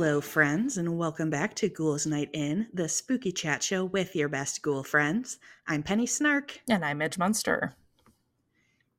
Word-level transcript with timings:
Hello, 0.00 0.22
friends, 0.22 0.78
and 0.78 0.96
welcome 0.96 1.28
back 1.28 1.52
to 1.56 1.68
Ghouls 1.68 2.06
Night 2.06 2.30
In, 2.32 2.68
the 2.72 2.88
spooky 2.88 3.32
chat 3.32 3.62
show 3.62 3.84
with 3.84 4.16
your 4.16 4.30
best 4.30 4.62
ghoul 4.62 4.82
friends. 4.82 5.38
I'm 5.68 5.82
Penny 5.82 6.06
Snark, 6.06 6.58
And 6.70 6.82
I'm 6.82 6.96
Midge 6.96 7.18
Munster. 7.18 7.74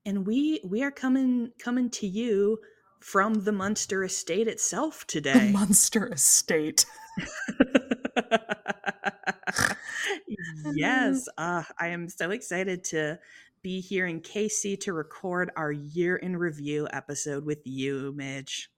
and 0.05 0.27
we 0.27 0.61
we 0.63 0.83
are 0.83 0.91
coming 0.91 1.53
coming 1.57 1.89
to 1.89 2.05
you 2.05 2.59
from 2.99 3.45
the 3.45 3.51
Munster 3.51 4.03
Estate 4.03 4.47
itself 4.47 5.07
today. 5.07 5.47
The. 5.47 5.51
Munster 5.51 6.13
Estate. 6.13 6.85
yes, 10.75 11.27
uh, 11.35 11.63
I 11.79 11.87
am 11.87 12.09
so 12.09 12.29
excited 12.29 12.83
to 12.83 13.17
be 13.63 13.81
here 13.81 14.05
in 14.05 14.21
KC 14.21 14.79
to 14.81 14.93
record 14.93 15.49
our 15.55 15.71
year 15.71 16.17
in 16.17 16.37
review 16.37 16.87
episode 16.93 17.43
with 17.43 17.65
you, 17.65 18.13
Midge. 18.15 18.69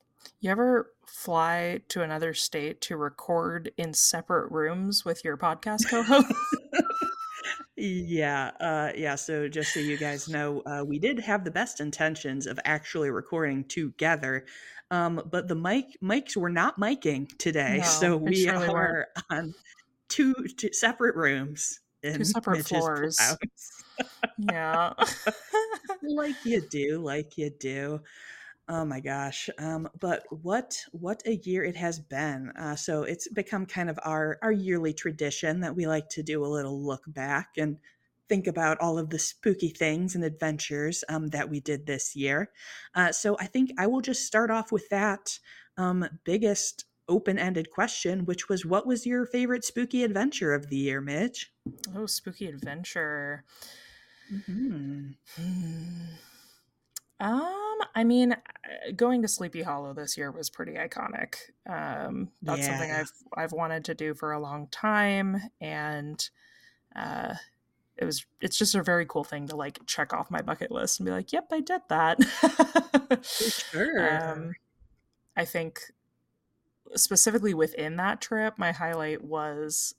You 0.43 0.51
ever 0.51 0.91
fly 1.07 1.79
to 1.87 2.01
another 2.01 2.33
state 2.33 2.81
to 2.81 2.97
record 2.97 3.71
in 3.77 3.93
separate 3.93 4.51
rooms 4.51 5.05
with 5.05 5.23
your 5.23 5.37
podcast 5.37 5.89
co-host? 5.89 6.27
Yeah, 7.75 8.51
uh, 8.61 8.91
yeah. 8.95 9.15
So 9.15 9.49
just 9.49 9.73
so 9.73 9.79
you 9.81 9.97
guys 9.97 10.29
know, 10.29 10.61
uh, 10.65 10.85
we 10.87 10.99
did 10.99 11.19
have 11.19 11.43
the 11.43 11.51
best 11.51 11.81
intentions 11.81 12.47
of 12.47 12.57
actually 12.63 13.09
recording 13.09 13.65
together, 13.65 14.45
um, 14.89 15.21
but 15.29 15.49
the 15.49 15.55
mic 15.55 15.85
mics 16.01 16.37
were 16.37 16.51
not 16.51 16.79
miking 16.79 17.27
today, 17.39 17.79
No, 17.79 17.83
so 17.83 18.17
we 18.17 18.45
weren't. 18.45 18.71
are 18.71 19.07
on 19.29 19.53
two, 20.07 20.33
two 20.55 20.71
separate 20.71 21.15
rooms 21.15 21.81
in 22.03 22.23
separate 22.23 22.57
Midge's 22.57 22.69
floors. 22.69 23.19
yeah. 24.37 24.93
like 26.03 26.35
you 26.45 26.61
do, 26.69 26.99
like 27.03 27.37
you 27.37 27.49
do. 27.49 27.99
Oh 28.69 28.85
my 28.85 29.01
gosh. 29.01 29.49
Um, 29.59 29.89
but 29.99 30.23
what 30.29 30.77
what 30.91 31.21
a 31.25 31.35
year 31.35 31.63
it 31.63 31.75
has 31.75 31.99
been. 31.99 32.49
Uh, 32.57 32.75
so 32.75 33.03
it's 33.03 33.27
become 33.27 33.65
kind 33.65 33.89
of 33.89 33.99
our 34.03 34.39
our 34.41 34.51
yearly 34.53 34.93
tradition 34.93 35.59
that 35.61 35.75
we 35.75 35.85
like 35.85 36.07
to 36.09 36.23
do 36.23 36.45
a 36.45 36.47
little 36.47 36.81
look 36.81 37.03
back 37.07 37.49
and 37.57 37.77
think 38.29 38.47
about 38.47 38.79
all 38.79 38.97
of 38.97 39.09
the 39.09 39.19
spooky 39.19 39.67
things 39.69 40.15
and 40.15 40.23
adventures 40.23 41.03
um, 41.09 41.27
that 41.29 41.49
we 41.49 41.59
did 41.59 41.85
this 41.85 42.15
year. 42.15 42.51
Uh, 42.95 43.11
so 43.11 43.35
I 43.37 43.47
think 43.47 43.71
I 43.77 43.87
will 43.87 44.01
just 44.01 44.25
start 44.25 44.49
off 44.49 44.71
with 44.71 44.87
that 44.89 45.37
um, 45.77 46.07
biggest 46.23 46.85
open-ended 47.09 47.69
question, 47.69 48.23
which 48.25 48.47
was 48.47 48.65
what 48.65 48.87
was 48.87 49.05
your 49.05 49.25
favorite 49.25 49.65
spooky 49.65 50.03
adventure 50.05 50.53
of 50.53 50.69
the 50.69 50.77
year, 50.77 51.01
Midge? 51.01 51.51
oh, 51.95 52.05
spooky 52.05 52.47
adventure. 52.47 53.43
Mhm. 54.31 55.15
Um, 57.19 57.79
I 57.95 58.03
mean, 58.03 58.33
uh, 58.33 58.37
going 58.95 59.21
to 59.21 59.27
Sleepy 59.27 59.61
Hollow 59.61 59.93
this 59.93 60.17
year 60.17 60.31
was 60.31 60.49
pretty 60.49 60.73
iconic. 60.73 61.35
Um, 61.67 62.29
that's 62.41 62.65
something 62.65 62.91
I've 62.91 63.11
I've 63.35 63.51
wanted 63.51 63.85
to 63.85 63.95
do 63.95 64.13
for 64.13 64.31
a 64.31 64.39
long 64.39 64.67
time, 64.67 65.41
and 65.61 66.29
uh, 66.95 67.35
it 67.97 68.05
was 68.05 68.25
it's 68.41 68.57
just 68.57 68.75
a 68.75 68.83
very 68.83 69.05
cool 69.05 69.23
thing 69.23 69.47
to 69.47 69.55
like 69.55 69.79
check 69.85 70.13
off 70.13 70.31
my 70.31 70.41
bucket 70.41 70.71
list 70.71 70.99
and 70.99 71.05
be 71.05 71.11
like, 71.11 71.31
"Yep, 71.31 71.47
I 71.51 71.59
did 71.59 71.81
that." 71.89 72.23
For 72.23 73.23
sure. 73.23 74.21
um, 74.21 74.53
I 75.37 75.45
think 75.45 75.79
specifically 76.95 77.53
within 77.53 77.95
that 77.97 78.21
trip, 78.21 78.57
my 78.57 78.71
highlight 78.71 79.23
was 79.23 79.95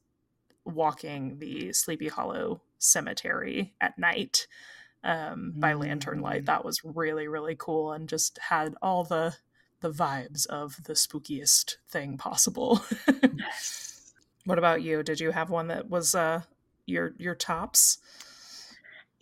walking 0.64 1.38
the 1.38 1.72
Sleepy 1.72 2.08
Hollow 2.08 2.62
Cemetery 2.78 3.74
at 3.80 3.98
night 3.98 4.46
um, 5.04 5.52
by 5.56 5.74
lantern 5.74 6.20
light. 6.20 6.42
Mm. 6.42 6.46
That 6.46 6.64
was 6.64 6.80
really 6.84 7.28
really 7.28 7.56
cool 7.56 7.92
and 7.92 8.08
just 8.08 8.38
had 8.38 8.74
all 8.82 9.04
the 9.04 9.36
the 9.80 9.90
vibes 9.90 10.46
of 10.46 10.82
the 10.84 10.94
spookiest 10.94 11.76
thing 11.88 12.16
possible. 12.16 12.82
Yes. 13.36 14.12
what 14.44 14.58
about 14.58 14.82
you? 14.82 15.02
Did 15.02 15.20
you 15.20 15.30
have 15.30 15.50
one 15.50 15.68
that 15.68 15.88
was 15.90 16.14
uh 16.14 16.42
your 16.86 17.14
your 17.18 17.34
tops? 17.34 17.98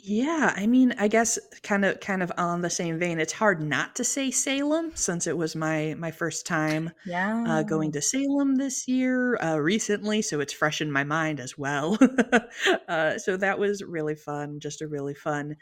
Yeah, 0.05 0.53
I 0.57 0.67
mean, 0.67 0.95
I 0.99 1.07
guess 1.07 1.39
kind 1.63 1.85
of 1.85 2.01
kind 2.01 2.25
of 2.25 2.33
on 2.37 2.61
the 2.61 2.71
same 2.71 2.99
vein, 2.99 3.21
it's 3.21 3.33
hard 3.33 3.63
not 3.63 3.95
to 3.97 4.05
say 4.05 4.33
Salem 4.33 4.91
since 4.97 5.29
it 5.29 5.37
was 5.37 5.55
my 5.55 5.95
my 5.97 6.11
first 6.11 6.45
time 6.45 6.91
Yeah. 7.05 7.45
uh, 7.47 7.63
going 7.63 7.93
to 7.93 8.03
Salem 8.03 8.57
this 8.57 8.89
year 8.89 9.37
uh, 9.37 9.59
recently, 9.59 10.21
so 10.21 10.41
it's 10.41 10.53
fresh 10.53 10.81
in 10.81 10.91
my 10.91 11.05
mind 11.05 11.39
as 11.39 11.57
well. 11.57 11.99
uh, 12.89 13.17
so 13.17 13.37
that 13.37 13.61
was 13.61 13.81
really 13.85 14.17
fun, 14.17 14.59
just 14.59 14.83
a 14.83 14.89
really 14.89 15.15
fun 15.15 15.55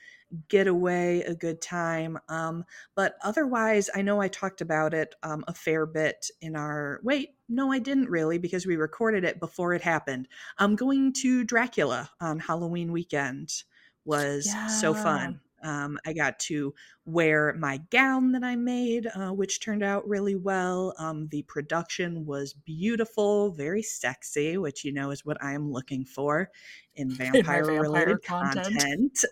getaway, 0.49 1.21
a 1.21 1.35
good 1.35 1.61
time. 1.61 2.19
Um, 2.31 2.65
but 2.95 3.17
otherwise, 3.23 3.91
I 3.95 4.01
know 4.01 4.23
I 4.23 4.29
talked 4.29 4.63
about 4.63 4.95
it 4.95 5.15
um, 5.23 5.45
a 5.49 5.55
fair 5.55 5.85
bit 5.85 6.31
in 6.41 6.57
our. 6.57 7.01
Wait, 7.03 7.35
no, 7.51 7.71
I 7.71 7.79
didn't 7.79 8.09
really 8.09 8.39
because 8.39 8.65
we 8.65 8.77
recorded 8.77 9.23
it 9.25 9.39
before 9.39 9.75
it 9.75 9.83
happened. 9.83 10.29
I'm 10.57 10.77
going 10.77 11.13
to 11.21 11.45
Dracula 11.45 12.11
on 12.23 12.39
Halloween 12.39 12.91
weekend 12.91 13.65
was 14.11 14.53
so 14.81 14.93
fun. 14.93 15.41
Um, 15.63 15.99
I 16.07 16.13
got 16.15 16.39
to 16.41 16.75
wear 17.05 17.55
my 17.59 17.79
gown 17.91 18.33
that 18.33 18.43
I 18.43 18.57
made, 18.57 19.07
uh, 19.07 19.31
which 19.31 19.61
turned 19.61 19.83
out 19.83 20.09
really 20.09 20.35
well. 20.35 20.95
Um, 20.99 21.29
the 21.29 21.43
production 21.43 22.25
was 22.25 22.55
beautiful, 22.55 23.51
very 23.53 23.83
sexy, 23.83 24.57
which 24.57 24.85
you 24.85 24.93
know 24.93 25.11
is 25.11 25.25
what 25.25 25.37
I 25.43 25.53
am 25.53 25.71
looking 25.71 26.05
for 26.05 26.51
in 26.95 27.11
vampire 27.15 27.65
related 27.65 28.19
vampire 28.27 28.53
content. 28.53 29.25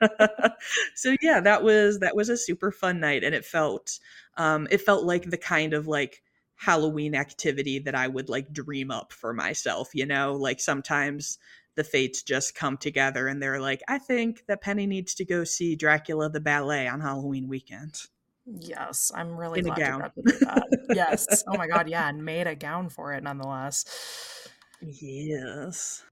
content. 0.00 0.52
so 0.94 1.16
yeah, 1.20 1.40
that 1.40 1.62
was 1.62 1.98
that 1.98 2.16
was 2.16 2.28
a 2.28 2.36
super 2.36 2.70
fun 2.70 3.00
night, 3.00 3.24
and 3.24 3.34
it 3.34 3.44
felt 3.44 3.98
um, 4.36 4.66
it 4.70 4.80
felt 4.80 5.04
like 5.04 5.28
the 5.28 5.38
kind 5.38 5.74
of 5.74 5.86
like 5.86 6.22
Halloween 6.56 7.14
activity 7.14 7.80
that 7.80 7.94
I 7.94 8.08
would 8.08 8.28
like 8.28 8.52
dream 8.52 8.90
up 8.90 9.12
for 9.12 9.34
myself. 9.34 9.90
You 9.92 10.06
know, 10.06 10.34
like 10.34 10.60
sometimes 10.60 11.38
the 11.76 11.84
fates 11.84 12.22
just 12.22 12.54
come 12.54 12.76
together 12.76 13.26
and 13.28 13.42
they're 13.42 13.60
like, 13.60 13.82
I 13.88 13.98
think 13.98 14.44
that 14.46 14.62
Penny 14.62 14.86
needs 14.86 15.14
to 15.16 15.24
go 15.24 15.44
see 15.44 15.76
Dracula 15.76 16.30
the 16.30 16.40
ballet 16.40 16.86
on 16.88 17.00
Halloween 17.00 17.48
weekend. 17.48 18.02
Yes, 18.46 19.10
I'm 19.14 19.36
really 19.36 19.60
In 19.60 19.66
a 19.68 19.74
glad 19.74 19.78
gown. 19.78 19.94
you 19.94 20.02
got 20.02 20.14
to 20.14 20.22
do 20.22 20.38
that. 20.44 20.86
yes. 20.94 21.44
Oh 21.48 21.56
my 21.56 21.66
god, 21.66 21.88
yeah, 21.88 22.08
and 22.08 22.24
made 22.24 22.46
a 22.46 22.54
gown 22.54 22.88
for 22.88 23.12
it 23.12 23.22
nonetheless. 23.22 23.84
Yes. 24.80 26.04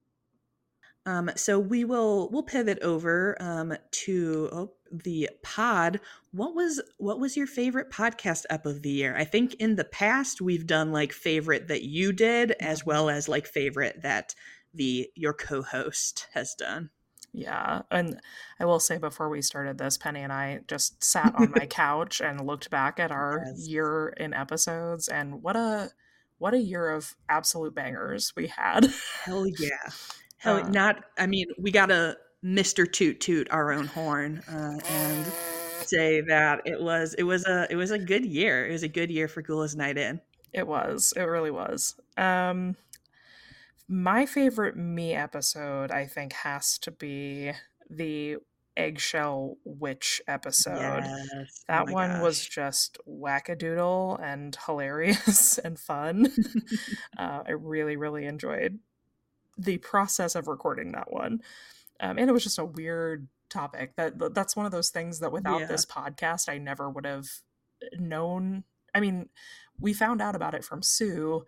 Um, 1.05 1.31
so 1.35 1.59
we 1.59 1.85
will 1.85 2.31
we'll 2.31 2.45
pivot 2.45 2.79
over 2.81 3.37
um, 3.41 3.75
to 3.91 4.49
oh, 4.53 4.73
the 4.91 5.31
pod. 5.43 6.01
What 6.31 6.55
was 6.55 6.81
what 6.99 7.19
was 7.19 7.37
your 7.37 7.49
favorite 7.49 7.91
podcast 7.91 8.45
up 8.51 8.67
of 8.67 8.83
the 8.83 8.91
year? 8.91 9.17
I 9.17 9.25
think 9.25 9.55
in 9.55 9.75
the 9.75 9.85
past 9.85 10.41
we've 10.41 10.67
done 10.67 10.93
like 10.93 11.13
favorite 11.13 11.69
that 11.69 11.83
you 11.83 12.13
did 12.13 12.53
as 12.61 12.87
well 12.87 13.11
as 13.11 13.29
like 13.29 13.47
favorite 13.47 14.03
that 14.03 14.35
the 14.75 15.11
your 15.15 15.33
co-host 15.35 16.29
has 16.35 16.55
done. 16.55 16.91
Yeah, 17.35 17.83
and 17.91 18.21
I 18.61 18.67
will 18.67 18.81
say 18.81 18.99
before 18.99 19.31
we 19.31 19.41
started 19.41 19.79
this, 19.79 19.97
Penny 19.97 20.21
and 20.21 20.33
I 20.33 20.61
just 20.69 21.03
sat 21.03 21.35
on 21.35 21.53
my 21.57 21.65
couch 21.71 22.21
and 22.21 22.47
looked 22.47 22.69
back 22.71 23.01
at 23.01 23.11
our 23.11 23.43
Yes. 23.47 23.67
year 23.69 24.09
in 24.19 24.35
episodes, 24.35 25.09
and 25.09 25.43
what 25.43 25.57
a 25.57 25.91
what 26.39 26.53
a 26.55 26.59
year 26.59 26.91
of 26.91 27.15
absolute 27.29 27.75
bangers 27.75 28.33
we 28.37 28.49
had. 28.49 28.87
Hell 29.25 29.47
yeah. 29.59 29.89
Hell, 30.39 30.57
Uh, 30.57 30.69
not. 30.69 31.05
I 31.17 31.27
mean, 31.27 31.47
we 31.59 31.71
gotta 31.71 32.19
Mister 32.43 32.85
Toot 32.85 33.21
Toot 33.21 33.49
our 33.51 33.73
own 33.73 33.87
horn 33.87 34.43
uh, 34.49 34.79
and 34.91 35.27
say 35.87 36.21
that 36.23 36.61
it 36.67 36.83
was 36.83 37.15
it 37.15 37.23
was 37.23 37.47
a 37.47 37.67
it 37.71 37.77
was 37.77 37.93
a 37.93 37.99
good 37.99 38.27
year. 38.27 38.67
It 38.69 38.73
was 38.73 38.83
a 38.83 38.89
good 38.89 39.11
year 39.11 39.27
for 39.29 39.41
Ghouls 39.41 39.75
Night 39.75 39.97
In. 39.97 40.21
It 40.53 40.67
was. 40.67 41.15
It 41.17 41.23
really 41.23 41.51
was. 41.51 41.95
Um 42.19 42.77
my 43.89 44.27
favorite 44.27 44.77
me 44.77 45.15
episode 45.15 45.91
I 45.91 46.07
think 46.07 46.33
has 46.33 46.79
to 46.79 46.91
be 46.91 47.53
the 47.91 48.37
eggshell 48.77 49.57
witch 49.65 50.23
episode. 50.27 50.79
Yes. 51.05 51.29
Oh 51.35 51.45
That 51.69 51.87
my 51.89 51.93
one 51.93 52.21
was 52.23 52.45
just 52.47 52.99
wackadoodle 53.07 54.23
and 54.23 54.57
hilarious 54.67 55.59
and 55.65 55.79
fun. 55.79 56.33
uh, 57.19 57.43
I 57.47 57.51
really, 57.51 57.97
really 57.97 58.25
enjoyed 58.27 58.79
the 59.59 59.77
process 59.79 60.35
of 60.35 60.49
recording 60.49 60.93
that 60.93 61.13
one. 61.13 61.43
Um, 62.01 62.19
and 62.19 62.31
it 62.31 62.33
was 62.33 62.45
just 62.45 62.59
a 62.59 62.65
weird 62.65 63.29
topic. 63.51 63.95
That 63.97 64.19
that- 64.19 64.35
that's 64.35 64.57
one 64.57 64.65
of 64.65 64.73
those 64.73 64.89
things 64.91 65.19
that 65.21 65.33
without 65.33 65.61
Yeah. 65.61 65.67
this 65.67 65.85
podcast, 65.85 66.49
I 66.49 66.57
never 66.59 66.89
would 66.89 67.05
have 67.05 67.27
known. 67.99 68.65
I 68.95 69.01
mean, 69.01 69.29
we 69.79 69.93
found 69.93 70.23
out 70.23 70.35
about 70.35 70.55
it 70.55 70.65
from 70.65 70.83
Sue, 70.83 71.45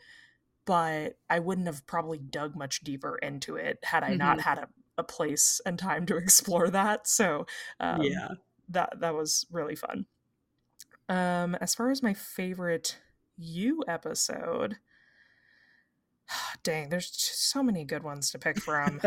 but 0.67 1.19
I 1.29 1.39
wouldn't 1.41 1.67
have 1.67 1.87
probably 1.87 2.19
dug 2.19 2.57
much 2.57 2.81
deeper 2.81 3.17
into 3.17 3.57
it 3.57 3.79
had 3.85 4.03
I 4.03 4.15
not 4.15 4.39
Mhm. 4.39 4.43
had 4.43 4.59
a, 4.59 4.69
a 4.99 5.05
place 5.05 5.61
and 5.67 5.79
time 5.79 6.07
to 6.07 6.17
explore 6.19 6.71
that. 6.71 7.07
So 7.07 7.47
um, 7.81 8.03
yeah. 8.03 8.29
that 8.69 9.01
that 9.01 9.15
was 9.15 9.47
really 9.51 9.77
fun. 9.77 10.07
Um, 11.09 11.55
as 11.57 11.75
far 11.75 11.91
as 11.91 12.03
my 12.03 12.15
favorite 12.15 12.99
you 13.37 13.85
episode, 13.87 14.79
dang, 16.63 16.89
there's 16.89 17.11
so 17.13 17.63
many 17.63 17.85
good 17.85 18.03
ones 18.03 18.31
to 18.31 18.39
pick 18.39 18.59
from. 18.59 19.01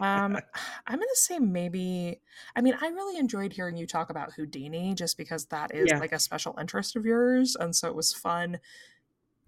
um, 0.00 0.38
I'm 0.86 0.98
gonna 0.98 1.06
say 1.14 1.38
maybe. 1.38 2.20
I 2.56 2.60
mean, 2.62 2.74
I 2.80 2.86
really 2.88 3.18
enjoyed 3.18 3.52
hearing 3.52 3.76
you 3.76 3.86
talk 3.86 4.10
about 4.10 4.32
Houdini, 4.34 4.94
just 4.94 5.16
because 5.16 5.46
that 5.46 5.74
is 5.74 5.88
Yeah. 5.90 5.98
like 5.98 6.12
a 6.12 6.18
special 6.18 6.56
interest 6.58 6.96
of 6.96 7.04
yours, 7.04 7.56
and 7.58 7.74
so 7.76 7.88
it 7.88 7.94
was 7.94 8.12
fun 8.14 8.58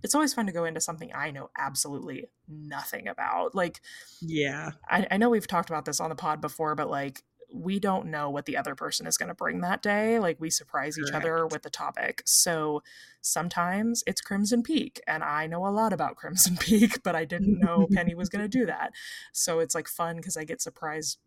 it's 0.05 0.15
always 0.15 0.35
fun 0.35 0.45
to 0.45 0.53
go 0.53 0.67
into 0.67 0.83
something 0.83 1.11
I 1.15 1.31
know 1.31 1.49
absolutely 1.57 2.27
nothing 2.47 3.09
about. 3.09 3.55
Like, 3.55 3.81
yeah, 4.21 4.73
I, 4.87 5.07
I 5.11 5.17
know 5.17 5.31
we've 5.31 5.47
talked 5.47 5.71
about 5.71 5.87
this 5.87 5.99
on 5.99 6.11
the 6.11 6.15
pod 6.15 6.43
before, 6.43 6.75
but 6.75 6.91
like, 6.91 7.25
we 7.55 7.81
don't 7.81 8.09
know 8.09 8.29
what 8.29 8.45
the 8.45 8.57
other 8.57 8.75
person 8.75 9.07
is 9.07 9.17
going 9.17 9.29
to 9.29 9.35
bring 9.35 9.63
that 9.63 9.81
day. 9.81 10.19
Like, 10.19 10.39
we 10.41 10.51
surprise 10.51 10.99
each 10.99 11.11
Correct. 11.11 11.25
other 11.25 11.47
with 11.47 11.63
the 11.63 11.71
topic. 11.71 12.21
So 12.27 12.83
sometimes 13.23 14.05
it's 14.07 14.21
Crimson 14.21 14.63
Peak, 14.63 15.01
and 15.07 15.25
I 15.25 15.47
know 15.47 15.67
a 15.67 15.69
lot 15.69 15.95
about 15.95 16.17
Crimson 16.17 16.59
Peak, 16.59 17.03
but 17.03 17.17
I 17.17 17.25
didn't 17.25 17.59
know 17.59 17.89
Penny 17.91 18.15
was 18.15 18.29
going 18.29 18.45
to 18.45 18.49
do 18.49 18.67
that. 18.67 18.93
So 19.33 19.59
it's 19.61 19.75
like 19.75 19.89
fun 19.89 20.17
because 20.17 20.37
I 20.37 20.45
get 20.45 20.61
surprised 20.61 21.19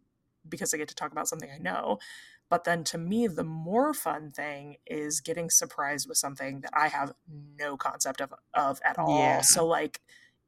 because 0.47 0.71
I 0.71 0.77
get 0.77 0.87
to 0.89 0.95
talk 0.95 1.11
about 1.11 1.27
something 1.27 1.49
I 1.49 1.57
know. 1.57 1.97
But 2.49 2.63
then 2.63 2.83
to 2.85 2.97
me, 2.97 3.27
the 3.27 3.43
more 3.43 3.93
fun 3.93 4.31
thing 4.31 4.77
is 4.85 5.19
getting 5.19 5.49
surprised 5.49 6.07
with 6.07 6.17
something 6.17 6.61
that 6.61 6.71
I 6.73 6.87
have 6.87 7.13
no 7.57 7.75
concept 7.77 8.21
of, 8.21 8.33
of 8.53 8.79
at 8.85 8.97
all. 8.97 9.13
Yeah. 9.15 9.41
So, 9.41 9.65
like, 9.65 9.99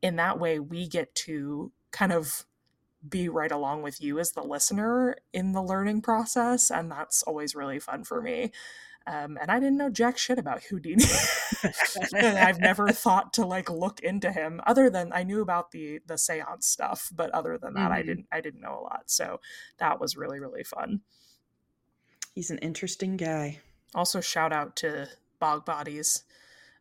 in 0.02 0.16
that 0.16 0.40
way, 0.40 0.60
we 0.60 0.88
get 0.88 1.14
to 1.16 1.72
kind 1.92 2.12
of 2.14 2.46
be 3.08 3.30
right 3.30 3.52
along 3.52 3.82
with 3.82 4.02
you 4.02 4.20
as 4.20 4.32
the 4.32 4.44
listener 4.44 5.16
in 5.34 5.54
the 5.54 5.62
learning 5.64 6.02
process. 6.02 6.70
And 6.70 6.92
that's 6.92 7.24
always 7.24 7.56
really 7.56 7.80
fun 7.80 8.04
for 8.04 8.22
me. 8.22 8.52
Um, 9.08 9.38
and 9.42 9.50
I 9.50 9.60
didn't 9.60 9.78
know 9.78 9.90
jack 9.90 10.18
shit 10.18 10.38
about 10.38 10.64
Houdini. 10.64 11.06
and 12.14 12.38
I've 12.38 12.60
never 12.60 12.90
thought 12.92 13.34
to 13.34 13.46
like 13.46 13.70
look 13.70 14.02
into 14.02 14.32
him 14.32 14.62
other 14.68 14.90
than 14.90 15.12
I 15.14 15.24
knew 15.24 15.42
about 15.42 15.72
the 15.72 16.00
the 16.06 16.18
seance 16.18 16.68
stuff, 16.68 17.10
but 17.16 17.32
other 17.32 17.58
than 17.58 17.74
that, 17.74 17.92
I 17.92 18.02
Mhm. 18.02 18.06
didn't 18.06 18.28
I 18.32 18.42
didn't 18.42 18.62
know 18.62 18.78
a 18.80 18.84
lot. 18.84 19.04
So 19.08 19.40
that 19.80 20.00
was 20.00 20.16
really 20.18 20.40
really 20.40 20.64
fun. 20.64 21.02
He's 22.34 22.52
an 22.52 22.58
interesting 22.60 23.18
guy. 23.18 23.60
Also, 23.96 24.22
shout 24.22 24.54
out 24.54 24.76
to 24.78 25.08
Bog 25.40 25.66
Bodies. 25.66 26.24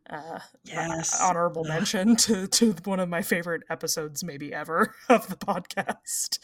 Uh, 0.09 0.39
Yes. 0.63 1.19
honorable 1.21 1.63
mention 1.65 2.15
to 2.15 2.47
to 2.47 2.73
one 2.85 2.99
of 2.99 3.09
my 3.09 3.21
favorite 3.21 3.61
episodes, 3.69 4.23
maybe 4.23 4.51
ever, 4.53 4.95
of 5.09 5.27
the 5.27 5.35
podcast. 5.35 6.39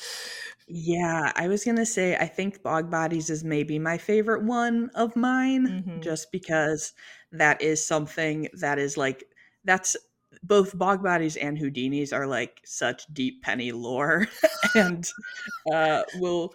Yeah, 0.67 1.31
I 1.35 1.47
was 1.47 1.63
gonna 1.63 1.85
say 1.85 2.15
I 2.15 2.27
think 2.27 2.61
Bog 2.61 2.91
Bodies 2.91 3.29
is 3.31 3.43
maybe 3.43 3.79
my 3.79 3.97
favorite 3.97 4.43
one 4.43 4.91
of 4.93 5.15
mine, 5.15 5.83
Mhm. 5.87 6.03
just 6.03 6.31
because 6.31 6.93
that 7.31 7.61
is 7.61 7.85
something 7.85 8.49
that 8.59 8.77
is 8.77 8.97
like 8.97 9.23
that's 9.63 9.95
both 10.43 10.77
Bog 10.77 11.01
Bodies 11.01 11.37
and 11.37 11.57
Houdinis 11.57 12.13
are 12.13 12.27
like 12.27 12.61
such 12.65 13.05
deep 13.13 13.41
penny 13.41 13.71
lore, 13.71 14.27
and 14.75 15.09
uh, 15.73 16.03
we'll 16.15 16.53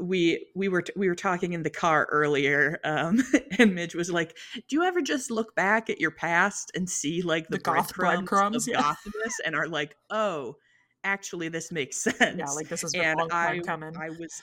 we 0.00 0.46
we 0.54 0.68
were 0.68 0.84
we 0.96 1.08
were 1.08 1.14
talking 1.14 1.52
in 1.52 1.62
the 1.62 1.70
car 1.70 2.06
earlier, 2.10 2.78
um, 2.84 3.22
and 3.58 3.74
Midge 3.74 3.94
was 3.94 4.10
like, 4.10 4.36
"Do 4.68 4.76
you 4.76 4.82
ever 4.84 5.00
just 5.02 5.30
look 5.30 5.54
back 5.54 5.88
at 5.90 6.00
your 6.00 6.10
past 6.10 6.70
and 6.74 6.88
see 6.88 7.22
like 7.22 7.48
the, 7.48 7.56
The 7.56 7.62
goth 7.62 7.94
breadcrumbs, 7.94 8.28
breadcrumbs, 8.28 8.68
of 8.68 8.72
yeah. 8.72 8.80
gothness 8.82 9.40
and 9.44 9.54
are 9.56 9.68
like, 9.68 9.96
oh, 10.10 10.56
actually 11.04 11.48
this 11.48 11.72
makes 11.72 11.96
sense." 11.98 12.36
Yeah, 12.38 12.50
like 12.50 12.68
this 12.68 12.94
a 12.94 12.98
and 12.98 13.20
I 13.32 13.60
coming. 13.60 13.96
I 13.96 14.10
was 14.10 14.42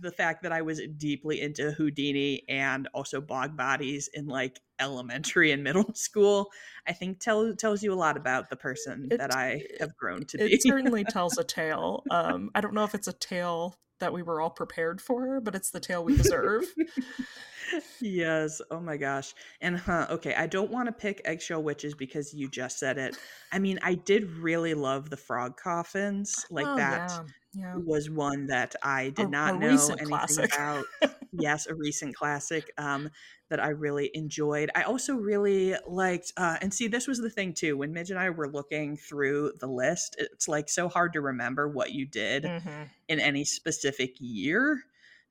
the 0.00 0.12
fact 0.12 0.42
that 0.42 0.52
I 0.52 0.62
was 0.62 0.80
deeply 0.98 1.40
into 1.40 1.72
Houdini 1.72 2.44
and 2.48 2.86
also 2.94 3.20
bog 3.20 3.56
bodies 3.56 4.08
in 4.12 4.26
like 4.26 4.60
elementary 4.78 5.52
and 5.52 5.64
middle 5.64 5.90
school, 5.94 6.48
I 6.86 6.92
think 6.92 7.18
tell, 7.18 7.54
tells 7.56 7.82
you 7.82 7.92
a 7.92 7.94
lot 7.96 8.16
about 8.16 8.50
the 8.50 8.56
person 8.56 9.08
It- 9.10 9.18
that 9.18 9.34
I 9.34 9.62
have 9.80 9.96
grown 9.96 10.24
to 10.26 10.44
it 10.44 10.62
be. 10.62 10.68
certainly 10.68 11.04
tells 11.04 11.38
a 11.38 11.44
tale. 11.44 12.04
Um, 12.10 12.50
I 12.54 12.60
don't 12.60 12.74
know 12.74 12.84
if 12.84 12.94
it's 12.94 13.08
a 13.08 13.12
tale 13.12 13.74
that 14.00 14.12
we 14.12 14.22
were 14.22 14.40
all 14.40 14.50
prepared 14.50 15.00
for, 15.00 15.40
but 15.40 15.54
it's 15.54 15.70
the 15.70 15.80
tale 15.80 16.04
we 16.04 16.14
deserve. 16.14 16.64
yes. 18.00 18.60
Oh 18.70 18.80
my 18.80 18.96
gosh. 18.96 19.34
And 19.60 19.78
huh, 19.78 20.06
okay, 20.10 20.34
I 20.34 20.46
don't 20.46 20.70
want 20.70 20.86
to 20.86 20.92
pick 20.92 21.20
eggshell 21.24 21.62
witches 21.62 21.94
because 21.94 22.32
you 22.34 22.48
just 22.48 22.78
said 22.78 22.98
it. 22.98 23.16
I 23.52 23.58
mean, 23.58 23.78
I 23.82 23.94
did 23.94 24.30
really 24.30 24.74
love 24.74 25.10
the 25.10 25.16
frog 25.16 25.56
coffins. 25.56 26.44
Like 26.50 26.66
Oh, 26.66 26.76
that 26.76 27.18
yeah, 27.18 27.22
yeah. 27.52 27.74
was 27.76 28.08
one 28.10 28.46
that 28.46 28.74
I 28.82 29.10
did 29.10 29.28
A- 29.28 29.30
not 29.30 29.54
a 29.54 29.58
know 29.58 29.86
anything 29.88 30.06
classic. 30.06 30.54
about. 30.54 30.84
yes, 31.32 31.66
a 31.66 31.74
recent 31.74 32.14
classic 32.14 32.72
um, 32.78 33.10
that 33.48 33.60
I 33.60 33.68
really 33.68 34.10
enjoyed. 34.14 34.70
I 34.74 34.82
also 34.82 35.14
really 35.14 35.74
liked, 35.86 36.32
uh, 36.36 36.56
and 36.60 36.72
see, 36.72 36.88
this 36.88 37.06
was 37.06 37.18
the 37.18 37.30
thing 37.30 37.52
too. 37.54 37.76
When 37.76 37.92
Midge 37.92 38.10
and 38.10 38.18
I 38.18 38.30
were 38.30 38.48
looking 38.48 38.96
through 38.96 39.52
the 39.60 39.66
list, 39.66 40.16
it's 40.18 40.48
like 40.48 40.68
so 40.68 40.88
hard 40.88 41.12
to 41.14 41.20
remember 41.20 41.68
what 41.68 41.92
you 41.92 42.06
did 42.06 42.44
Mhm. 42.44 42.88
in 43.08 43.20
any 43.20 43.44
specific 43.44 44.14
year, 44.18 44.82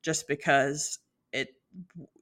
just 0.02 0.26
because 0.28 0.98
it. 1.32 1.54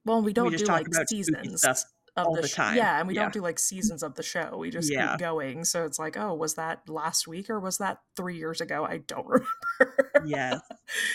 Well, 0.05 0.21
we 0.21 0.33
don't 0.33 0.51
just 0.51 0.65
do 0.65 0.67
talk 0.67 0.79
like 0.79 0.87
about 0.87 1.09
seasons 1.09 1.59
stuff 1.59 1.83
of 2.17 2.27
all 2.27 2.35
the, 2.35 2.41
the 2.41 2.47
sh- 2.47 2.53
time. 2.55 2.75
Yeah, 2.77 2.99
and 2.99 3.07
we 3.07 3.15
Yeah. 3.15 3.23
don't 3.23 3.33
do 3.33 3.41
like 3.41 3.59
seasons 3.59 4.03
of 4.03 4.15
the 4.15 4.23
show. 4.23 4.57
We 4.57 4.69
just 4.69 4.91
Yeah. 4.91 5.11
keep 5.11 5.19
going. 5.19 5.63
So 5.65 5.85
it's 5.85 5.99
like, 5.99 6.17
oh, 6.17 6.33
was 6.33 6.55
that 6.55 6.87
last 6.89 7.27
week 7.27 7.49
or 7.49 7.59
was 7.59 7.77
that 7.77 7.99
three 8.15 8.37
years 8.37 8.61
ago? 8.61 8.85
I 8.85 8.97
don't 8.97 9.25
remember. 9.79 10.23
Yes. 10.25 10.59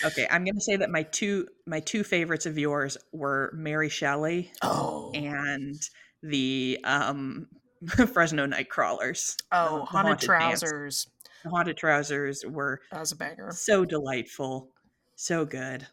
Okay, 0.05 0.27
I'm 0.29 0.43
gonna 0.45 0.59
say 0.61 0.75
that 0.77 0.89
my 0.89 1.03
two 1.03 1.47
my 1.65 1.79
two 1.79 2.03
favorites 2.03 2.45
of 2.45 2.57
yours 2.57 2.97
were 3.11 3.51
Mary 3.53 3.89
Shelley 3.89 4.51
Oh, 4.61 5.11
and 5.13 5.75
the 6.23 6.79
um 6.83 7.47
Fresno 8.13 8.47
Nightcrawlers. 8.47 9.35
oh, 9.51 9.79
the 9.79 9.85
haunted, 9.85 9.89
haunted 9.91 10.19
trousers. 10.25 11.07
The 11.43 11.49
haunted 11.51 11.77
trousers 11.77 12.43
were 12.47 12.81
That 12.91 13.01
was 13.01 13.11
a 13.11 13.15
banger. 13.15 13.51
so 13.51 13.85
delightful, 13.85 14.69
so 15.15 15.45
good. 15.45 15.85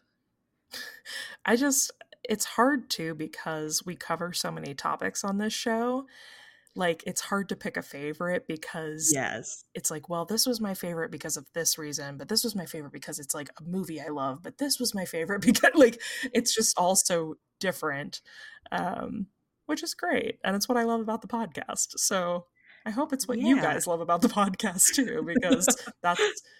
I 1.45 1.55
just 1.55 1.91
it's 2.29 2.45
hard 2.45 2.89
too 2.89 3.15
because 3.15 3.85
we 3.85 3.95
cover 3.95 4.33
so 4.33 4.51
many 4.51 4.73
topics 4.73 5.23
on 5.23 5.37
this 5.37 5.53
show. 5.53 6.05
Like 6.75 7.03
it's 7.05 7.21
hard 7.21 7.49
to 7.49 7.55
pick 7.55 7.77
a 7.77 7.83
favorite 7.83 8.47
because 8.47 9.11
Yes. 9.13 9.65
it's 9.75 9.91
like, 9.91 10.09
well, 10.09 10.25
this 10.25 10.47
was 10.47 10.59
my 10.59 10.73
favorite 10.73 11.11
because 11.11 11.37
of 11.37 11.45
this 11.53 11.77
reason, 11.77 12.17
but 12.17 12.29
this 12.29 12.43
was 12.43 12.55
my 12.55 12.65
favorite 12.65 12.93
because 12.93 13.19
it's 13.19 13.35
like 13.35 13.49
a 13.59 13.63
movie 13.63 14.01
I 14.01 14.07
love, 14.07 14.41
but 14.41 14.57
this 14.57 14.79
was 14.79 14.95
my 14.95 15.05
favorite 15.05 15.41
because 15.45 15.75
like 15.75 16.01
it's 16.33 16.53
just 16.55 16.77
all 16.77 16.95
so 16.95 17.35
different. 17.59 18.21
Um, 18.71 19.27
which 19.65 19.83
is 19.83 19.93
great. 19.93 20.39
And 20.43 20.55
it's 20.55 20.67
what 20.67 20.77
I 20.77 20.83
love 20.83 20.99
about 20.99 21.21
the 21.21 21.27
podcast. 21.27 21.97
So 21.97 22.47
I 22.85 22.89
hope 22.89 23.13
it's 23.13 23.27
what 23.27 23.37
you 23.37 23.61
guys 23.61 23.87
love 23.87 24.01
about 24.01 24.21
the 24.21 24.27
podcast 24.29 24.93
too, 24.93 25.23
because 25.25 25.67
that 26.01 26.17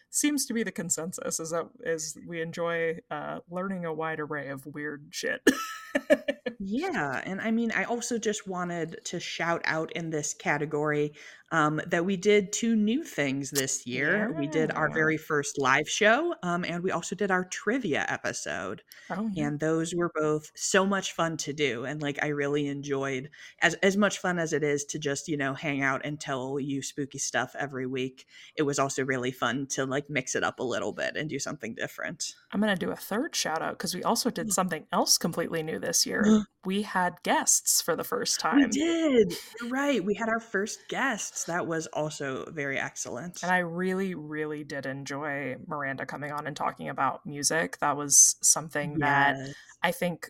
seems 0.09 0.45
to 0.45 0.53
be 0.53 0.63
the 0.63 0.71
consensus 0.71 1.39
is 1.39 1.51
that 1.51 1.67
is 1.81 2.17
we 2.27 2.41
enjoy 2.41 2.99
uh, 3.11 3.39
learning 3.49 3.85
a 3.85 3.93
wide 3.93 4.19
array 4.19 4.49
of 4.49 4.65
weird 4.65 5.07
shit. 5.11 5.41
Yeah, 6.65 7.21
and 7.25 7.41
I 7.41 7.51
mean, 7.51 7.71
I 7.75 7.83
also 7.83 8.17
just 8.17 8.47
wanted 8.47 9.01
to 9.05 9.19
shout 9.19 9.61
out 9.65 9.91
in 9.93 10.09
this 10.09 10.33
category 10.33 11.13
um, 11.51 11.81
that 11.87 12.05
we 12.05 12.15
did 12.15 12.53
two 12.53 12.75
new 12.75 13.03
things 13.03 13.51
this 13.51 13.85
year. 13.85 14.33
We 14.39 14.47
did 14.47 14.71
our 14.71 14.89
very 14.91 15.17
first 15.17 15.59
live 15.59 15.89
show, 15.89 16.33
um, 16.41 16.63
and 16.63 16.81
we 16.81 16.91
also 16.91 17.15
did 17.15 17.31
our 17.31 17.43
trivia 17.43 18.05
episode. 18.07 18.81
oh, 19.11 19.29
yeah. 19.33 19.47
and 19.47 19.59
those 19.59 19.93
were 19.93 20.11
both 20.15 20.51
so 20.55 20.85
much 20.85 21.11
fun 21.11 21.37
to 21.37 21.53
do 21.53 21.85
and 21.85 22.01
like 22.01 22.17
i 22.23 22.27
really 22.27 22.67
enjoyed 22.67 23.29
as 23.61 23.73
as 23.75 23.97
much 23.97 24.19
fun 24.19 24.39
as 24.39 24.53
it 24.53 24.63
is 24.63 24.85
to 24.85 24.99
just 24.99 25.27
you 25.27 25.37
know 25.37 25.53
hang 25.53 25.81
out 25.81 26.01
and 26.03 26.19
tell 26.19 26.59
you 26.59 26.81
spooky 26.81 27.17
stuff 27.17 27.55
every 27.57 27.85
week 27.85 28.25
it 28.55 28.63
was 28.63 28.79
also 28.79 29.03
really 29.03 29.31
fun 29.31 29.67
to 29.67 29.85
like 29.85 30.09
mix 30.09 30.35
it 30.35 30.43
up 30.43 30.59
a 30.59 30.63
little 30.63 30.91
bit 30.91 31.15
and 31.15 31.29
do 31.29 31.39
something 31.39 31.75
different 31.75 32.33
I'm 32.53 32.61
going 32.61 32.75
to 32.75 32.85
do 32.85 32.91
a 32.91 32.95
third 32.95 33.35
shout 33.35 33.61
out 33.63 33.73
because 33.77 33.95
we 33.95 34.03
also 34.03 34.29
did 34.29 34.53
something 34.53 34.85
else 34.91 35.17
completely 35.17 35.63
new 35.63 35.79
this 35.79 36.05
year. 36.05 36.45
we 36.63 36.83
had 36.83 37.15
guests 37.23 37.81
for 37.81 37.95
the 37.95 38.03
first 38.03 38.41
we 38.43 38.49
time. 38.49 38.69
did 38.69 39.33
You're 39.59 39.69
right 39.69 40.03
we 40.03 40.13
had 40.13 40.29
our 40.29 40.39
first 40.39 40.87
guests 40.87 41.45
that 41.45 41.65
was 41.67 41.87
also 41.87 42.45
very 42.51 42.77
excellent 42.77 43.41
And 43.41 43.51
I 43.51 43.57
really, 43.59 44.13
really 44.15 44.63
did 44.63 44.85
enjoy 44.85 45.55
Miranda 45.67 46.05
coming 46.05 46.31
on 46.31 46.45
and 46.47 46.55
talking 46.55 46.89
about 46.89 47.25
music. 47.25 47.79
That 47.79 47.97
was 47.97 48.35
something 48.41 48.99
that 48.99 49.35
I 49.81 49.91
think, 49.91 50.29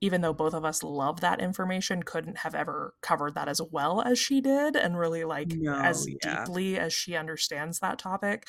even 0.00 0.22
though 0.22 0.32
both 0.32 0.54
of 0.54 0.64
us 0.64 0.82
love 0.82 1.20
that 1.20 1.40
information, 1.40 2.02
couldn't 2.02 2.38
have 2.38 2.54
ever 2.54 2.94
covered 3.02 3.34
that 3.34 3.48
as 3.48 3.60
well 3.70 4.00
as 4.00 4.18
she 4.18 4.40
did, 4.40 4.74
and 4.76 4.98
really 4.98 5.24
like 5.24 5.52
No, 5.54 5.74
as 5.78 6.08
yeah. 6.08 6.44
deeply 6.44 6.78
as 6.78 6.92
she 6.94 7.16
understands 7.16 7.80
that 7.80 7.98
topic. 7.98 8.48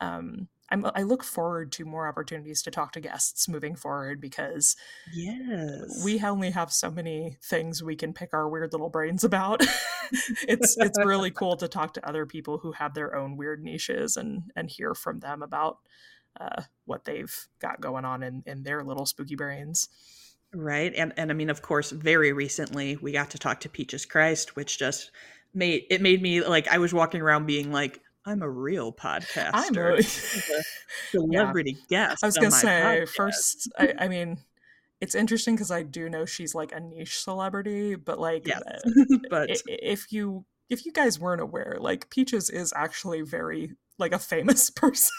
Um, 0.00 0.48
I'm, 0.72 0.86
I 0.94 1.02
look 1.02 1.22
forward 1.22 1.70
to 1.72 1.84
more 1.84 2.08
opportunities 2.08 2.62
to 2.62 2.70
talk 2.70 2.92
to 2.92 3.00
guests 3.00 3.46
moving 3.46 3.76
forward 3.76 4.20
because 4.22 4.74
yes 5.12 6.02
we 6.02 6.18
only 6.20 6.50
have 6.50 6.72
so 6.72 6.90
many 6.90 7.36
things 7.42 7.82
we 7.82 7.94
can 7.94 8.14
pick 8.14 8.32
our 8.32 8.48
weird 8.48 8.72
little 8.72 8.88
brains 8.88 9.22
about. 9.22 9.62
it's 10.48 10.76
it's 10.78 10.98
really 11.04 11.30
cool 11.40 11.56
to 11.56 11.68
talk 11.68 11.92
to 11.94 12.08
other 12.08 12.24
people 12.24 12.58
who 12.58 12.72
have 12.72 12.94
their 12.94 13.14
own 13.14 13.36
weird 13.36 13.62
niches 13.62 14.16
and 14.16 14.44
and 14.56 14.70
hear 14.70 14.94
from 14.94 15.20
them 15.20 15.42
about 15.42 15.78
uh, 16.40 16.62
what 16.86 17.04
they've 17.04 17.48
got 17.60 17.80
going 17.80 18.06
on 18.06 18.22
in 18.22 18.42
in 18.46 18.62
their 18.62 18.82
little 18.82 19.04
spooky 19.04 19.36
brains. 19.36 19.88
right 20.54 20.94
and 20.96 21.12
and 21.18 21.30
i 21.30 21.34
mean 21.34 21.50
of 21.50 21.60
course 21.60 21.90
very 21.90 22.32
recently 22.32 22.96
we 22.96 23.12
got 23.12 23.30
to 23.30 23.38
talk 23.38 23.60
to 23.60 23.68
peaches 23.68 24.06
christ 24.06 24.56
which 24.56 24.78
just 24.78 25.10
made 25.54 25.84
it 25.90 26.00
made 26.00 26.20
me 26.22 26.42
like 26.42 26.68
i 26.68 26.78
was 26.78 26.92
walking 26.92 27.20
around 27.20 27.46
being 27.46 27.72
like 27.72 28.00
i'm 28.24 28.42
a 28.42 28.48
real 28.50 28.92
podcaster 28.92 29.52
I'm 29.52 29.76
a- 29.76 29.98
a 29.98 30.02
celebrity 31.10 31.76
guest 31.88 32.22
I 32.22 32.26
was 32.26 32.36
gonna 32.36 32.50
say 32.50 32.68
podcast. 33.04 33.08
first. 33.10 33.72
I, 33.78 33.94
I 34.00 34.08
mean, 34.08 34.38
it's 35.00 35.14
interesting 35.14 35.54
because 35.56 35.70
I 35.70 35.82
do 35.82 36.08
know 36.08 36.24
she's 36.24 36.54
like 36.54 36.72
a 36.72 36.80
niche 36.80 37.18
celebrity, 37.18 37.96
but 37.96 38.20
like, 38.20 38.46
yes 38.46 38.62
uh, 38.64 39.16
but 39.30 39.50
if 39.66 40.12
you 40.12 40.44
if 40.70 40.86
you 40.86 40.92
guys 40.92 41.18
weren't 41.18 41.40
aware, 41.42 41.76
like 41.80 42.08
Peaches 42.08 42.48
is 42.48 42.72
actually 42.76 43.22
very 43.22 43.72
like 43.98 44.12
a 44.12 44.18
famous 44.18 44.70
person. 44.70 45.10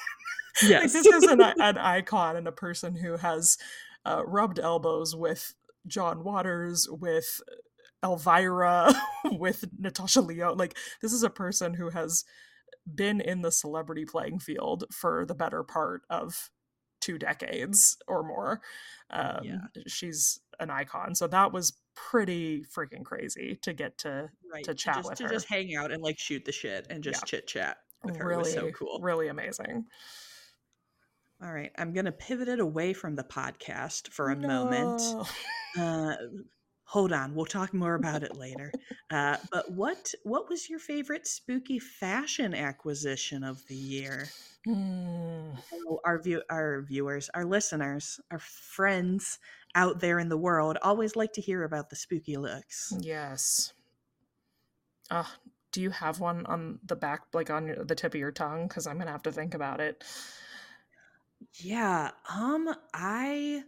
Yes. 0.61 0.93
like, 0.93 1.03
this 1.03 1.05
is 1.05 1.23
an, 1.23 1.41
an 1.41 1.77
icon 1.77 2.37
and 2.37 2.47
a 2.47 2.51
person 2.51 2.95
who 2.95 3.17
has 3.17 3.57
uh, 4.05 4.21
rubbed 4.25 4.59
elbows 4.59 5.15
with 5.15 5.53
John 5.87 6.23
Waters, 6.23 6.87
with 6.89 7.41
Elvira, 8.03 8.93
with 9.25 9.65
Natasha 9.77 10.21
Lyonne. 10.21 10.57
Like 10.57 10.77
this 11.01 11.11
is 11.11 11.23
a 11.23 11.29
person 11.29 11.73
who 11.73 11.89
has 11.89 12.23
been 12.85 13.21
in 13.21 13.41
the 13.41 13.51
celebrity 13.51 14.05
playing 14.05 14.39
field 14.39 14.85
for 14.91 15.25
the 15.25 15.35
better 15.35 15.63
part 15.63 16.01
of 16.09 16.49
two 17.01 17.17
decades 17.17 17.97
or 18.07 18.23
more. 18.23 18.61
Um, 19.09 19.39
Yeah. 19.43 19.57
She's 19.87 20.39
an 20.59 20.69
icon. 20.69 21.15
So 21.15 21.27
that 21.27 21.51
was 21.51 21.73
pretty 21.95 22.63
freaking 22.63 23.03
crazy 23.03 23.57
to 23.61 23.73
get 23.73 23.97
to 23.99 24.29
right. 24.51 24.63
to 24.63 24.73
chat 24.73 24.95
just, 24.97 25.09
with 25.09 25.17
to 25.19 25.23
her. 25.25 25.29
just 25.29 25.47
hang 25.47 25.75
out 25.75 25.91
and 25.91 26.01
like 26.01 26.17
shoot 26.17 26.45
the 26.45 26.51
shit 26.51 26.87
and 26.89 27.03
just 27.03 27.21
Yeah. 27.21 27.25
chit 27.25 27.47
chat 27.47 27.77
with 28.03 28.15
her 28.17 28.27
really, 28.27 28.43
was 28.43 28.53
so 28.53 28.71
cool. 28.71 28.99
really 29.01 29.27
amazing. 29.27 29.85
All 31.41 31.51
right, 31.51 31.71
I'm 31.77 31.91
gonna 31.93 32.11
pivot 32.13 32.47
it 32.47 32.59
away 32.61 32.93
from 32.93 33.15
the 33.15 33.23
podcast 33.23 34.07
for 34.09 34.29
a 34.29 34.35
moment. 34.35 35.01
Uh, 35.77 36.15
hold 36.85 37.11
on, 37.11 37.35
we'll 37.35 37.45
talk 37.45 37.73
more 37.73 37.95
about 37.95 38.23
it 38.23 38.35
later. 38.35 38.71
Uh, 39.09 39.37
but 39.51 39.71
what 39.71 40.13
what 40.23 40.49
was 40.49 40.69
your 40.69 40.79
favorite 40.79 41.27
spooky 41.27 41.79
fashion 41.79 42.53
acquisition 42.53 43.43
of 43.43 43.65
the 43.67 43.75
year? 43.75 44.27
So 44.65 45.99
our 46.05 46.21
view, 46.21 46.41
our 46.49 46.81
viewers, 46.81 47.29
our 47.33 47.45
listeners, 47.45 48.19
our 48.31 48.39
friends 48.39 49.39
out 49.75 49.99
there 49.99 50.19
in 50.19 50.29
the 50.29 50.37
world 50.37 50.77
always 50.81 51.15
like 51.15 51.33
to 51.33 51.41
hear 51.41 51.63
about 51.63 51.89
the 51.89 51.95
spooky 51.95 52.37
looks. 52.37 52.93
Yes. 52.99 53.73
Uh, 55.11 55.25
do 55.71 55.81
you 55.81 55.89
have 55.89 56.19
one 56.19 56.45
on 56.45 56.79
the 56.85 56.95
back, 56.95 57.23
like 57.33 57.49
on 57.49 57.75
the 57.85 57.95
tip 57.95 58.13
of 58.13 58.19
your 58.19 58.31
tongue? 58.31 58.67
Because 58.67 58.87
I'm 58.87 58.97
gonna 58.97 59.11
have 59.11 59.23
to 59.23 59.31
think 59.31 59.53
about 59.53 59.81
it. 59.81 60.03
Yeah. 61.55 62.11
Um. 62.33 62.73
I 62.93 63.63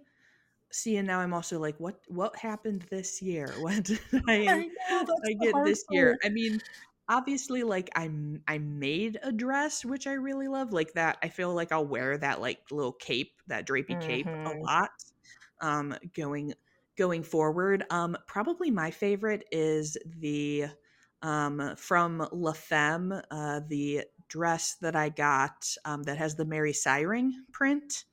see, 0.76 0.98
and 0.98 1.08
now 1.08 1.20
I'm 1.20 1.34
also 1.34 1.60
like, 1.60 1.80
what? 1.80 2.02
What 2.08 2.36
happened 2.38 2.84
this 2.90 3.22
year? 3.22 3.60
What 3.60 3.84
did 3.84 4.00
I? 4.28 4.66
know 4.90 5.22
I 5.26 5.34
get 5.34 5.64
this 5.64 5.84
year. 5.90 6.18
I 6.24 6.30
mean, 6.30 6.62
obviously, 7.10 7.64
like 7.64 7.90
i'm 7.96 8.44
i 8.48 8.58
made 8.58 9.20
a 9.24 9.32
dress 9.32 9.86
which 9.86 10.08
I 10.08 10.14
really 10.14 10.48
love, 10.48 10.74
like 10.74 10.94
that. 10.94 11.18
I 11.24 11.30
feel 11.30 11.54
like 11.54 11.72
I'll 11.72 11.88
wear 11.88 12.18
that 12.18 12.42
like 12.42 12.60
little 12.72 12.94
cape, 12.94 13.42
that 13.48 13.68
drapey 13.68 14.00
cape, 14.00 14.36
a 14.46 14.52
Mhm. 14.52 14.70
lot. 14.70 14.90
Um, 15.62 15.96
going 16.16 16.54
going 16.98 17.24
forward. 17.24 17.86
Um, 17.90 18.18
probably 18.28 18.72
my 18.72 18.92
favorite 18.92 19.46
is 19.52 19.98
the 20.06 20.68
um 21.22 21.76
from 21.78 22.28
La 22.32 22.54
Femme, 22.54 23.14
uh, 23.32 23.62
the 23.68 24.06
dress 24.28 24.76
that 24.82 24.96
I 24.96 25.10
got 25.10 25.74
um 25.86 26.04
that 26.04 26.18
has 26.18 26.36
the 26.36 26.46
Mary 26.46 26.74
Siring 26.74 27.32
print 27.52 28.06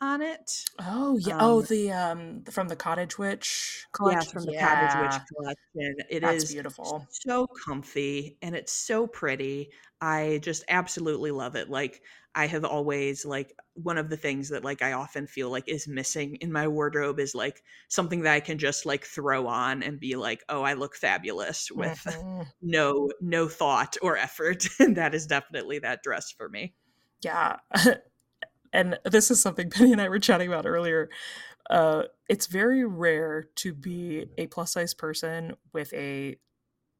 on 0.00 0.22
it. 0.22 0.64
Oh 0.80 1.16
yeah. 1.18 1.34
oh, 1.40 1.62
Um, 1.62 1.62
the 1.62 1.92
um 1.92 2.44
from 2.44 2.68
the 2.68 2.76
Cottage 2.76 3.18
Witch 3.18 3.86
Yes, 4.00 4.26
collection. 4.26 4.32
from 4.32 4.46
the 4.46 4.54
Cottage 4.54 4.94
Witch 4.96 5.20
collection. 5.26 5.96
It 6.08 6.22
that's 6.22 6.44
is 6.44 6.54
beautiful. 6.54 7.08
so 7.10 7.46
comfy 7.66 8.38
and 8.42 8.54
it's 8.54 8.72
so 8.72 9.06
pretty. 9.06 9.72
I 10.00 10.38
just 10.42 10.64
absolutely 10.68 11.30
love 11.32 11.56
it. 11.56 11.68
Like 11.68 12.02
I 12.34 12.46
have 12.46 12.64
always 12.64 13.24
like 13.24 13.54
one 13.74 13.98
of 13.98 14.08
the 14.10 14.16
things 14.16 14.48
that 14.50 14.64
like 14.64 14.82
I 14.82 14.92
often 14.92 15.26
feel 15.26 15.50
like 15.50 15.68
is 15.68 15.88
missing 15.88 16.36
in 16.36 16.52
my 16.52 16.68
wardrobe 16.68 17.18
is 17.18 17.34
like 17.34 17.62
something 17.88 18.20
that 18.22 18.34
I 18.34 18.40
can 18.40 18.58
just 18.58 18.86
like 18.86 19.04
throw 19.04 19.46
on 19.48 19.82
and 19.82 19.98
be 20.00 20.14
like, 20.16 20.44
"Oh, 20.48 20.62
I 20.62 20.74
look 20.74 20.94
fabulous" 20.96 21.70
with 21.70 22.00
Mhm. 22.04 22.52
no 22.62 23.10
no 23.20 23.48
thought 23.48 23.96
or 24.02 24.16
effort. 24.16 24.66
and 24.80 24.96
that 24.96 25.14
is 25.14 25.26
definitely 25.26 25.80
that 25.80 26.02
dress 26.04 26.30
for 26.32 26.48
me. 26.48 26.74
Yeah. 27.22 27.58
and 28.72 28.98
this 29.04 29.30
is 29.30 29.40
something 29.40 29.70
Penny 29.70 29.92
and 29.92 30.00
I 30.00 30.08
were 30.08 30.18
chatting 30.18 30.48
about 30.48 30.66
earlier. 30.66 31.08
Uh, 31.70 32.04
it's 32.28 32.46
very 32.46 32.84
rare 32.84 33.48
to 33.56 33.74
be 33.74 34.26
a 34.38 34.46
plus 34.46 34.72
size 34.72 34.94
person 34.94 35.54
with 35.72 35.92
a 35.92 36.36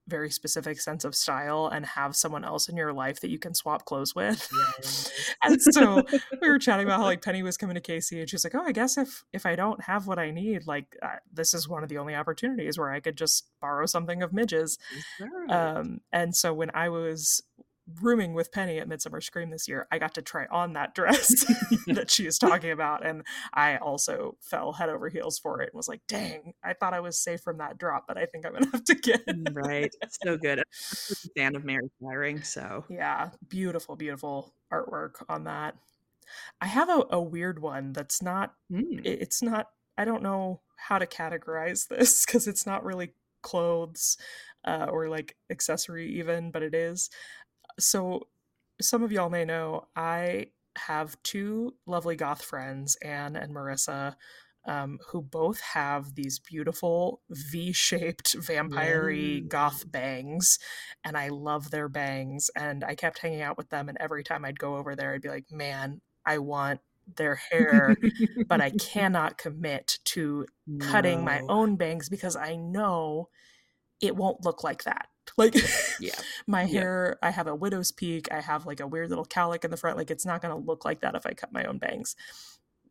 very 0.08 0.30
specific 0.30 0.80
sense 0.80 1.04
of 1.04 1.14
style 1.14 1.68
and 1.68 1.84
have 1.84 2.16
someone 2.16 2.44
else 2.44 2.68
in 2.68 2.76
your 2.76 2.92
life 2.92 3.20
that 3.20 3.28
you 3.28 3.38
can 3.38 3.54
swap 3.54 3.84
clothes 3.84 4.14
with. 4.14 4.48
and 5.44 5.60
so 5.60 6.02
we 6.40 6.48
were 6.48 6.58
chatting 6.58 6.86
about 6.86 7.00
how 7.00 7.04
like 7.04 7.22
Penny 7.22 7.42
was 7.42 7.56
coming 7.56 7.74
to 7.74 7.80
KC 7.80 8.20
and 8.20 8.28
she's 8.28 8.42
like, 8.42 8.54
"Oh, 8.54 8.64
I 8.64 8.72
guess 8.72 8.96
if 8.96 9.24
if 9.32 9.46
I 9.46 9.54
don't 9.54 9.82
have 9.84 10.06
what 10.06 10.18
I 10.18 10.30
need, 10.30 10.66
like 10.66 10.96
uh, 11.02 11.16
this 11.32 11.54
is 11.54 11.68
one 11.68 11.82
of 11.82 11.88
the 11.88 11.98
only 11.98 12.14
opportunities 12.14 12.78
where 12.78 12.90
I 12.90 13.00
could 13.00 13.16
just 13.16 13.46
borrow 13.60 13.86
something 13.86 14.22
of 14.22 14.32
Midge's." 14.32 14.78
Right. 15.20 15.50
Um, 15.50 16.00
and 16.10 16.34
so 16.34 16.54
when 16.54 16.70
I 16.74 16.88
was 16.88 17.42
rooming 18.02 18.34
with 18.34 18.52
Penny 18.52 18.78
at 18.78 18.88
Midsummer 18.88 19.20
Scream 19.20 19.50
this 19.50 19.68
year, 19.68 19.86
I 19.90 19.98
got 19.98 20.14
to 20.14 20.22
try 20.22 20.46
on 20.50 20.74
that 20.74 20.94
dress 20.94 21.44
that 21.86 22.10
she 22.10 22.26
is 22.26 22.38
talking 22.38 22.70
about, 22.70 23.04
and 23.06 23.22
I 23.54 23.76
also 23.78 24.36
fell 24.40 24.72
head 24.72 24.88
over 24.90 25.08
heels 25.08 25.38
for 25.38 25.60
it 25.62 25.70
and 25.72 25.76
was 25.76 25.88
like, 25.88 26.02
"Dang, 26.08 26.52
I 26.62 26.74
thought 26.74 26.94
I 26.94 27.00
was 27.00 27.18
safe 27.18 27.40
from 27.40 27.58
that 27.58 27.78
drop, 27.78 28.04
but 28.06 28.18
I 28.18 28.26
think 28.26 28.46
I'm 28.46 28.52
gonna 28.52 28.70
have 28.72 28.84
to 28.84 28.94
get." 28.94 29.22
right. 29.52 29.94
So 30.22 30.36
good. 30.36 30.58
I'm 30.58 30.64
a 31.24 31.40
fan 31.40 31.56
of 31.56 31.64
Mary 31.64 31.88
Firing, 32.02 32.42
so 32.42 32.84
yeah, 32.88 33.30
beautiful, 33.48 33.96
beautiful 33.96 34.54
artwork 34.72 35.22
on 35.28 35.44
that. 35.44 35.74
I 36.60 36.66
have 36.66 36.88
a, 36.88 37.04
a 37.10 37.20
weird 37.20 37.60
one 37.60 37.92
that's 37.92 38.22
not. 38.22 38.54
Mm. 38.72 39.00
it- 39.04 39.22
It's 39.22 39.42
not. 39.42 39.68
I 39.96 40.04
don't 40.04 40.22
know 40.22 40.60
how 40.76 40.98
to 40.98 41.06
categorize 41.06 41.88
this 41.88 42.24
because 42.24 42.46
it's 42.46 42.66
not 42.66 42.84
really 42.84 43.14
clothes 43.42 44.16
uh, 44.64 44.86
or 44.90 45.08
like 45.08 45.36
accessory 45.50 46.08
even, 46.18 46.50
but 46.50 46.62
it 46.62 46.74
is. 46.74 47.10
So 47.78 48.28
some 48.80 49.02
of 49.02 49.12
y'all 49.12 49.30
may 49.30 49.44
know 49.44 49.86
I 49.96 50.48
have 50.76 51.20
two 51.22 51.74
lovely 51.86 52.16
goth 52.16 52.42
friends, 52.42 52.96
Anne 53.02 53.36
and 53.36 53.54
Marissa, 53.54 54.14
um, 54.64 54.98
who 55.08 55.22
both 55.22 55.60
have 55.60 56.14
these 56.14 56.38
beautiful 56.38 57.22
V-shaped 57.30 58.34
vampire 58.34 59.40
goth 59.40 59.90
bangs, 59.90 60.58
and 61.04 61.16
I 61.16 61.28
love 61.28 61.70
their 61.70 61.88
bangs. 61.88 62.50
And 62.54 62.84
I 62.84 62.94
kept 62.94 63.18
hanging 63.18 63.40
out 63.40 63.56
with 63.56 63.70
them, 63.70 63.88
and 63.88 63.98
every 63.98 64.22
time 64.22 64.44
I'd 64.44 64.58
go 64.58 64.76
over 64.76 64.94
there, 64.94 65.14
I'd 65.14 65.22
be 65.22 65.28
like, 65.30 65.50
"Man, 65.50 66.00
I 66.24 66.38
want 66.38 66.80
their 67.16 67.36
hair, 67.36 67.96
but 68.46 68.60
I 68.60 68.70
cannot 68.78 69.38
commit 69.38 69.98
to 70.04 70.46
cutting 70.80 71.24
my 71.24 71.42
own 71.48 71.76
bangs 71.76 72.08
because 72.10 72.36
I 72.36 72.56
know 72.56 73.30
it 74.00 74.16
won't 74.16 74.44
look 74.44 74.62
like 74.62 74.84
that." 74.84 75.08
Like, 75.36 75.54
Yeah. 76.00 76.12
my 76.46 76.62
Yeah. 76.62 76.80
hair 76.80 77.18
i 77.22 77.30
have 77.30 77.46
a 77.46 77.54
widow's 77.54 77.92
peak 77.92 78.28
i 78.32 78.40
have 78.40 78.66
like 78.66 78.80
a 78.80 78.86
weird 78.86 79.08
little 79.10 79.24
cowlick 79.26 79.64
in 79.64 79.70
the 79.70 79.76
front 79.76 79.96
like 79.96 80.10
it's 80.10 80.26
not 80.26 80.40
going 80.42 80.54
to 80.54 80.66
look 80.66 80.84
like 80.84 81.00
that 81.00 81.14
if 81.14 81.26
i 81.26 81.32
cut 81.32 81.52
my 81.52 81.64
own 81.64 81.78
bangs 81.78 82.16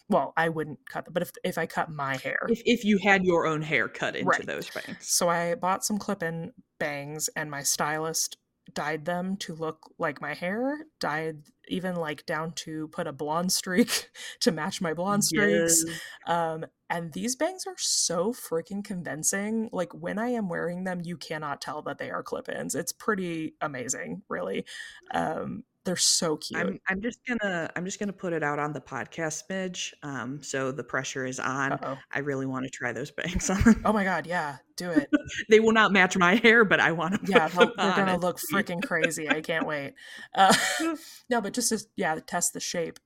well 0.09 0.33
i 0.37 0.47
wouldn't 0.49 0.79
cut 0.89 1.05
them 1.05 1.13
but 1.13 1.23
if 1.23 1.31
if 1.43 1.57
i 1.57 1.65
cut 1.65 1.89
my 1.89 2.15
hair 2.17 2.39
If 2.49 2.61
if 2.65 2.85
you 2.85 2.97
had 2.99 3.23
your 3.25 3.45
own 3.47 3.61
hair 3.61 3.87
cut 3.87 4.15
into 4.15 4.29
Right. 4.29 4.45
those 4.45 4.69
bangs. 4.69 4.97
so 5.07 5.29
i 5.29 5.55
bought 5.55 5.83
some 5.85 5.97
clip-in 5.97 6.53
bangs 6.79 7.29
and 7.35 7.49
my 7.51 7.63
stylist 7.63 8.37
dyed 8.73 9.05
them 9.05 9.37
to 9.37 9.53
look 9.53 9.91
like 9.97 10.21
my 10.21 10.33
hair 10.33 10.85
dyed 10.99 11.43
even 11.67 11.95
like 11.95 12.25
down 12.25 12.51
to 12.53 12.87
put 12.89 13.07
a 13.07 13.11
blonde 13.11 13.51
streak 13.51 14.09
to 14.39 14.51
match 14.51 14.81
my 14.81 14.93
blonde 14.93 15.23
streaks. 15.23 15.83
Yes. 15.85 15.99
um 16.25 16.65
and 16.89 17.11
these 17.11 17.35
bangs 17.35 17.65
are 17.67 17.75
so 17.77 18.33
freaking 18.33 18.83
convincing. 18.83 19.69
Like 19.71 19.93
when 19.93 20.17
i 20.19 20.29
am 20.29 20.49
wearing 20.49 20.83
them 20.83 21.01
you 21.03 21.17
cannot 21.17 21.61
tell 21.61 21.81
that 21.83 21.97
they 21.97 22.09
are 22.09 22.23
clip-ins. 22.23 22.75
It's 22.75 22.91
pretty 22.91 23.55
amazing 23.61 24.23
really. 24.29 24.65
Um 25.13 25.63
they're 25.87 25.95
so 25.95 26.37
cute 26.37 26.59
I'm 26.59 26.79
I'm 26.87 27.01
just 27.01 27.19
gonna 27.27 27.71
I'm 27.75 27.85
just 27.85 27.97
gonna 27.99 28.13
put 28.13 28.33
it 28.33 28.43
out 28.43 28.59
on 28.59 28.73
the 28.73 28.81
podcast 28.81 29.43
smidge. 29.49 29.93
Um, 30.03 30.43
so 30.43 30.71
the 30.71 30.83
pressure 30.83 31.25
is 31.25 31.39
on. 31.39 31.71
Uh-oh. 31.71 31.97
I 32.11 32.19
really 32.19 32.45
want 32.45 32.65
to 32.65 32.69
try 32.69 32.91
those 32.93 33.09
bangs 33.09 33.49
on. 33.49 33.59
oh 33.85 33.93
my 33.93 34.03
god 34.03 34.27
yeah 34.27 34.57
do 34.75 34.91
it 34.91 35.09
they 35.49 35.59
will 35.59 35.71
not 35.71 35.91
match 35.91 36.15
my 36.17 36.35
hair, 36.35 36.63
but 36.65 36.79
I 36.79 36.91
want 36.91 37.25
to. 37.25 37.31
Yeah 37.31 37.47
they're 37.47 37.71
on 37.79 37.93
gonna 38.05 38.17
look 38.17 38.37
freaking 38.53 38.83
crazy 38.83 39.27
i 39.29 39.41
can't 39.41 39.65
wait 39.65 39.93
uh 40.35 40.53
no 41.29 41.41
but 41.41 41.53
just 41.53 41.69
to 41.69 41.79
yeah 41.95 42.19
test 42.27 42.53
the 42.53 42.59
shape 42.59 42.99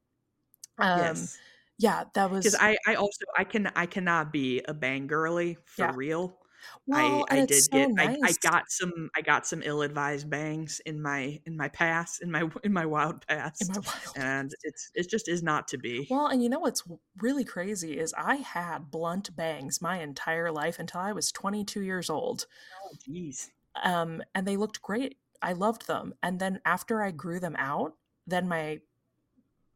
um 0.80 1.00
Yes, 1.00 1.38
yeah 1.78 2.04
that 2.16 2.30
was 2.32 2.44
because 2.46 2.58
I 2.60 2.78
I 2.88 2.96
also 2.96 3.26
I 3.38 3.44
can 3.44 3.72
I 3.76 3.86
cannot 3.86 4.34
be 4.34 4.62
a 4.68 4.74
bang 4.74 5.08
girly 5.08 5.58
for 5.66 5.86
Yeah. 5.86 5.94
real. 5.96 6.38
Well, 6.88 7.26
I 7.30 7.42
I 7.42 7.46
did 7.46 7.64
so 7.64 7.78
get 7.78 7.90
nice. 7.92 8.18
I, 8.24 8.30
I 8.30 8.34
got 8.42 8.70
some 8.70 9.10
I 9.16 9.22
got 9.22 9.48
some 9.48 9.62
ill 9.64 9.82
advised 9.82 10.30
bangs 10.30 10.82
in 10.86 11.02
my 11.02 11.40
in 11.46 11.58
my 11.58 11.70
past 11.70 12.22
in 12.22 12.32
my 12.32 12.50
in 12.64 12.74
my 12.74 12.86
wild 12.86 13.26
past, 13.28 13.62
in 13.62 13.68
my 13.70 13.80
wild 13.86 14.18
and 14.18 14.56
it's 14.64 14.92
it 14.94 15.10
just 15.10 15.28
is 15.28 15.44
not 15.44 15.68
to 15.70 15.78
be. 15.78 16.08
Well, 16.10 16.28
and 16.28 16.44
you 16.44 16.50
know 16.50 16.60
what's 16.60 16.84
really 17.20 17.44
crazy 17.46 18.00
is 18.00 18.14
I 18.18 18.36
had 18.36 18.92
blunt 18.92 19.36
bangs 19.36 19.82
my 19.82 20.00
entire 20.02 20.52
life 20.52 20.80
until 20.80 21.02
I 21.02 21.14
was 21.14 21.32
22 21.32 21.82
years 21.82 22.10
old. 22.10 22.46
Oh, 22.86 22.96
Jeez. 23.08 23.50
Um, 23.84 24.22
and 24.36 24.48
they 24.48 24.58
looked 24.58 24.82
great. 24.82 25.18
I 25.42 25.54
loved 25.54 25.88
them. 25.88 26.14
And 26.22 26.40
then 26.40 26.60
after 26.66 27.02
I 27.02 27.12
grew 27.12 27.40
them 27.40 27.56
out, 27.58 27.94
then 28.28 28.48
my 28.48 28.80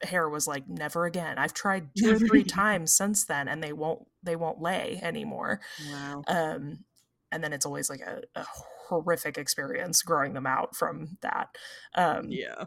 hair 0.03 0.29
was 0.29 0.47
like 0.47 0.67
never 0.67 1.05
again. 1.05 1.37
I've 1.37 1.53
tried 1.53 1.89
two 1.97 2.15
or 2.15 2.19
three 2.19 2.43
times 2.61 2.95
since 2.95 3.25
then 3.25 3.47
and 3.47 3.63
they 3.63 3.73
won't 3.73 4.07
they 4.23 4.35
won't 4.35 4.61
lay 4.61 4.99
anymore. 5.01 5.61
Wow. 5.89 6.23
Um 6.27 6.85
and 7.31 7.43
then 7.43 7.53
it's 7.53 7.65
always 7.65 7.89
like 7.89 8.01
a, 8.01 8.21
a 8.35 8.45
horrific 8.87 9.37
experience 9.37 10.01
growing 10.01 10.33
them 10.33 10.47
out 10.47 10.75
from 10.75 11.17
that. 11.21 11.49
Um, 11.95 12.27
yeah. 12.29 12.65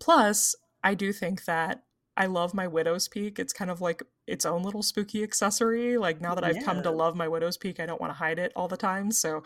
Plus, 0.00 0.56
I 0.82 0.94
do 0.94 1.12
think 1.12 1.44
that 1.44 1.84
I 2.16 2.26
love 2.26 2.52
my 2.52 2.66
widow's 2.66 3.06
peak. 3.06 3.38
It's 3.38 3.52
kind 3.52 3.70
of 3.70 3.80
like 3.80 4.02
its 4.26 4.44
own 4.44 4.62
little 4.62 4.82
spooky 4.82 5.22
accessory. 5.22 5.98
Like 5.98 6.20
now 6.20 6.34
that 6.34 6.42
I've 6.42 6.64
come 6.64 6.82
to 6.82 6.90
love 6.90 7.14
my 7.14 7.28
widow's 7.28 7.56
peak, 7.56 7.78
I 7.78 7.86
don't 7.86 8.00
want 8.00 8.12
to 8.12 8.18
hide 8.18 8.40
it 8.40 8.52
all 8.56 8.66
the 8.66 8.76
time. 8.76 9.12
So, 9.12 9.44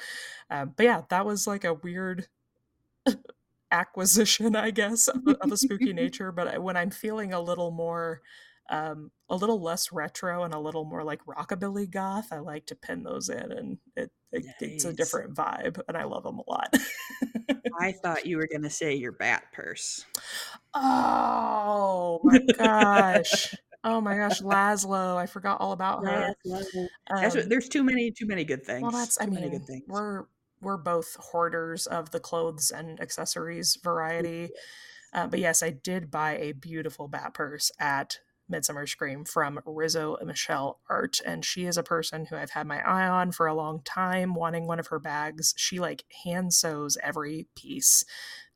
uh, 0.51 0.65
but 0.65 0.85
yeah, 0.85 1.03
that 1.11 1.27
was 1.27 1.47
like 1.47 1.65
a 1.65 1.75
weird 1.75 2.29
acquisition, 3.73 4.55
I 4.55 4.71
guess, 4.71 5.09
of 5.09 5.23
a, 5.26 5.33
of 5.43 5.50
a 5.52 5.57
spooky 5.57 5.93
nature. 5.95 6.31
But 6.33 6.47
I- 6.49 6.59
when 6.59 6.76
I'm 6.76 6.91
feeling 6.91 7.33
a 7.33 7.41
little 7.41 7.71
more, 7.73 8.21
um, 8.71 9.11
a 9.29 9.35
little 9.37 9.61
less 9.61 9.91
retro 9.93 10.45
and 10.45 10.55
a 10.55 10.59
little 10.61 10.85
more 10.85 11.02
like 11.02 11.21
rockabilly 11.26 11.91
goth, 11.91 12.33
I 12.33 12.38
like 12.38 12.67
to 12.67 12.76
pin 12.76 13.02
those 13.02 13.29
in, 13.29 13.50
and 13.52 13.79
it, 13.97 14.11
it 14.31 14.45
it's 14.61 14.85
a 14.85 14.93
different 14.93 15.35
vibe, 15.35 15.81
and 15.88 15.97
I 15.97 16.05
love 16.05 16.23
them 16.23 16.38
a 16.38 16.50
lot. 16.50 16.75
I 17.81 17.93
thought 18.02 18.25
you 18.26 18.37
were 18.37 18.47
going 18.47 18.62
to 18.62 18.71
say 18.71 18.95
your 18.95 19.12
bat 19.12 19.45
purse. 19.52 20.05
oh 20.75 22.21
my 22.23 22.38
gosh. 22.59 23.55
Oh 23.85 24.00
my 24.00 24.17
gosh, 24.17 24.41
Laszlo! 24.43 25.17
I 25.17 25.26
forgot 25.26 25.61
all 25.61 25.73
about 25.73 26.07
her. 26.07 26.35
What, 26.45 26.64
Um, 27.11 27.49
there's 27.49 27.69
too 27.69 27.83
many 27.83 28.12
too 28.12 28.26
many 28.26 28.45
good 28.45 28.64
things. 28.64 28.83
Well, 28.83 28.93
that's 28.93 29.21
I 29.21 29.25
too 29.25 29.33
many 29.33 29.49
mean, 29.49 29.59
good 29.59 29.67
things. 29.67 29.83
we're 29.88 30.25
we're 30.62 30.78
both 30.78 31.16
hoarders 31.19 31.87
of 31.87 32.11
the 32.11 32.21
clothes 32.21 32.71
and 32.71 33.00
accessories 33.00 33.76
variety. 33.83 34.50
Uh, 35.12 35.26
but 35.26 35.40
yes, 35.40 35.62
I 35.62 35.71
did 35.71 36.11
buy 36.11 36.37
a 36.38 36.52
beautiful 36.52 37.09
bat 37.09 37.35
purse 37.35 37.71
at 37.78 38.19
Midsummer 38.49 38.87
Scream 38.87 39.25
from 39.25 39.61
Rizzo 39.66 40.16
Michelle 40.25 40.81
Art, 40.88 41.21
and 41.25 41.45
she 41.45 41.66
is 41.66 41.76
a 41.76 41.83
person 41.83 42.26
who 42.26 42.37
I've 42.37 42.50
had 42.50 42.66
my 42.66 42.81
eye 42.81 43.07
on 43.09 43.33
for 43.33 43.47
a 43.47 43.54
long 43.54 43.83
time, 43.85 44.35
wanting 44.35 44.66
one 44.66 44.78
of 44.81 44.88
her 44.88 44.99
bags. 44.99 45.54
She 45.57 45.78
like 45.78 46.04
hand 46.25 46.52
sews 46.54 46.97
every 47.02 47.49
piece. 47.57 48.04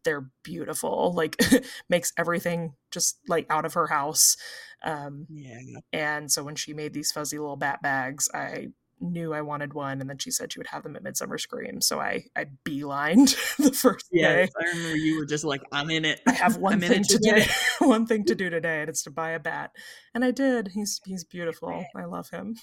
They're 0.04 0.30
beautiful, 0.44 1.12
like 1.14 1.36
makes 1.88 2.12
everything 2.16 2.75
just 2.90 3.18
like 3.28 3.46
out 3.50 3.64
of 3.64 3.75
her 3.75 3.88
house. 3.88 4.36
Um, 4.84 5.26
Yeah. 5.28 5.58
and 5.92 6.30
so 6.30 6.44
when 6.44 6.56
she 6.56 6.75
made 6.75 6.92
these 6.92 7.10
fuzzy 7.12 7.38
little 7.38 7.56
bat 7.56 7.82
bags, 7.82 8.28
I 8.32 8.68
knew 9.00 9.33
I 9.33 9.43
wanted 9.43 9.75
one. 9.75 10.00
And 10.00 10.09
then 10.09 10.19
she 10.19 10.31
said 10.31 10.53
she 10.53 10.59
would 10.59 10.67
have 10.69 10.83
them 10.83 10.97
at 10.97 11.03
Midsummer 11.03 11.38
Scream. 11.38 11.81
So 11.81 12.00
I, 12.00 12.25
I 12.37 12.47
beelined 12.65 13.37
the 13.57 13.73
first 13.73 14.07
Yes, 14.12 14.49
day. 14.49 14.53
I 14.61 14.76
remember 14.76 14.97
you 14.97 15.19
were 15.19 15.26
just 15.26 15.45
like, 15.45 15.62
I'm 15.73 15.91
in 15.91 16.05
it. 16.05 16.21
I 16.26 16.33
have 16.33 16.57
one 16.59 16.75
I'm 16.75 16.81
thing 16.81 17.00
it 17.00 17.09
to 17.09 17.19
do, 17.19 17.31
today. 17.33 17.47
one 17.81 18.07
thing 18.07 18.25
to 18.25 18.35
do 18.35 18.50
today, 18.50 18.81
and 18.81 18.88
it's 18.88 19.03
to 19.05 19.11
buy 19.11 19.31
a 19.31 19.41
bat. 19.41 19.73
And 20.15 20.25
I 20.25 20.31
did. 20.31 20.69
He's 20.69 21.00
he's 21.05 21.25
beautiful. 21.25 21.85
I 21.95 22.05
love 22.05 22.31
him. 22.31 22.57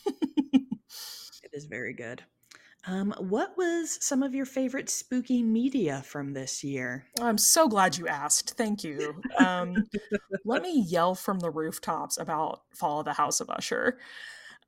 It 0.53 1.51
is 1.53 1.65
very 1.65 1.93
good. 1.93 2.23
Um, 2.85 3.13
what 3.17 3.55
was 3.57 3.97
some 4.01 4.23
of 4.23 4.35
your 4.35 4.45
favorite 4.45 4.89
spooky 4.89 5.41
media 5.41 6.01
from 6.05 6.33
this 6.33 6.63
year? 6.63 7.05
I'm 7.21 7.37
so 7.37 7.67
glad 7.69 7.97
you 7.97 8.07
asked. 8.07 8.55
Thank 8.57 8.83
you. 8.83 9.15
Um, 9.37 9.87
let 10.43 10.61
me 10.61 10.81
yell 10.81 11.15
from 11.15 11.39
the 11.39 11.49
rooftops 11.49 12.17
about 12.19 12.63
Fall 12.75 12.99
of 12.99 13.05
the 13.05 13.13
House 13.13 13.39
of 13.39 13.49
Usher. 13.49 13.99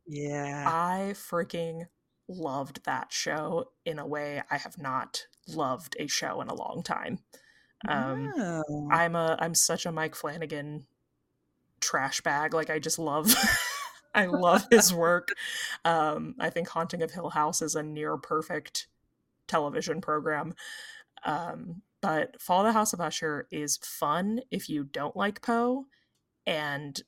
Yeah. 0.07 0.65
I 0.67 1.13
freaking 1.13 1.87
loved 2.27 2.83
that 2.85 3.11
show 3.11 3.71
in 3.85 3.99
a 3.99 4.07
way 4.07 4.41
I 4.49 4.57
have 4.57 4.77
not 4.77 5.25
loved 5.47 5.95
a 5.99 6.07
show 6.07 6.41
in 6.41 6.47
a 6.47 6.55
long 6.55 6.83
time. 6.83 7.19
Um, 7.87 8.33
oh. 8.37 8.89
I'm 8.91 9.15
a 9.15 9.37
I'm 9.39 9.53
such 9.53 9.85
a 9.85 9.91
Mike 9.91 10.15
Flanagan 10.15 10.85
trash 11.81 12.21
bag. 12.21 12.53
Like 12.53 12.69
I 12.69 12.79
just 12.79 12.99
love 12.99 13.33
I 14.15 14.25
love 14.25 14.65
his 14.71 14.93
work. 14.93 15.29
Um, 15.83 16.33
I 16.39 16.49
think 16.49 16.67
Haunting 16.69 17.03
of 17.03 17.11
Hill 17.11 17.29
House 17.29 17.61
is 17.61 17.75
a 17.75 17.83
near 17.83 18.17
perfect 18.17 18.87
television 19.47 20.01
program. 20.01 20.55
Um, 21.23 21.83
but 22.01 22.41
Fall 22.41 22.61
of 22.61 22.65
the 22.65 22.73
House 22.73 22.91
of 22.91 22.99
Usher 22.99 23.47
is 23.51 23.77
fun 23.77 24.39
if 24.49 24.67
you 24.67 24.83
don't 24.83 25.15
like 25.15 25.43
Poe 25.43 25.85
and 26.47 26.99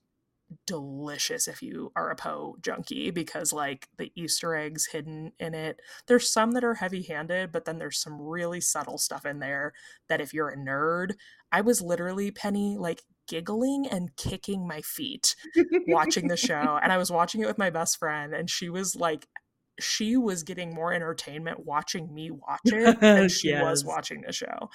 delicious 0.65 1.47
if 1.47 1.61
you 1.61 1.91
are 1.95 2.09
a 2.09 2.15
Poe 2.15 2.55
junkie 2.61 3.11
because 3.11 3.51
like 3.51 3.87
the 3.97 4.11
Easter 4.15 4.55
eggs 4.55 4.87
hidden 4.87 5.33
in 5.39 5.53
it. 5.53 5.81
There's 6.07 6.29
some 6.29 6.51
that 6.51 6.63
are 6.63 6.75
heavy-handed, 6.75 7.51
but 7.51 7.65
then 7.65 7.79
there's 7.79 7.99
some 7.99 8.21
really 8.21 8.61
subtle 8.61 8.97
stuff 8.97 9.25
in 9.25 9.39
there 9.39 9.73
that 10.09 10.21
if 10.21 10.33
you're 10.33 10.49
a 10.49 10.57
nerd, 10.57 11.13
I 11.51 11.61
was 11.61 11.81
literally 11.81 12.31
Penny 12.31 12.77
like 12.77 13.03
giggling 13.27 13.87
and 13.87 14.15
kicking 14.15 14.65
my 14.65 14.81
feet 14.81 15.35
watching 15.87 16.29
the 16.29 16.37
show 16.37 16.79
and 16.83 16.93
I 16.93 16.97
was 16.97 17.11
watching 17.11 17.41
it 17.41 17.47
with 17.47 17.57
my 17.57 17.69
best 17.69 17.97
friend 17.97 18.33
and 18.33 18.49
she 18.49 18.69
was 18.69 18.95
like 18.95 19.27
she 19.79 20.15
was 20.15 20.43
getting 20.43 20.73
more 20.73 20.93
entertainment 20.93 21.65
watching 21.65 22.13
me 22.13 22.31
watch 22.31 22.61
it 22.65 22.99
than 22.99 23.29
she 23.29 23.53
was 23.53 23.83
watching 23.85 24.21
the 24.25 24.31
show. 24.33 24.69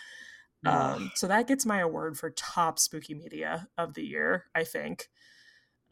Um, 0.65 1.11
so 1.17 1.27
that 1.27 1.49
gets 1.49 1.67
my 1.67 1.81
award 1.81 2.17
for 2.17 2.31
top 2.31 2.79
spooky 2.79 3.15
media 3.15 3.69
of 3.77 3.95
the 3.95 4.05
year, 4.05 4.47
I 4.55 4.65
think. 4.65 5.09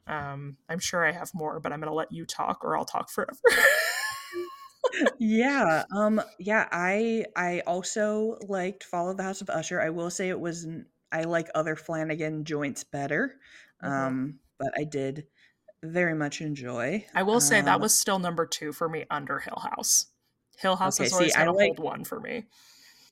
Um, 0.07 0.57
I'm 0.69 0.79
sure 0.79 1.05
I 1.07 1.13
have 1.13 1.31
more, 1.35 1.61
but 1.61 1.73
I'm 1.73 1.81
gonna 1.81 1.95
let 1.95 2.13
you 2.13 2.25
talk 2.27 2.65
or 2.65 2.77
I'll 2.77 2.85
talk 2.85 3.11
forever. 3.11 3.39
yeah 5.19 5.85
um 5.95 6.21
yeah 6.39 6.67
i 6.73 7.25
i 7.37 7.61
also 7.67 8.37
liked 8.49 8.83
fall 8.83 9.11
of 9.11 9.17
the 9.19 9.23
house 9.23 9.41
of 9.41 9.49
usher 9.51 9.81
i 9.81 9.91
will 9.91 10.11
say 10.11 10.31
it 10.31 10.41
was 10.41 10.67
i 11.13 11.23
like 11.23 11.49
other 11.55 11.77
flanagan 11.77 12.45
joints 12.45 12.83
better 12.83 13.37
Mhm. 13.85 13.89
um 13.89 14.39
but 14.59 14.73
i 14.79 14.85
did 14.85 15.27
very 15.83 16.15
much 16.15 16.41
enjoy 16.41 17.05
I 17.15 17.23
will 17.23 17.41
say 17.41 17.61
that 17.61 17.75
Um, 17.77 17.81
was 17.83 17.99
still 17.99 18.19
number 18.19 18.45
two 18.47 18.73
for 18.73 18.87
me 18.89 19.07
under 19.11 19.39
Hill 19.39 19.63
House. 19.63 20.07
Hill 20.59 20.77
House 20.77 20.99
Okay, 21.01 21.07
is 21.07 21.13
always 21.15 21.33
see, 21.35 21.41
I 21.41 21.47
like- 21.47 21.77
hold 21.77 21.79
one 21.79 22.05
for 22.05 22.19
me. 22.21 22.45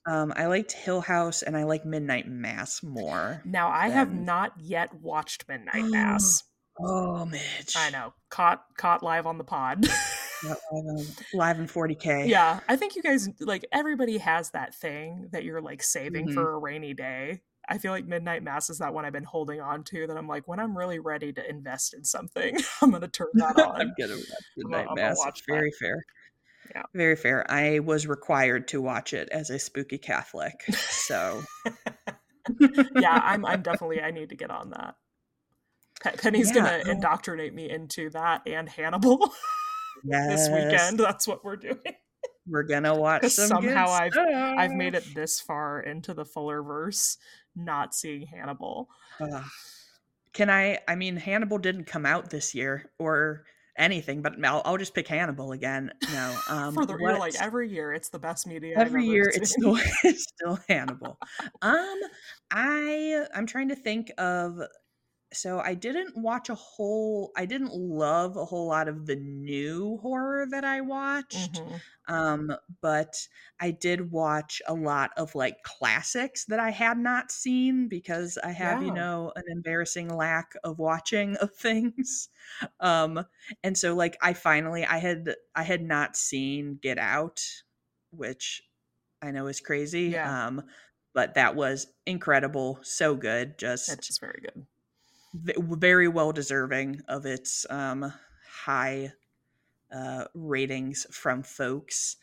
um 0.06 0.32
i 0.36 0.46
liked 0.46 0.72
hill 0.72 1.00
house 1.02 1.42
and 1.42 1.56
i 1.56 1.64
like 1.64 1.84
midnight 1.86 2.26
mass 2.28 2.82
more 2.82 3.40
Now 3.44 3.68
I 3.70 3.88
have 3.90 4.12
not 4.12 4.52
yet 4.58 4.94
watched 5.00 5.46
Midnight 5.48 5.84
Mass. 5.90 6.42
Oh 6.80 7.24
midge 7.24 7.74
I 7.76 7.90
know, 7.90 8.12
caught 8.30 8.62
caught 8.76 9.02
live 9.02 9.26
on 9.26 9.38
the 9.38 9.44
pod. 9.44 9.86
Live 11.34 11.58
in 11.58 11.66
40k 11.66 12.28
yeah, 12.28 12.60
I 12.68 12.76
think 12.76 12.94
you 12.94 13.02
guys 13.02 13.28
like 13.40 13.66
everybody 13.72 14.18
has 14.18 14.50
that 14.50 14.72
thing 14.72 15.28
that 15.32 15.42
you're 15.42 15.60
like 15.60 15.82
saving 15.82 16.28
Mhm. 16.28 16.34
for 16.34 16.52
a 16.52 16.58
rainy 16.58 16.94
day. 16.94 17.40
I 17.68 17.78
feel 17.78 17.90
like 17.90 18.06
Midnight 18.06 18.44
Mass 18.44 18.70
is 18.70 18.78
that 18.78 18.94
one 18.94 19.04
I've 19.04 19.12
been 19.12 19.24
holding 19.24 19.60
on 19.60 19.82
to 19.84 20.06
that 20.06 20.16
I'm 20.16 20.28
like 20.28 20.46
when 20.46 20.60
I'm 20.60 20.78
really 20.78 21.00
ready 21.00 21.32
to 21.32 21.50
invest 21.50 21.92
in 21.92 22.04
something, 22.04 22.56
I'm 22.82 22.92
gonna 22.92 23.08
turn 23.08 23.26
that 23.34 23.58
on. 23.60 23.80
I'm 23.80 23.92
gonna 23.98 24.14
watch 24.14 24.28
Midnight 24.56 24.86
I'm 24.90 24.94
Mass. 24.94 25.18
watch 25.18 25.42
very 25.48 25.70
that. 25.70 25.76
fair. 25.80 26.04
Yeah. 26.74 26.82
Very 26.94 27.16
fair. 27.16 27.50
I 27.50 27.80
was 27.80 28.06
required 28.06 28.68
to 28.68 28.80
watch 28.80 29.12
it 29.14 29.28
as 29.30 29.50
a 29.50 29.58
spooky 29.58 29.98
Catholic. 29.98 30.54
So 30.72 31.42
yeah, 32.96 33.20
I'm 33.24 33.44
I'm 33.44 33.62
definitely 33.62 34.00
I 34.02 34.10
need 34.12 34.28
to 34.30 34.36
get 34.36 34.50
on 34.50 34.70
that. 34.70 34.94
Pe- 36.02 36.16
Penny's 36.16 36.54
Yeah, 36.54 36.80
gonna 36.80 36.90
indoctrinate 36.92 37.54
me 37.54 37.70
into 37.70 38.10
that 38.10 38.42
and 38.46 38.68
Hannibal 38.68 39.32
yes, 40.04 40.28
this 40.28 40.48
weekend. 40.48 40.98
That's 40.98 41.26
what 41.26 41.44
we're 41.44 41.56
doing. 41.56 41.78
We're 42.46 42.62
gonna 42.62 42.94
watch 42.94 43.26
some 43.28 43.48
somehow 43.48 43.88
I've- 43.88 44.18
I've 44.18 44.72
made 44.72 44.94
it 44.94 45.04
this 45.14 45.40
far 45.40 45.80
into 45.80 46.14
the 46.14 46.24
Fuller 46.24 46.62
verse, 46.62 47.18
not 47.56 47.94
seeing 47.94 48.26
Hannibal. 48.26 48.88
Ugh. 49.20 49.44
Can 50.32 50.50
I? 50.50 50.78
I 50.86 50.94
mean, 50.94 51.16
Hannibal 51.16 51.58
didn't 51.58 51.84
come 51.84 52.06
out 52.06 52.30
this 52.30 52.54
year 52.54 52.90
or 52.98 53.44
anything, 53.76 54.22
but 54.22 54.34
I'll, 54.44 54.62
I'll 54.64 54.76
just 54.76 54.94
pick 54.94 55.08
Hannibal 55.08 55.52
again. 55.52 55.90
No, 56.12 56.38
um, 56.48 56.74
For 56.74 56.86
the 56.86 56.96
you're 56.98 57.18
like 57.18 57.34
every 57.40 57.68
year, 57.68 57.92
it's 57.92 58.08
the 58.08 58.18
best 58.18 58.46
media. 58.46 58.74
Every 58.76 59.02
ever 59.02 59.12
year 59.12 59.32
it's 59.34 59.50
still 59.50 59.76
it's 60.04 60.24
still 60.24 60.58
Hannibal. 60.68 61.18
Um, 61.62 61.98
I 62.50 63.26
I'm 63.34 63.46
trying 63.46 63.68
to 63.70 63.76
think 63.76 64.12
of. 64.18 64.60
So 65.32 65.60
I 65.60 65.74
didn't 65.74 66.16
watch 66.16 66.48
a 66.48 66.54
whole. 66.54 67.32
I 67.36 67.44
didn't 67.44 67.74
love 67.74 68.36
a 68.36 68.46
whole 68.46 68.66
lot 68.68 68.88
of 68.88 69.04
the 69.06 69.16
new 69.16 69.98
horror 69.98 70.46
that 70.50 70.64
I 70.64 70.80
watched. 70.80 71.60
Mhm. 71.60 71.80
Um, 72.08 72.56
but 72.80 73.28
I 73.60 73.70
did 73.72 74.10
watch 74.10 74.62
a 74.66 74.72
lot 74.72 75.10
of 75.18 75.34
like 75.34 75.62
classics 75.64 76.46
that 76.46 76.58
I 76.58 76.70
had 76.70 76.96
not 76.98 77.30
seen 77.30 77.88
because 77.88 78.38
I 78.42 78.52
have, 78.52 78.80
you 78.80 78.90
know, 78.90 79.30
an 79.36 79.42
embarrassing 79.48 80.08
lack 80.08 80.54
of 80.64 80.78
watching 80.78 81.36
of 81.36 81.54
things. 81.54 82.28
Um, 82.80 83.24
and 83.62 83.76
so 83.76 83.94
like 83.94 84.16
I 84.22 84.32
finally 84.32 84.84
I 84.84 84.96
had 84.98 85.36
I 85.54 85.62
had 85.64 85.82
not 85.82 86.16
seen 86.16 86.76
Get 86.76 86.98
Out, 86.98 87.44
which 88.10 88.62
I 89.22 89.30
know 89.32 89.46
is 89.48 89.60
crazy. 89.60 90.18
Yeah. 90.18 90.24
Um, 90.24 90.64
but 91.14 91.34
that 91.34 91.56
was 91.56 91.88
incredible, 92.06 92.80
so 92.82 93.16
good, 93.16 93.58
just 93.58 93.98
It's 93.98 94.06
just 94.06 94.20
very 94.20 94.40
good. 94.42 94.66
Very 95.34 96.08
well 96.08 96.32
deserving 96.32 97.02
of 97.08 97.26
its 97.26 97.66
um 97.70 98.12
high 98.48 99.12
uh 99.92 100.26
ratings 100.34 101.06
from 101.14 101.42
folks 101.42 102.16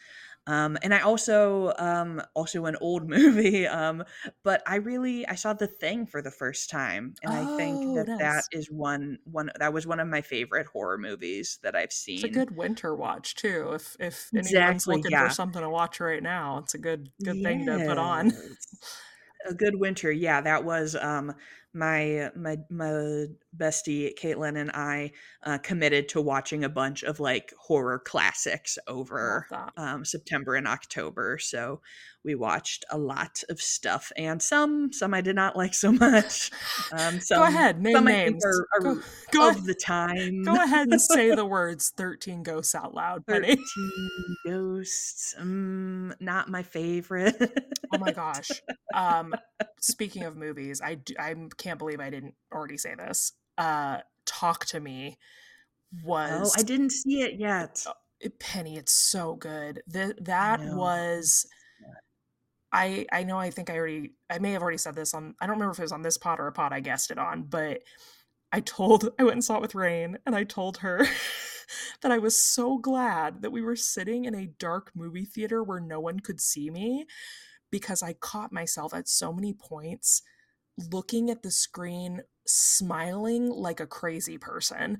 Um, 0.47 0.77
and 0.83 0.93
I 0.95 1.01
also 1.01 1.73
um, 1.79 2.23
also 2.35 2.65
an 2.67 2.77
old 2.81 3.09
movie, 3.17 3.67
um, 3.67 4.05
but 4.43 4.63
I 4.67 4.77
really 4.77 5.27
I 5.27 5.35
saw 5.35 5.53
The 5.53 5.67
Thing 5.67 6.07
for 6.07 6.23
the 6.23 6.31
first 6.31 6.71
time, 6.71 7.15
and 7.23 7.35
I 7.35 7.47
think 7.47 7.83
Oh, 7.85 7.95
that 7.95 8.09
that 8.19 8.45
nice. 8.45 8.49
is 8.53 8.71
one 8.71 9.19
one 9.25 9.51
that 9.59 9.73
was 9.73 9.87
one 9.87 9.99
of 10.01 10.07
my 10.09 10.21
favorite 10.23 10.67
horror 10.67 10.97
movies 10.99 11.59
that 11.63 11.75
I've 11.75 11.93
seen. 11.93 12.15
It's 12.15 12.23
a 12.23 12.29
good 12.29 12.51
winter 12.51 12.95
watch 12.95 13.35
too. 13.35 13.73
If 13.73 13.95
if 13.99 14.31
anyone's 14.35 14.87
Exactly, 14.87 14.87
looking 14.87 15.15
for 15.15 15.29
something 15.29 15.61
to 15.61 15.69
watch 15.69 15.99
right 15.99 16.23
now, 16.23 16.57
it's 16.59 16.73
a 16.73 16.77
good 16.77 17.11
good 17.23 17.41
thing 17.43 17.65
to 17.67 17.79
put 17.79 17.97
on. 17.97 18.31
A 19.47 19.53
good 19.53 19.75
winter, 19.79 20.11
yeah, 20.11 20.41
that 20.41 20.63
was, 20.65 20.95
um, 20.95 21.35
my 21.75 22.31
my 22.35 22.57
my 22.69 23.27
bestie 23.57 24.13
Caitlin 24.17 24.57
and 24.59 24.71
I, 24.71 25.11
uh, 25.43 25.57
committed 25.59 26.09
to 26.09 26.21
watching 26.21 26.63
a 26.63 26.69
bunch 26.69 27.03
of, 27.03 27.19
like, 27.19 27.53
horror 27.57 27.99
classics 27.99 28.77
over, 28.87 29.47
um, 29.77 30.03
September 30.05 30.55
and 30.55 30.67
October, 30.67 31.37
so 31.39 31.81
we 32.23 32.33
watched 32.33 32.85
a 32.89 32.97
lot 32.97 33.43
of 33.49 33.61
stuff, 33.61 34.11
and 34.17 34.41
some 34.41 34.91
some 34.91 35.13
I 35.13 35.21
did 35.21 35.35
not 35.35 35.55
like 35.55 35.73
so 35.75 35.91
much, 35.91 36.51
um, 36.91 37.19
Go 37.29 37.43
ahead, 37.43 37.81
name 37.81 37.93
some 37.95 38.05
names. 38.05 38.43
are 38.43 38.67
Go 38.81 38.89
are 38.89 39.03
go 39.31 39.49
of 39.49 39.65
the 39.65 39.75
time. 39.75 40.43
go 40.43 40.55
ahead 40.55 40.87
and 40.87 40.99
say 41.01 41.33
the 41.35 41.45
words 41.57 41.91
13 41.95 42.41
ghosts 42.43 42.73
out 42.75 42.93
loud, 42.95 43.25
Penny. 43.27 43.49
13 43.55 43.63
Ghosts, 44.45 45.35
mm, 45.39 46.13
not 46.19 46.49
my 46.49 46.63
favorite. 46.63 47.35
Oh 47.93 47.97
my 47.99 48.11
gosh. 48.13 48.49
Um, 48.93 49.35
speaking 49.79 50.23
of 50.23 50.35
movies, 50.35 50.81
I 50.81 50.97
I 51.19 51.35
can't 51.57 51.77
believe 51.79 51.99
I 51.99 52.09
didn't 52.09 52.35
already 52.51 52.77
say 52.77 52.95
this. 52.95 53.33
Uh, 53.57 53.99
Talk 54.25 54.65
to 54.67 54.79
Me 54.79 55.17
was. 56.03 56.53
Oh, 56.55 56.59
I 56.59 56.63
didn't 56.63 56.91
see 56.91 57.21
it 57.21 57.39
yet. 57.39 57.85
uh, 57.87 58.29
Penny. 58.39 58.77
It's 58.77 58.91
so 58.91 59.35
good. 59.35 59.81
Th- 59.91 60.15
I 60.17 60.23
that 60.23 60.59
was 60.75 61.45
I 62.75 63.05
I 63.11 63.23
know 63.23 63.37
I 63.37 63.51
think 63.51 63.69
I 63.69 63.77
already 63.77 64.11
I 64.29 64.39
may 64.39 64.51
have 64.51 64.61
already 64.61 64.77
said 64.77 64.95
this 64.95 65.13
on 65.13 65.33
I 65.39 65.45
don't 65.47 65.55
remember 65.55 65.71
if 65.71 65.79
it 65.79 65.83
was 65.83 65.91
on 65.91 66.01
this 66.01 66.17
pod 66.17 66.39
or 66.39 66.47
a 66.47 66.51
pod 66.51 66.73
I 66.73 66.81
guessed 66.81 67.09
it 67.09 67.17
on, 67.17 67.43
but 67.43 67.81
I 68.51 68.59
told 68.59 69.09
I 69.19 69.23
went 69.23 69.35
and 69.35 69.43
saw 69.43 69.55
it 69.55 69.61
with 69.61 69.75
Rain 69.75 70.17
and 70.25 70.35
I 70.35 70.43
told 70.43 70.77
her 70.77 71.05
that 72.01 72.11
I 72.11 72.17
was 72.17 72.39
so 72.39 72.77
glad 72.77 73.41
that 73.41 73.51
we 73.51 73.61
were 73.61 73.75
sitting 73.77 74.25
in 74.25 74.35
a 74.35 74.47
dark 74.59 74.91
movie 74.93 75.25
theater 75.25 75.63
where 75.63 75.79
no 75.79 75.99
one 75.99 76.19
could 76.19 76.41
see 76.41 76.69
me 76.69 77.05
because 77.71 78.03
I 78.03 78.13
caught 78.13 78.51
myself 78.51 78.93
at 78.93 79.07
so 79.07 79.31
many 79.31 79.53
points 79.53 80.21
looking 80.77 81.29
at 81.29 81.43
the 81.43 81.51
screen 81.51 82.21
smiling 82.47 83.49
like 83.49 83.79
a 83.79 83.87
crazy 83.87 84.37
person. 84.37 84.99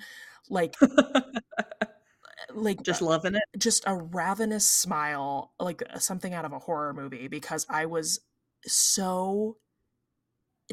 Like 0.50 0.76
like 2.54 2.80
Just 2.84 3.02
loving 3.02 3.36
it. 3.36 3.44
just 3.58 3.84
a 3.88 3.96
ravenous 3.96 4.68
smile, 4.68 5.54
like 5.60 5.84
uh, 5.94 6.00
something 6.00 6.34
out 6.34 6.46
of 6.46 6.54
a 6.54 6.60
horror 6.60 6.94
movie, 6.94 7.28
because 7.28 7.66
I 7.70 7.86
was 7.86 8.22
so 8.66 9.58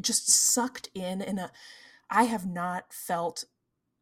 just 0.00 0.28
sucked 0.30 0.88
in 0.94 1.20
in 1.20 1.38
a 1.38 1.50
I 2.10 2.24
have 2.24 2.46
not 2.46 2.92
felt 2.92 3.44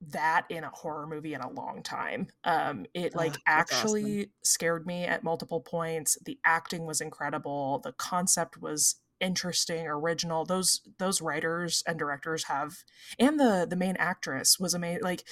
that 0.02 0.46
in 0.50 0.64
a 0.64 0.70
horror 0.70 1.06
movie 1.06 1.34
in 1.34 1.40
a 1.42 1.50
long 1.50 1.82
time. 1.82 2.28
Um 2.44 2.86
it 2.94 3.14
Oh, 3.14 3.18
like 3.18 3.38
awesome. 3.56 4.18
actually 4.18 4.30
scared 4.44 4.86
me 4.86 5.04
at 5.04 5.24
multiple 5.24 5.60
points. 5.60 6.18
The 6.24 6.38
acting 6.44 6.86
was 6.86 7.00
incredible, 7.00 7.80
the 7.80 7.92
concept 7.94 8.58
was 8.62 8.96
interesting, 9.20 9.86
original. 9.86 10.44
Those 10.44 10.80
those 10.98 11.20
writers 11.20 11.82
and 11.86 11.98
directors 11.98 12.44
have 12.44 12.84
and 13.18 13.38
the 13.38 13.66
the 13.68 13.76
main 13.76 13.96
actress 13.98 14.58
was 14.58 14.74
amazing 14.74 15.02
like 15.02 15.24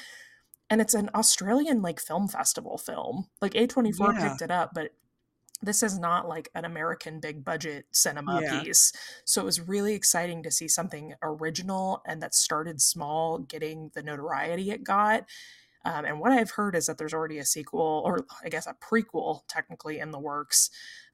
and 0.71 0.81
it's 0.81 0.95
an 0.95 1.11
Australian 1.15 1.83
like 1.83 2.01
film 2.01 2.29
festival 2.29 2.79
film. 2.79 3.29
Like 3.41 3.53
A24 3.55 4.15
Yeah, 4.15 4.29
picked 4.29 4.43
it 4.43 4.51
up, 4.51 4.73
but 4.75 4.93
this 5.63 5.83
is 5.83 5.99
not 5.99 6.29
like 6.29 6.51
an 6.55 6.65
American 6.65 7.21
big 7.21 7.45
budget 7.45 7.87
cinema 7.91 8.41
yeah. 8.43 8.63
piece. 8.63 8.93
So 9.25 9.41
it 9.41 9.45
was 9.45 9.67
really 9.67 9.95
exciting 9.95 10.43
to 10.45 10.51
see 10.51 10.69
something 10.69 11.15
original 11.23 12.03
and 12.07 12.23
that 12.23 12.35
started 12.35 12.81
small 12.81 13.39
getting 13.39 13.91
the 13.95 14.03
notoriety 14.03 14.71
it 14.71 14.85
got. 14.85 15.25
Um, 15.85 16.05
and 16.05 16.21
what 16.21 16.33
I've 16.33 16.51
heard 16.51 16.75
is 16.75 16.87
that 16.87 16.99
there's 16.99 17.15
already 17.15 17.39
a 17.39 17.45
sequel, 17.45 18.03
or 18.05 18.27
I 18.45 18.49
guess 18.49 18.67
a 18.67 18.75
prequel, 18.75 19.41
technically 19.49 19.99
in 19.99 20.11
the 20.11 20.19
works. 20.19 20.71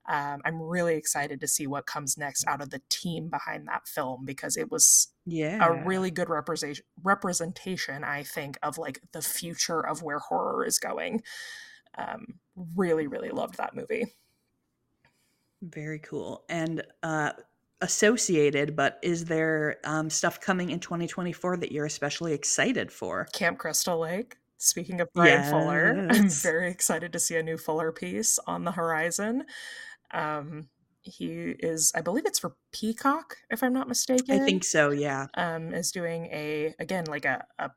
Um, 0.07 0.43
I'm 0.45 0.61
really 0.61 0.97
excited 0.97 1.41
to 1.41 1.49
see 1.49 1.67
what 1.67 1.87
comes 1.87 2.19
next 2.19 2.47
out 2.47 2.61
of 2.61 2.71
the 2.71 2.83
team 2.91 3.29
behind 3.29 3.67
that 3.69 3.89
film 3.89 4.25
because 4.25 4.57
it 4.57 4.71
was 4.71 5.09
a 5.61 5.73
really 5.87 6.11
good 6.11 6.29
representation 6.29 6.85
representation 7.03 8.05
i 8.05 8.23
think 8.23 8.59
of 8.63 8.77
like 8.77 9.01
the 9.13 9.23
future 9.23 9.81
of 9.81 10.03
where 10.03 10.19
horror 10.19 10.67
is 10.67 10.79
going 10.79 11.23
um 11.97 12.27
really 12.77 13.07
really 13.07 13.31
loved 13.31 13.57
that 13.57 13.75
movie 13.75 14.05
Very 15.63 15.99
cool. 15.99 16.45
And 16.49 16.83
uh 17.03 17.33
associated, 17.81 18.77
but 18.77 18.99
is 19.03 19.25
there 19.25 19.77
um 19.85 20.11
stuff 20.11 20.41
coming 20.41 20.71
in 20.71 20.81
2024 20.81 21.59
that 21.59 21.73
you're 21.73 21.87
especially 21.87 22.33
excited 22.33 22.93
for? 22.93 23.27
camp 23.33 23.59
crystal 23.59 23.99
lake 23.99 24.37
speaking 24.65 25.01
of 25.01 25.13
bryan 25.13 25.49
fuller 25.51 26.07
i'm 26.11 26.29
very 26.29 26.71
excited 26.71 27.13
to 27.13 27.19
see 27.19 27.37
a 27.37 27.43
new 27.43 27.57
fuller 27.57 27.93
piece 27.93 28.39
on 28.47 28.65
the 28.65 28.73
horizon 28.73 29.45
um 30.13 30.69
he 31.03 31.55
is 31.59 31.93
i 31.95 32.01
believe 32.01 32.25
it's 32.27 32.39
for 32.39 32.55
peacock 32.73 33.37
if 33.51 33.63
i'm 33.63 33.73
not 33.75 33.89
mistaken. 33.89 34.41
I 34.41 34.45
think 34.45 34.65
so, 34.65 34.91
yeah. 34.91 35.27
um 35.35 35.73
is 35.75 35.93
doing 35.93 36.27
a 36.27 36.75
again 36.79 37.05
like 37.07 37.25
a, 37.25 37.45
a 37.59 37.71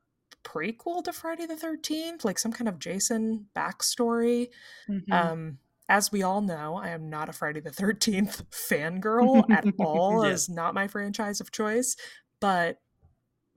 prequel 0.44 1.04
to 1.04 1.12
friday 1.12 1.46
the 1.46 1.56
13th 1.56 2.24
like 2.24 2.40
some 2.40 2.54
kind 2.54 2.70
of 2.70 2.80
jason 2.80 3.48
backstory 3.56 4.48
Mhm. 4.90 5.12
Um, 5.12 5.58
as 5.90 6.12
we 6.12 6.22
all 6.22 6.42
know, 6.42 6.76
I 6.76 6.90
am 6.90 7.10
not 7.10 7.30
a 7.30 7.34
Friday 7.34 7.62
the 7.62 7.70
13th 7.70 8.44
fangirl 8.52 9.50
at 9.50 9.66
all. 9.80 10.26
Yeah. 10.26 10.32
Is 10.32 10.50
not 10.50 10.74
my 10.74 10.88
franchise 10.88 11.40
of 11.40 11.52
choice, 11.52 11.96
but 12.42 12.80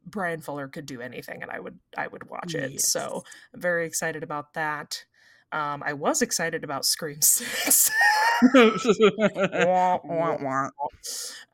Bryan 0.06 0.40
Fuller 0.40 0.68
could 0.68 0.86
do 0.86 1.00
anything 1.00 1.42
and 1.42 1.50
I 1.50 1.60
would 1.60 1.78
I 1.96 2.06
would 2.06 2.28
watch 2.28 2.54
it. 2.54 2.72
Yes. 2.72 2.92
So 2.92 3.24
I'm 3.54 3.60
very 3.60 3.86
excited 3.86 4.22
about 4.22 4.54
that. 4.54 5.04
Um, 5.52 5.82
I 5.84 5.94
was 5.94 6.22
excited 6.22 6.62
about 6.62 6.84
Scream 6.84 7.20
6. 7.22 7.90
Wah, 8.54 9.98
wah, 10.04 10.36
wah. 10.40 10.70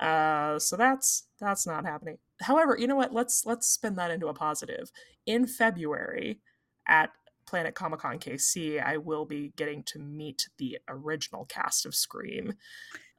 uh, 0.06 0.58
so 0.58 0.76
that's 0.76 1.26
that's 1.40 1.66
not 1.66 1.84
happening. 1.84 2.18
However, 2.42 2.76
you 2.78 2.86
know 2.86 2.96
what? 2.96 3.12
Let's 3.12 3.44
let's 3.46 3.66
spin 3.66 3.96
that 3.96 4.10
into 4.10 4.28
a 4.28 4.34
positive. 4.34 4.90
In 5.24 5.46
February 5.46 6.40
at 6.86 7.10
Planet 7.46 7.74
Comic 7.74 8.00
Con 8.00 8.18
KC, 8.18 8.84
I 8.84 8.98
will 8.98 9.24
be 9.24 9.52
getting 9.56 9.82
to 9.84 9.98
meet 9.98 10.48
the 10.58 10.78
original 10.88 11.44
cast 11.46 11.86
of 11.86 11.94
Scream. 11.94 12.54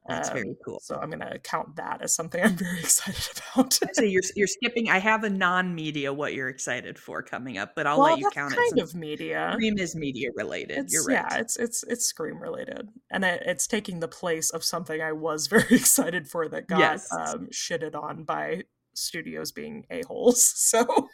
That's 0.06 0.28
Um, 0.30 0.34
very 0.36 0.56
cool. 0.64 0.78
so 0.80 0.96
I'm 0.96 1.10
gonna 1.10 1.38
count 1.40 1.76
that 1.76 2.00
as 2.02 2.14
something 2.14 2.42
I'm 2.44 2.56
very 2.56 2.78
excited 2.80 3.28
about. 3.54 3.78
So 3.92 4.02
you're 4.02 4.22
you're 4.36 4.46
skipping. 4.46 4.88
I 4.88 4.98
have 4.98 5.24
a 5.24 5.30
non-media 5.30 6.12
what 6.12 6.32
you're 6.34 6.48
excited 6.48 6.98
for 6.98 7.22
coming 7.22 7.58
up, 7.58 7.74
but 7.74 7.86
I'll 7.86 7.98
well, 7.98 8.10
let 8.12 8.18
you 8.18 8.30
count 8.30 8.54
it 8.54 8.56
kind 8.56 8.78
of 8.80 8.94
media. 8.94 9.50
Scream 9.52 9.78
is 9.78 9.94
media 9.94 10.30
related. 10.36 10.78
It's 10.78 10.92
You're 10.94 11.04
right. 11.04 11.26
yeah, 11.30 11.38
it's 11.38 11.56
it's 11.58 11.82
it's 11.84 12.06
Scream 12.06 12.40
related, 12.40 12.88
and 13.10 13.24
it, 13.24 13.42
it's 13.44 13.66
taking 13.66 14.00
the 14.00 14.08
place 14.08 14.50
of 14.50 14.64
something 14.64 15.00
I 15.02 15.12
was 15.12 15.46
very 15.54 15.74
excited 15.76 16.28
for 16.28 16.48
that 16.48 16.68
got 16.68 16.78
Yes. 16.80 17.12
um, 17.12 17.48
shitted 17.52 17.94
on 17.94 18.24
by 18.24 18.62
studios 18.94 19.52
being 19.52 19.84
a 19.90 20.02
holes. 20.06 20.42
So 20.56 21.08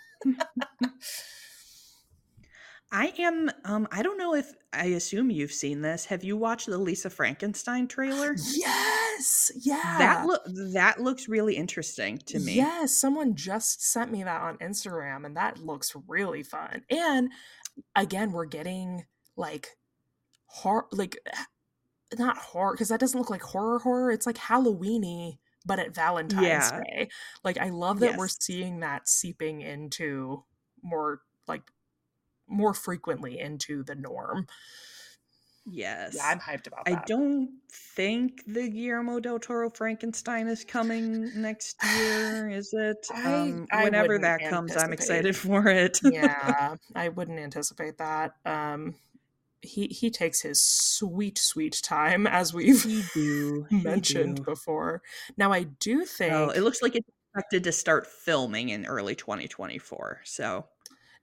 I 2.94 3.12
am. 3.18 3.50
Um, 3.64 3.88
I 3.90 4.02
don't 4.02 4.16
know 4.18 4.34
if 4.34 4.52
I 4.72 4.84
assume 4.86 5.28
you've 5.30 5.52
seen 5.52 5.82
this. 5.82 6.04
Have 6.04 6.22
you 6.22 6.36
watched 6.36 6.66
the 6.66 6.78
Lisa 6.78 7.10
Frankenstein 7.10 7.88
trailer? 7.88 8.36
yes, 8.54 9.50
yeah, 9.60 9.96
That 9.98 10.26
look 10.26 10.42
that 10.72 11.00
looks 11.00 11.28
really 11.28 11.56
interesting 11.56 12.18
to 12.26 12.38
me. 12.38 12.54
Yes, 12.54 12.96
someone 12.96 13.34
just 13.34 13.84
sent 13.84 14.12
me 14.12 14.22
that 14.22 14.40
on 14.42 14.58
Instagram, 14.58 15.26
and 15.26 15.36
that 15.36 15.58
looks 15.58 15.94
really 16.06 16.44
fun. 16.44 16.82
And 16.88 17.32
again, 17.96 18.30
we're 18.30 18.44
getting 18.46 19.04
like 19.36 19.76
horror, 20.46 20.86
like 20.92 21.18
not 22.16 22.38
horror, 22.38 22.74
because 22.74 22.90
that 22.90 23.00
doesn't 23.00 23.18
look 23.18 23.30
like 23.30 23.42
horror 23.42 23.80
horror. 23.80 24.12
It's 24.12 24.26
like 24.26 24.36
Halloweeny, 24.36 25.38
but 25.66 25.80
at 25.80 25.92
Valentine's 25.94 26.44
Yeah. 26.44 26.80
Day. 26.80 27.08
Like 27.42 27.58
I 27.58 27.70
love 27.70 27.98
that 28.00 28.16
we're 28.16 28.28
seeing 28.28 28.80
that 28.80 29.08
seeping 29.08 29.62
into 29.62 30.44
more 30.80 31.22
like 31.48 31.62
more 32.48 32.74
frequently 32.74 33.38
into 33.38 33.82
the 33.82 33.94
norm. 33.94 34.46
Yes. 35.66 36.14
Yeah, 36.16 36.26
I'm 36.26 36.40
hyped 36.40 36.66
about 36.66 36.86
I 36.86 37.02
don't 37.06 37.48
think 37.96 38.42
the 38.46 38.68
Guillermo 38.68 39.18
del 39.18 39.38
Toro 39.38 39.70
Frankenstein 39.70 40.46
is 40.46 40.62
coming 40.62 41.30
next 41.40 41.76
year, 41.96 42.50
is 42.52 42.74
it? 42.74 43.06
I- 43.14 43.24
Um, 43.24 43.66
I 43.72 43.84
whenever 43.84 44.18
that 44.18 44.40
comes, 44.50 44.76
I'm 44.76 44.92
excited 44.92 45.34
for 45.36 45.66
it. 45.68 45.98
yeah, 46.04 46.76
I 46.94 47.08
wouldn't 47.08 47.38
anticipate 47.38 47.96
that. 47.98 48.32
Um, 48.44 48.96
he 49.62 49.86
he 49.86 50.10
takes 50.10 50.42
his 50.42 50.60
sweet 50.60 51.38
sweet 51.38 51.80
time, 51.82 52.26
as 52.26 52.52
we've 52.52 52.82
He 52.82 53.02
do. 53.14 53.66
he 53.70 53.82
mentioned 53.82 54.44
before. 54.44 55.00
Now, 55.38 55.50
I 55.50 55.62
do 55.62 56.04
think. 56.04 56.34
Oh, 56.34 56.50
it 56.50 56.60
looks 56.60 56.82
like 56.82 56.94
it's 56.94 57.08
expected 57.32 57.64
to 57.64 57.72
start 57.72 58.06
filming 58.06 58.68
in 58.68 58.84
early 58.84 59.14
2024. 59.14 60.20
So 60.24 60.66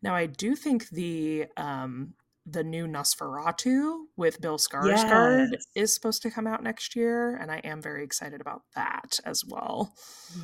Now, 0.02 0.16
I 0.16 0.26
do 0.26 0.56
think 0.56 0.90
the 0.90 1.46
um, 1.58 2.14
the 2.46 2.64
new 2.64 2.88
Nosferatu 2.88 4.06
with 4.18 4.42
Bill 4.42 4.58
Skarsgård 4.58 5.50
Yes. 5.52 5.66
is 5.76 5.94
supposed 5.94 6.24
to 6.24 6.32
come 6.32 6.48
out 6.48 6.64
next 6.64 6.96
year, 6.96 7.36
and 7.36 7.52
I 7.52 7.58
am 7.58 7.82
very 7.82 8.04
excited 8.04 8.42
about 8.42 8.64
that 8.76 9.20
as 9.26 9.44
well. 9.48 9.94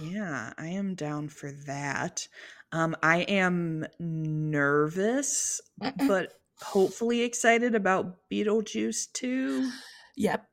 Yeah, 0.01 0.53
I 0.57 0.67
am 0.67 0.93
down 0.93 1.29
for 1.29 1.51
that. 1.65 2.27
Um, 2.71 2.95
I 3.01 3.21
am 3.21 3.85
nervous, 3.99 5.59
but 6.07 6.33
hopefully 6.61 7.21
excited 7.21 7.73
about 7.75 8.17
Beetlejuice 8.31 9.11
2. 9.13 9.69
Yep. 10.17 10.45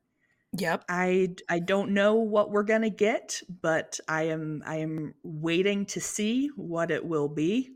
Yep. 0.57 0.85
I 0.89 1.35
I 1.49 1.59
don't 1.59 1.91
know 1.91 2.15
what 2.15 2.51
we're 2.51 2.63
gonna 2.63 2.91
get, 2.91 3.41
but 3.61 3.99
I 4.09 4.25
am 4.25 4.63
I 4.65 4.77
am 4.77 5.15
waiting 5.25 5.85
to 5.87 6.01
see 6.01 6.49
what 6.55 6.91
it 6.93 7.05
will 7.05 7.29
be. 7.29 7.71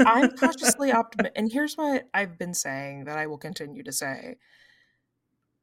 I'm 0.00 0.30
cautiously 0.36 0.92
optimistic. 0.92 1.32
And 1.36 1.50
here's 1.50 1.74
what 1.74 2.08
I've 2.12 2.38
been 2.38 2.54
saying 2.54 3.04
that 3.04 3.16
I 3.16 3.26
will 3.26 3.38
continue 3.38 3.82
to 3.84 3.92
say. 3.92 4.36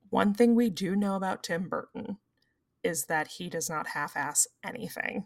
One 0.09 0.33
thing 0.33 0.55
we 0.55 0.71
do 0.71 0.95
know 0.95 1.15
about 1.15 1.43
Tim 1.43 1.69
Burton 1.69 2.17
is 2.83 3.05
that 3.05 3.27
he 3.27 3.49
does 3.49 3.69
not 3.69 3.87
half 3.87 4.17
ass 4.17 4.47
anything. 4.63 5.25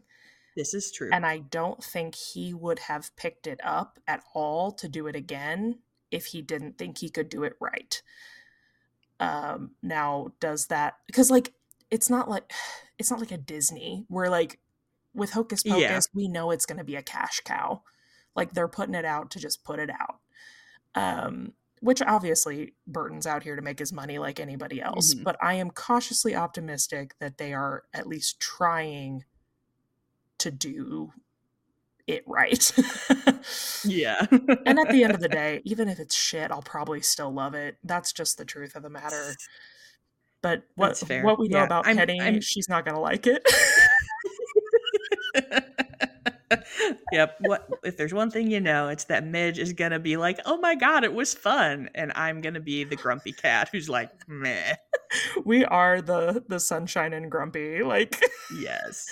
This 0.57 0.73
is 0.73 0.91
true. 0.91 1.09
And 1.11 1.25
I 1.25 1.39
don't 1.39 1.81
think 1.81 2.15
he 2.15 2.53
would 2.53 2.79
have 2.79 3.15
picked 3.15 3.47
it 3.47 3.61
up 3.63 3.97
at 4.07 4.23
all 4.33 4.71
to 4.73 4.89
do 4.89 5.07
it 5.07 5.15
again 5.15 5.79
if 6.11 6.27
he 6.27 6.41
didn't 6.41 6.77
think 6.77 6.97
he 6.97 7.09
could 7.09 7.29
do 7.29 7.43
it 7.43 7.53
right. 7.61 8.01
Um, 9.19 9.71
now, 9.81 10.33
does 10.39 10.67
that 10.67 10.95
because 11.07 11.29
like 11.31 11.53
it's 11.91 12.09
not 12.09 12.29
like 12.29 12.51
it's 12.99 13.11
not 13.11 13.19
like 13.19 13.31
a 13.31 13.37
Disney 13.37 14.05
where 14.07 14.29
like 14.29 14.59
with 15.13 15.31
Hocus 15.31 15.63
Pocus, 15.63 15.81
Yeah. 15.81 15.99
we 16.13 16.27
know 16.27 16.51
it's 16.51 16.65
going 16.65 16.79
to 16.79 16.83
be 16.83 16.95
a 16.95 17.03
cash 17.03 17.39
cow. 17.45 17.83
Like 18.35 18.53
they're 18.53 18.67
putting 18.67 18.95
it 18.95 19.05
out 19.05 19.29
to 19.31 19.39
just 19.39 19.63
put 19.63 19.79
it 19.79 19.89
out. 19.91 20.19
Um, 20.95 21.53
which 21.81 22.01
obviously 22.01 22.73
Burton's 22.87 23.27
out 23.27 23.43
here 23.43 23.55
to 23.57 23.61
make 23.61 23.77
his 23.77 23.91
money 23.91 24.17
like 24.17 24.39
anybody 24.39 24.81
else. 24.81 25.13
Mhm. 25.13 25.23
But 25.23 25.37
I 25.41 25.55
am 25.55 25.69
cautiously 25.69 26.33
optimistic 26.33 27.15
that 27.19 27.37
they 27.37 27.53
are 27.53 27.83
at 27.93 28.07
least 28.07 28.39
trying 28.39 29.25
to 30.37 30.49
do 30.49 31.11
it 32.07 32.23
right. 32.27 32.71
Yeah. 33.85 34.25
and 34.31 34.79
at 34.79 34.89
the 34.89 35.03
end 35.03 35.13
of 35.13 35.19
the 35.19 35.29
day, 35.31 35.61
even 35.65 35.87
if 35.89 35.99
it's 35.99 36.15
shit, 36.15 36.51
I'll 36.51 36.61
probably 36.61 37.01
still 37.01 37.31
love 37.33 37.53
it. 37.55 37.77
That's 37.83 38.11
just 38.13 38.37
the 38.37 38.45
truth 38.45 38.75
of 38.75 38.83
the 38.83 38.89
matter. 38.89 39.35
But 40.41 40.63
what 40.75 41.01
what 41.21 41.39
we 41.39 41.47
know 41.47 41.59
Yeah, 41.59 41.63
about 41.65 41.87
I'm- 41.87 41.97
Penny, 41.97 42.19
I'm- 42.21 42.41
she's 42.41 42.67
not 42.69 42.85
gonna 42.85 42.99
like 42.99 43.25
it. 43.27 43.47
yep. 47.11 47.37
What 47.41 47.67
if 47.83 47.97
there's 47.97 48.13
one 48.13 48.29
thing 48.29 48.51
you 48.51 48.59
know, 48.59 48.89
it's 48.89 49.05
that 49.05 49.25
Midge 49.25 49.57
is 49.57 49.73
gonna 49.73 49.99
be 49.99 50.17
like, 50.17 50.39
"Oh 50.45 50.57
my 50.57 50.75
god, 50.75 51.03
it 51.03 51.13
was 51.13 51.33
fun," 51.33 51.89
and 51.95 52.11
I'm 52.15 52.41
gonna 52.41 52.59
be 52.59 52.83
the 52.83 52.95
grumpy 52.95 53.31
cat 53.31 53.69
who's 53.71 53.89
like, 53.89 54.09
"Meh." 54.27 54.75
we 55.45 55.63
are 55.65 56.01
the 56.01 56.43
the 56.49 56.59
sunshine 56.59 57.13
and 57.13 57.29
grumpy 57.31 57.83
like 57.83 58.19
Yes. 58.59 59.05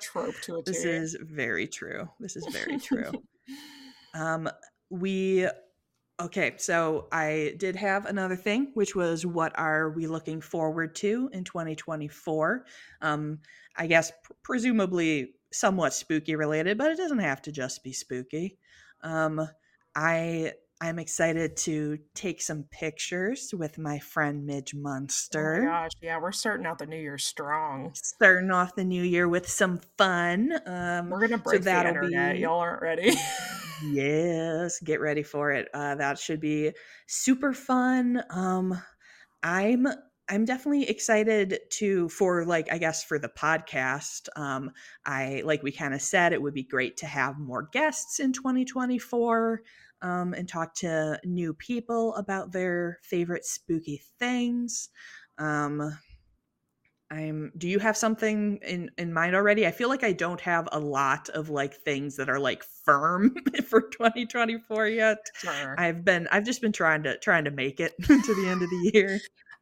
Trope 0.00 0.34
to 0.42 0.56
a 0.56 0.62
T. 0.62 0.70
this 0.72 0.84
is 0.84 1.16
very 1.20 1.66
true. 1.66 2.08
This 2.20 2.36
is 2.36 2.46
very 2.46 2.78
true. 2.78 3.12
um, 4.14 4.48
we 4.90 5.48
okay. 6.20 6.54
So 6.58 7.08
I 7.12 7.54
did 7.58 7.76
have 7.76 8.06
another 8.06 8.36
thing, 8.36 8.70
which 8.74 8.94
was 8.94 9.26
what 9.26 9.56
are 9.58 9.90
we 9.90 10.06
looking 10.06 10.40
forward 10.40 10.94
to 10.96 11.30
in 11.32 11.44
2024? 11.44 12.64
Um, 13.02 13.38
I 13.76 13.86
guess 13.86 14.12
pr- 14.22 14.32
presumably 14.42 15.34
somewhat 15.52 15.94
spooky 15.94 16.36
related, 16.36 16.78
but 16.78 16.90
it 16.90 16.96
doesn't 16.96 17.18
have 17.18 17.42
to 17.42 17.52
just 17.52 17.82
be 17.82 17.92
spooky. 17.92 18.58
Um, 19.02 19.48
I 19.94 20.52
I'm 20.80 20.98
excited 20.98 21.56
to 21.58 21.98
take 22.14 22.42
some 22.42 22.64
pictures 22.70 23.54
with 23.56 23.78
my 23.78 23.98
friend 23.98 24.44
Midge 24.44 24.74
Oh 24.76 24.80
Munster. 24.80 25.62
my 25.62 25.66
gosh, 25.66 25.90
yeah, 26.02 26.20
we're 26.20 26.32
starting 26.32 26.66
out 26.66 26.78
the 26.78 26.86
new 26.86 27.00
year 27.00 27.16
strong. 27.16 27.92
Starting 27.94 28.50
off 28.50 28.74
the 28.74 28.84
new 28.84 29.02
year 29.02 29.26
with 29.26 29.48
some 29.48 29.80
fun. 29.96 30.52
Um, 30.66 31.08
We're 31.08 31.20
gonna 31.20 31.38
break 31.38 31.60
the 31.60 31.64
that'll 31.64 31.88
internet. 31.94 32.34
be- 32.34 32.40
Y'all 32.42 32.60
aren't 32.60 32.82
ready. 32.82 33.14
yes, 33.90 34.78
get 34.80 35.00
ready 35.00 35.22
for 35.22 35.50
it. 35.52 35.68
Uh, 35.72 35.94
that 35.94 36.18
should 36.18 36.40
be 36.40 36.72
super 37.06 37.52
fun. 37.54 38.22
Um, 38.30 38.78
I'm 39.42 39.86
I'm 40.28 40.44
definitely 40.44 40.88
excited 40.90 41.58
to 41.70 42.08
for 42.08 42.44
like 42.44 42.70
I 42.72 42.78
guess 42.78 43.02
for 43.04 43.18
the 43.18 43.28
podcast. 43.28 44.28
Um, 44.36 44.72
I 45.06 45.42
like 45.44 45.62
we 45.62 45.72
kind 45.72 45.94
of 45.94 46.02
said 46.02 46.32
it 46.32 46.42
would 46.42 46.54
be 46.54 46.64
great 46.64 46.96
to 46.98 47.06
have 47.06 47.38
more 47.38 47.68
guests 47.72 48.20
in 48.20 48.32
2024 48.32 49.62
um, 50.02 50.34
and 50.34 50.48
talk 50.48 50.74
to 50.76 51.18
new 51.24 51.54
people 51.54 52.14
about 52.14 52.52
their 52.52 52.98
favorite 53.02 53.44
spooky 53.44 54.02
things. 54.18 54.88
Um, 55.38 55.98
I'm 57.10 57.52
do 57.56 57.68
you 57.68 57.78
have 57.78 57.96
something 57.96 58.58
in 58.62 58.90
in 58.98 59.12
mind 59.12 59.36
already? 59.36 59.66
I 59.66 59.70
feel 59.70 59.88
like 59.88 60.02
I 60.02 60.12
don't 60.12 60.40
have 60.40 60.68
a 60.72 60.80
lot 60.80 61.28
of 61.28 61.50
like 61.50 61.74
things 61.74 62.16
that 62.16 62.28
are 62.28 62.40
like 62.40 62.64
firm 62.84 63.34
for 63.68 63.82
2024 63.82 64.88
yet. 64.88 65.18
sure. 65.36 65.76
I've 65.78 66.04
been 66.04 66.26
I've 66.32 66.44
just 66.44 66.60
been 66.60 66.72
trying 66.72 67.04
to 67.04 67.16
trying 67.18 67.44
to 67.44 67.50
make 67.52 67.78
it 67.78 67.94
to 68.02 68.34
the 68.34 68.48
end 68.48 68.62
of 68.62 68.70
the 68.70 68.90
year. 68.92 69.20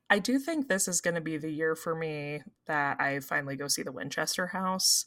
I 0.09 0.21
do 0.21 0.39
think 0.39 0.69
this 0.69 0.89
is 0.89 1.01
going 1.01 1.15
to 1.15 1.21
be 1.21 1.37
the 1.37 1.51
year 1.51 1.75
for 1.75 1.95
me 1.95 2.43
that 2.67 3.01
I 3.01 3.21
finally 3.21 3.57
go 3.57 3.69
see 3.69 3.83
the 3.83 3.93
Winchester 3.93 4.47
House. 4.47 5.07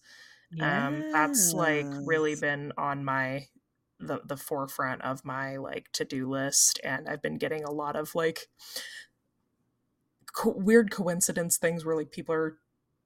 Um, 0.59 1.03
that's 1.11 1.53
like 1.53 1.85
really 2.05 2.35
been 2.35 2.71
on 2.77 3.03
my 3.03 3.47
the 3.99 4.21
the 4.25 4.37
forefront 4.37 5.01
of 5.01 5.25
my 5.25 5.57
like 5.57 5.91
to 5.93 6.05
do 6.05 6.29
list, 6.29 6.79
and 6.83 7.07
I've 7.07 7.21
been 7.21 7.37
getting 7.37 7.63
a 7.63 7.71
lot 7.71 7.95
of 7.95 8.15
like 8.15 8.47
co- 10.33 10.55
weird 10.57 10.91
coincidence 10.91 11.57
things 11.57 11.85
where 11.85 11.95
like 11.95 12.11
people 12.11 12.33
are 12.35 12.57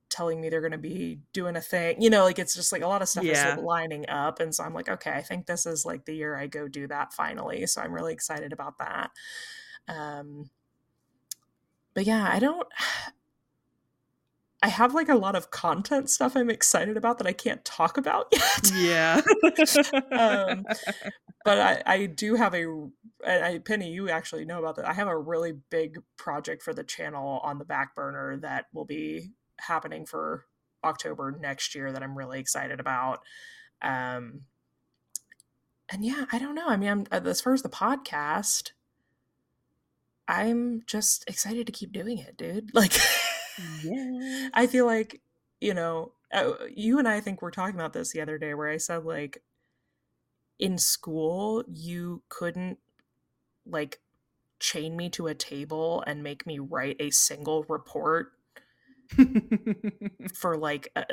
telling 0.09 0.41
me 0.41 0.49
they're 0.49 0.59
going 0.59 0.73
to 0.73 0.77
be 0.77 1.21
doing 1.31 1.55
a 1.55 1.61
thing 1.61 2.01
you 2.01 2.09
know 2.09 2.25
like 2.25 2.37
it's 2.37 2.53
just 2.53 2.73
like 2.73 2.81
a 2.81 2.87
lot 2.87 3.01
of 3.01 3.07
stuff 3.07 3.23
is 3.23 3.29
Yeah. 3.29 3.55
like 3.55 3.63
lining 3.63 4.09
up 4.09 4.41
and 4.41 4.53
so 4.53 4.61
i'm 4.61 4.73
like 4.73 4.89
okay 4.89 5.11
i 5.11 5.21
think 5.21 5.45
this 5.45 5.65
is 5.65 5.85
like 5.85 6.03
the 6.03 6.13
year 6.13 6.35
i 6.37 6.47
go 6.47 6.67
do 6.67 6.85
that 6.87 7.13
finally 7.13 7.65
so 7.65 7.81
i'm 7.81 7.93
really 7.93 8.11
excited 8.11 8.51
about 8.51 8.77
that 8.79 9.11
um 9.87 10.49
but 11.93 12.05
yeah 12.05 12.27
i 12.29 12.39
don't 12.39 12.67
i 14.63 14.67
have 14.67 14.93
like 14.93 15.09
a 15.09 15.15
lot 15.15 15.35
of 15.35 15.51
content 15.51 16.09
stuff 16.09 16.35
i'm 16.35 16.49
excited 16.49 16.97
about 16.97 17.17
that 17.17 17.27
i 17.27 17.33
can't 17.33 17.63
talk 17.65 17.97
about 17.97 18.27
yet. 18.31 18.71
Yeah. 18.75 19.21
Um, 20.11 20.65
but 21.45 21.59
I, 21.59 21.81
I 21.85 22.05
do 22.05 22.35
have 22.35 22.53
a 22.53 23.59
penny 23.65 23.91
you 23.91 24.09
actually 24.09 24.45
know 24.45 24.59
about 24.59 24.75
that 24.75 24.85
i 24.85 24.93
have 24.93 25.07
a 25.07 25.17
really 25.17 25.53
big 25.69 25.99
project 26.17 26.63
for 26.63 26.73
the 26.73 26.83
channel 26.83 27.39
on 27.43 27.57
the 27.57 27.65
back 27.65 27.95
burner 27.95 28.37
that 28.37 28.65
will 28.73 28.85
be 28.85 29.31
happening 29.59 30.05
for 30.05 30.45
october 30.83 31.31
next 31.31 31.75
year 31.75 31.91
that 31.91 32.03
i'm 32.03 32.17
really 32.17 32.39
excited 32.39 32.79
about. 32.79 33.19
Um 33.81 34.41
and 35.89 36.05
yeah 36.05 36.25
i 36.31 36.39
don't 36.39 36.55
know. 36.55 36.67
I 36.67 36.77
mean 36.77 36.89
i'm 36.89 37.05
uh, 37.11 37.27
as 37.27 37.41
far 37.41 37.53
as 37.53 37.61
the 37.61 37.69
podcast 37.69 38.71
i'm 40.27 40.81
just 40.85 41.23
excited 41.27 41.65
to 41.67 41.73
keep 41.73 41.91
doing 41.91 42.17
it 42.17 42.37
dude. 42.37 42.73
Like 42.73 42.93
yeah. 43.57 44.49
I 44.53 44.67
feel 44.67 44.85
like, 44.85 45.21
you 45.59 45.73
know, 45.73 46.13
uh, 46.33 46.53
you 46.73 46.99
and 46.99 47.07
I 47.07 47.19
think 47.19 47.41
we're 47.41 47.51
talking 47.51 47.75
about 47.75 47.93
this 47.93 48.11
the 48.13 48.21
other 48.21 48.37
day 48.37 48.53
where 48.53 48.69
I 48.69 48.77
said, 48.77 49.03
like, 49.05 49.41
in 50.59 50.77
school, 50.77 51.63
you 51.67 52.23
couldn't, 52.29 52.77
like, 53.65 53.99
chain 54.59 54.95
me 54.97 55.09
to 55.11 55.27
a 55.27 55.35
table 55.35 56.03
and 56.07 56.23
make 56.23 56.45
me 56.47 56.59
write 56.59 56.97
a 56.99 57.11
single 57.11 57.65
report 57.69 58.33
for, 60.33 60.57
like, 60.57 60.89
uh, 60.95 61.03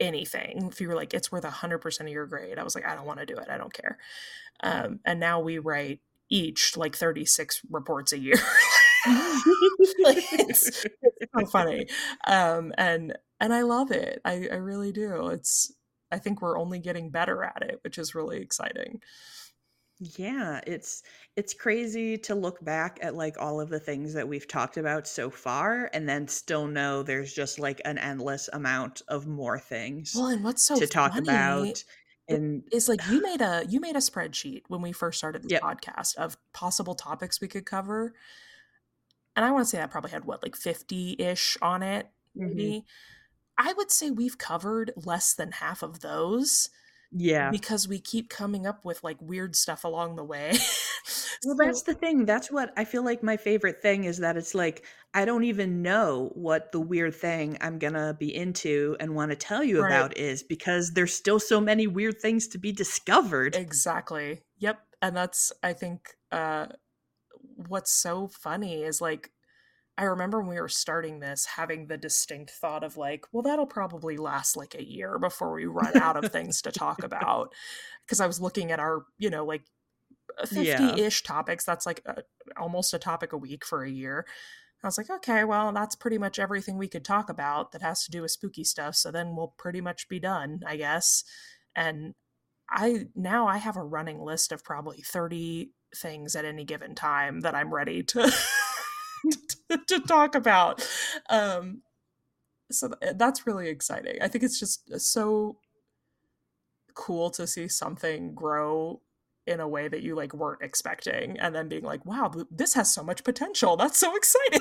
anything. 0.00 0.68
If 0.70 0.80
you 0.80 0.88
were 0.88 0.94
like, 0.94 1.14
it's 1.14 1.30
worth 1.30 1.44
100% 1.44 2.06
of 2.06 2.12
your 2.12 2.26
grade, 2.26 2.58
I 2.58 2.64
was 2.64 2.74
like, 2.74 2.86
I 2.86 2.94
don't 2.94 3.06
want 3.06 3.20
to 3.20 3.26
do 3.26 3.36
it. 3.36 3.48
I 3.50 3.58
don't 3.58 3.72
care. 3.72 3.98
Um, 4.62 5.00
and 5.04 5.20
now 5.20 5.40
we 5.40 5.58
write 5.58 6.00
each, 6.30 6.76
like, 6.76 6.96
36 6.96 7.62
reports 7.70 8.12
a 8.12 8.18
year. 8.18 8.36
like, 10.04 10.24
it's, 10.32 10.86
so 11.36 11.46
funny 11.46 11.86
um 12.26 12.72
and 12.76 13.16
and 13.40 13.54
i 13.54 13.62
love 13.62 13.90
it 13.90 14.20
i 14.24 14.48
i 14.50 14.56
really 14.56 14.92
do 14.92 15.28
it's 15.28 15.72
i 16.10 16.18
think 16.18 16.42
we're 16.42 16.58
only 16.58 16.78
getting 16.78 17.10
better 17.10 17.42
at 17.44 17.62
it 17.62 17.80
which 17.82 17.98
is 17.98 18.14
really 18.14 18.40
exciting 18.40 19.00
Yeah, 20.02 20.60
it's 20.66 21.02
it's 21.36 21.52
crazy 21.52 22.16
to 22.18 22.34
look 22.34 22.64
back 22.64 22.98
at 23.02 23.14
like 23.14 23.36
all 23.38 23.60
of 23.60 23.68
the 23.68 23.78
things 23.80 24.14
that 24.14 24.26
we've 24.26 24.48
talked 24.48 24.78
about 24.78 25.06
so 25.06 25.28
far 25.28 25.90
and 25.92 26.08
then 26.08 26.26
still 26.26 26.66
know 26.66 27.02
there's 27.02 27.34
just 27.34 27.58
like 27.58 27.82
an 27.84 27.98
endless 27.98 28.48
amount 28.52 29.02
of 29.08 29.26
more 29.26 29.58
things 29.58 30.14
well 30.14 30.28
and 30.28 30.42
what's 30.44 30.62
so 30.62 30.76
to 30.76 30.86
talk 30.86 31.18
about. 31.18 31.84
And 32.28 32.62
it's 32.70 32.88
like 32.88 33.06
you 33.06 33.20
made 33.22 33.42
a 33.42 33.64
you 33.68 33.80
made 33.80 33.96
a 33.96 34.00
spreadsheet 34.00 34.62
when 34.68 34.80
we 34.82 34.92
first 34.92 35.18
started 35.18 35.42
the 35.42 35.50
Yep. 35.50 35.62
podcast 35.62 36.16
of 36.16 36.36
possible 36.54 36.94
topics 36.94 37.40
we 37.40 37.48
could 37.48 37.66
cover 37.66 38.14
and 39.40 39.48
i 39.48 39.50
want 39.50 39.64
to 39.64 39.70
say 39.70 39.78
that 39.78 39.90
probably 39.90 40.10
had 40.10 40.26
what 40.26 40.42
like 40.42 40.54
50-ish 40.54 41.56
on 41.62 41.82
it 41.82 42.06
Mhm. 42.36 42.54
maybe 42.54 42.84
i 43.56 43.72
would 43.72 43.90
say 43.90 44.10
we've 44.10 44.36
covered 44.36 44.92
less 44.96 45.32
than 45.32 45.52
half 45.52 45.82
of 45.82 46.00
those 46.00 46.68
Yeah. 47.10 47.50
because 47.50 47.88
we 47.88 47.98
keep 48.00 48.28
coming 48.28 48.66
up 48.66 48.84
with 48.84 49.02
like 49.02 49.16
weird 49.20 49.56
stuff 49.56 49.82
along 49.84 50.16
the 50.16 50.24
way. 50.24 50.52
Well, 51.46 51.56
that's 51.56 51.82
the 51.82 51.94
thing. 51.94 52.26
That's 52.26 52.50
what 52.50 52.70
I 52.76 52.84
feel 52.84 53.02
like 53.02 53.22
my 53.22 53.38
favorite 53.38 53.80
thing 53.80 54.04
is 54.04 54.18
that 54.18 54.36
it's 54.36 54.54
like 54.54 54.84
I 55.14 55.24
don't 55.24 55.44
even 55.44 55.80
know 55.80 56.30
what 56.34 56.70
the 56.70 56.80
weird 56.80 57.14
thing 57.14 57.56
I'm 57.62 57.78
going 57.78 57.94
to 57.94 58.14
be 58.18 58.34
into 58.34 58.94
and 59.00 59.14
want 59.14 59.30
to 59.30 59.36
tell 59.36 59.64
you 59.64 59.80
right. 59.82 59.88
about 59.90 60.18
is 60.18 60.42
because 60.42 60.92
there's 60.92 61.14
still 61.14 61.40
so 61.40 61.58
many 61.58 61.86
weird 61.86 62.20
things 62.20 62.46
to 62.48 62.58
be 62.58 62.72
discovered. 62.72 63.56
Exactly. 63.56 64.42
Yep. 64.58 64.80
And 65.00 65.16
that's, 65.16 65.50
I 65.62 65.72
think, 65.72 66.10
uh, 66.30 66.66
what's 67.68 67.92
so 67.92 68.28
funny 68.28 68.82
is 68.82 69.00
like, 69.00 69.30
I 69.98 70.04
remember 70.04 70.40
when 70.40 70.50
we 70.50 70.60
were 70.60 70.68
starting 70.68 71.20
this 71.20 71.44
having 71.46 71.86
the 71.86 71.98
distinct 71.98 72.50
thought 72.52 72.84
of 72.84 72.96
like, 72.96 73.26
well, 73.32 73.42
that'll 73.42 73.66
probably 73.66 74.16
last 74.16 74.56
like 74.56 74.74
a 74.74 74.84
year 74.84 75.18
before 75.18 75.52
we 75.52 75.66
run 75.66 75.96
out 75.96 76.16
of 76.16 76.28
things 76.28 76.62
to 76.62 76.72
talk 76.72 77.02
about. 77.04 77.52
Because 78.06 78.20
I 78.20 78.26
was 78.26 78.40
looking 78.40 78.72
at 78.72 78.80
our, 78.80 79.04
you 79.18 79.30
know, 79.30 79.44
like 79.44 79.64
50 80.46 80.98
Yeah. 80.98 81.00
ish 81.00 81.22
topics. 81.22 81.64
That's 81.64 81.86
like 81.86 82.02
a, 82.06 82.22
almost 82.58 82.94
a 82.94 82.98
topic 82.98 83.32
a 83.32 83.38
week 83.38 83.64
for 83.64 83.84
a 83.84 83.90
year. 83.90 84.26
I 84.82 84.86
was 84.86 84.98
like, 84.98 85.10
okay, 85.10 85.44
well, 85.44 85.72
that's 85.72 85.96
pretty 85.96 86.18
much 86.18 86.38
everything 86.38 86.78
we 86.78 86.88
could 86.88 87.04
talk 87.04 87.28
about 87.28 87.72
that 87.72 87.82
has 87.82 88.04
to 88.04 88.10
do 88.10 88.22
with 88.22 88.30
spooky 88.30 88.64
stuff. 88.64 88.96
So 88.96 89.10
then 89.10 89.36
we'll 89.36 89.54
pretty 89.58 89.80
much 89.82 90.08
be 90.08 90.18
done, 90.18 90.60
I 90.66 90.76
guess. 90.76 91.24
And 91.76 92.14
I 92.70 93.08
now 93.14 93.46
I 93.48 93.58
have 93.58 93.76
a 93.76 93.82
running 93.84 94.20
list 94.20 94.52
of 94.52 94.64
probably 94.64 95.02
30 95.02 95.72
things 95.96 96.36
at 96.36 96.44
any 96.44 96.64
given 96.64 96.94
time 96.94 97.40
that 97.40 97.54
I'm 97.54 97.72
ready 97.72 98.02
to 98.02 98.32
to, 99.68 99.78
to 99.86 100.00
talk 100.00 100.34
about. 100.34 100.86
Um 101.28 101.82
so 102.72 102.92
that's 103.16 103.46
really 103.46 103.68
exciting. 103.68 104.18
I 104.22 104.28
think 104.28 104.44
it's 104.44 104.60
just 104.60 105.00
so 105.00 105.56
cool 106.94 107.30
to 107.30 107.46
see 107.46 107.68
something 107.68 108.34
grow 108.34 109.00
in 109.46 109.60
a 109.60 109.68
way 109.68 109.88
that 109.88 110.02
you 110.02 110.14
like 110.14 110.32
weren't 110.34 110.62
expecting 110.62 111.38
and 111.40 111.54
then 111.54 111.68
being 111.68 111.82
like, 111.82 112.04
"Wow, 112.06 112.32
this 112.50 112.74
has 112.74 112.92
so 112.92 113.02
much 113.02 113.24
potential. 113.24 113.76
That's 113.76 113.98
so 113.98 114.14
exciting." 114.16 114.60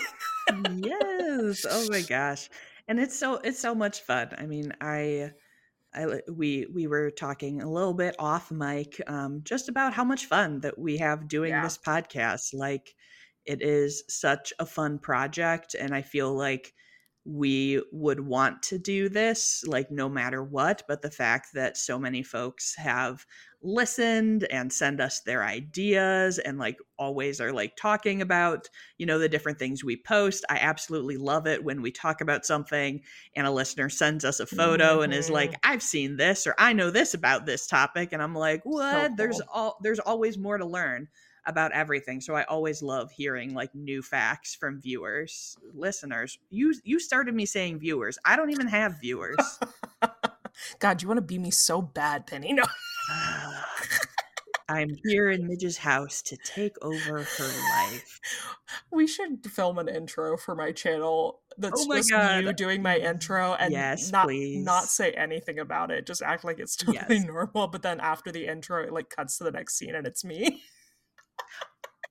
yes. 0.84 1.66
Oh 1.70 1.88
my 1.90 2.02
gosh. 2.02 2.50
And 2.88 3.00
it's 3.00 3.18
so 3.18 3.36
it's 3.36 3.60
so 3.60 3.76
much 3.76 4.02
fun. 4.02 4.30
I 4.38 4.46
mean, 4.46 4.74
I 4.82 5.32
I 5.94 6.22
we 6.32 6.68
we 6.74 6.88
were 6.88 7.10
talking 7.12 7.62
a 7.62 7.72
little 7.72 7.94
bit 7.94 8.16
off 8.20 8.52
mic 8.52 9.02
um 9.08 9.42
just 9.44 9.70
about 9.70 9.94
how 9.94 10.04
much 10.04 10.26
fun 10.26 10.62
that 10.62 10.78
we 10.78 10.98
have 10.98 11.28
doing 11.28 11.52
yeah. 11.52 11.64
this 11.64 11.78
podcast. 11.78 12.54
Like 12.54 12.96
it 13.46 13.62
is 13.62 14.04
such 14.08 14.54
a 14.60 14.66
fun 14.66 15.00
project 15.00 15.76
and 15.76 15.94
I 15.94 16.02
feel 16.02 16.34
like 16.34 16.74
we 17.26 17.82
would 17.92 18.20
want 18.20 18.64
to 18.64 18.78
do 18.78 19.10
this 19.10 19.64
like 19.68 19.92
no 19.92 20.08
matter 20.08 20.44
what 20.44 20.84
but 20.88 21.02
the 21.02 21.12
fact 21.12 21.50
that 21.54 21.78
so 21.78 22.00
many 22.00 22.24
folks 22.24 22.76
have 22.76 23.26
listened 23.62 24.46
and 24.46 24.72
send 24.72 25.02
us 25.02 25.20
their 25.22 25.44
ideas 25.44 26.40
and 26.40 26.58
like 26.58 26.78
always 26.98 27.42
are 27.42 27.52
like 27.52 27.76
talking 27.76 28.22
about 28.22 28.70
you 28.98 29.06
know 29.06 29.20
the 29.20 29.28
different 29.28 29.60
things 29.60 29.84
we 29.84 29.98
post 29.98 30.46
i 30.50 30.58
absolutely 30.58 31.18
love 31.18 31.46
it 31.46 31.62
when 31.62 31.82
we 31.82 31.92
talk 31.92 32.22
about 32.22 32.46
something 32.46 33.02
and 33.36 33.46
a 33.46 33.52
listener 33.52 33.90
sends 33.90 34.24
us 34.24 34.40
a 34.40 34.46
photo 34.46 35.02
and 35.02 35.14
is 35.14 35.30
like 35.30 35.52
mm-hmm. 35.52 35.72
i've 35.74 35.84
seen 35.84 36.16
this 36.16 36.48
or 36.48 36.56
i 36.58 36.72
know 36.72 36.90
this 36.90 37.14
about 37.14 37.46
this 37.46 37.68
topic 37.68 38.14
and 38.14 38.24
i'm 38.24 38.36
like 38.36 38.62
what? 38.64 39.18
There's 39.18 39.42
cool. 39.42 39.50
all 39.54 39.78
there's 39.84 40.00
always 40.00 40.38
more 40.38 40.58
to 40.58 40.66
learn 40.66 41.10
about 41.50 41.72
everything 41.74 42.22
so 42.22 42.36
i 42.36 42.44
always 42.44 42.82
love 42.82 43.12
hearing 43.12 43.54
like 43.54 43.74
new 43.76 44.02
facts 44.02 44.56
from 44.56 44.80
viewers 44.82 45.58
listeners 45.74 46.38
you 46.50 46.74
you 46.84 47.00
started 47.00 47.34
me 47.36 47.46
saying 47.46 47.80
viewers 47.80 48.18
i 48.26 48.36
don't 48.36 48.52
even 48.52 48.68
have 48.68 49.00
viewers 49.02 49.60
God, 50.80 51.02
you 51.02 51.08
want 51.08 51.20
to 51.20 51.22
be 51.22 51.38
me 51.38 51.52
so 51.52 51.82
bad, 51.82 52.28
Penny? 52.28 52.52
No. 52.54 52.64
i'm 54.70 54.90
here 55.06 55.30
in 55.30 55.48
midge's 55.48 55.78
house 55.78 56.22
to 56.22 56.38
take 56.38 56.74
over 56.82 57.24
her 57.24 57.44
life 57.48 58.20
We 58.92 59.08
should 59.08 59.46
film 59.52 59.78
an 59.80 59.88
intro 59.88 60.38
for 60.38 60.56
my 60.56 60.72
channel 60.72 61.42
that's 61.58 61.84
Oh 61.84 61.88
my 61.88 61.98
just 61.98 62.12
God. 62.12 62.44
you 62.44 62.54
doing 62.54 62.82
my 62.82 62.98
intro 62.98 63.54
and 63.56 63.72
Yes, 63.72 64.12
not 64.12 64.26
please. 64.28 64.64
not 64.64 64.86
say 64.86 65.12
anything 65.12 65.60
about 65.60 65.92
it. 65.92 66.06
Just 66.06 66.22
act 66.22 66.44
like 66.44 66.60
it's 66.60 66.76
totally 66.78 67.20
Yes. 67.20 67.26
normal. 67.26 67.68
But 67.68 67.82
then 67.82 68.00
after 68.00 68.32
the 68.32 68.46
intro, 68.48 68.84
it 68.84 68.94
like 68.94 69.10
cuts 69.10 69.38
to 69.40 69.44
the 69.44 69.52
next 69.52 69.78
scene 69.78 69.96
and 69.96 70.06
it's 70.08 70.24
me. 70.24 70.62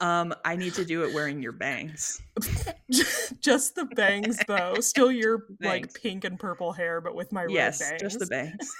Um 0.00 0.32
i 0.44 0.54
need 0.54 0.72
to 0.74 0.84
do 0.84 1.02
it 1.02 1.12
wearing 1.12 1.42
your 1.42 1.50
bangs 1.52 2.22
just 3.40 3.74
the 3.74 3.84
bangs 3.84 4.38
though. 4.46 4.76
Still 4.80 5.10
your 5.10 5.44
like 5.60 5.92
pink 5.92 6.24
and 6.24 6.38
purple 6.38 6.72
hair, 6.72 7.00
but 7.00 7.14
with 7.16 7.32
my 7.32 7.46
yes 7.48 7.80
red 7.80 7.90
bangs. 7.90 8.02
just 8.02 8.18
the 8.20 8.26
bangs 8.26 8.74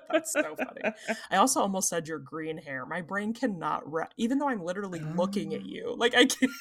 That's 0.12 0.32
so 0.32 0.54
funny. 0.56 0.94
I 1.30 1.36
also 1.36 1.60
almost 1.60 1.88
said 1.88 2.06
your 2.06 2.18
green 2.20 2.58
hair. 2.58 2.86
My 2.86 3.00
brain 3.02 3.34
cannot 3.34 3.90
wrap, 3.90 4.12
even 4.16 4.38
though 4.38 4.48
I'm 4.48 4.62
literally 4.62 5.00
looking 5.00 5.54
at 5.54 5.60
Oh. 5.62 5.66
you. 5.66 5.94
Like 5.96 6.14
I 6.14 6.24
can't, 6.26 6.52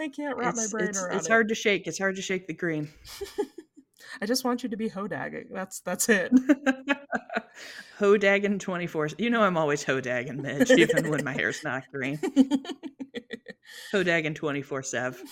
I 0.00 0.08
can't 0.08 0.36
wrap 0.36 0.54
my 0.56 0.66
brain 0.70 0.88
it's, 0.90 1.02
around 1.02 1.16
it's 1.16 1.26
it. 1.26 1.30
hard 1.30 1.48
to 1.48 1.54
shake 1.54 1.86
it's 1.86 1.98
hard 1.98 2.16
to 2.16 2.22
shake 2.22 2.46
the 2.46 2.54
green 2.54 2.88
I 4.22 4.26
just 4.26 4.44
want 4.44 4.62
you 4.62 4.68
to 4.70 4.76
be 4.76 4.88
hodagging. 4.88 5.46
That's 5.52 5.80
that's 5.80 6.08
it. 6.08 6.32
Hodagging 7.98 8.58
24 8.58 9.10
you 9.18 9.30
know 9.30 9.42
i'm 9.42 9.56
always 9.56 9.84
hodagging 9.84 10.40
midge 10.40 10.70
even 10.76 11.10
when 11.10 11.24
my 11.24 11.32
hair's 11.32 11.62
not 11.64 11.84
green 11.92 12.18
hodagging 13.92 14.34
24 14.34 14.82
7 14.82 15.28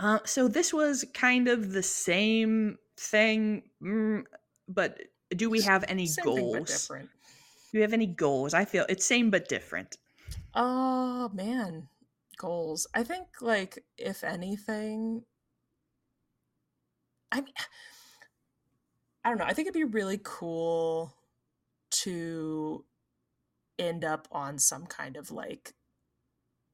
Uh, 0.00 0.18
so 0.24 0.48
this 0.48 0.72
was 0.72 1.04
kind 1.14 1.48
of 1.48 1.72
the 1.72 1.82
same 1.82 2.78
thing, 2.96 3.62
mm, 3.82 4.24
but 4.68 5.00
do 5.30 5.48
we 5.48 5.62
have 5.62 5.84
any 5.88 6.06
Same 6.06 6.24
thing, 6.24 6.34
goals? 6.50 6.68
different. 6.70 7.10
Do 7.72 7.78
we 7.78 7.82
have 7.82 7.92
any 7.92 8.06
goals? 8.06 8.54
I 8.54 8.64
feel 8.64 8.86
it's 8.88 9.04
same 9.04 9.30
but 9.30 9.48
different. 9.48 9.96
Oh 10.54 11.30
man, 11.32 11.88
goals. 12.36 12.86
I 12.94 13.02
think 13.04 13.40
like 13.40 13.84
if 13.96 14.24
anything, 14.24 15.24
I 17.32 17.40
mean, 17.40 17.54
I 19.24 19.30
don't 19.30 19.38
know. 19.38 19.44
I 19.44 19.52
think 19.54 19.66
it'd 19.68 19.74
be 19.74 19.84
really 19.84 20.20
cool 20.22 21.14
to 22.02 22.84
end 23.78 24.04
up 24.04 24.28
on 24.30 24.58
some 24.58 24.86
kind 24.86 25.16
of 25.16 25.30
like. 25.30 25.74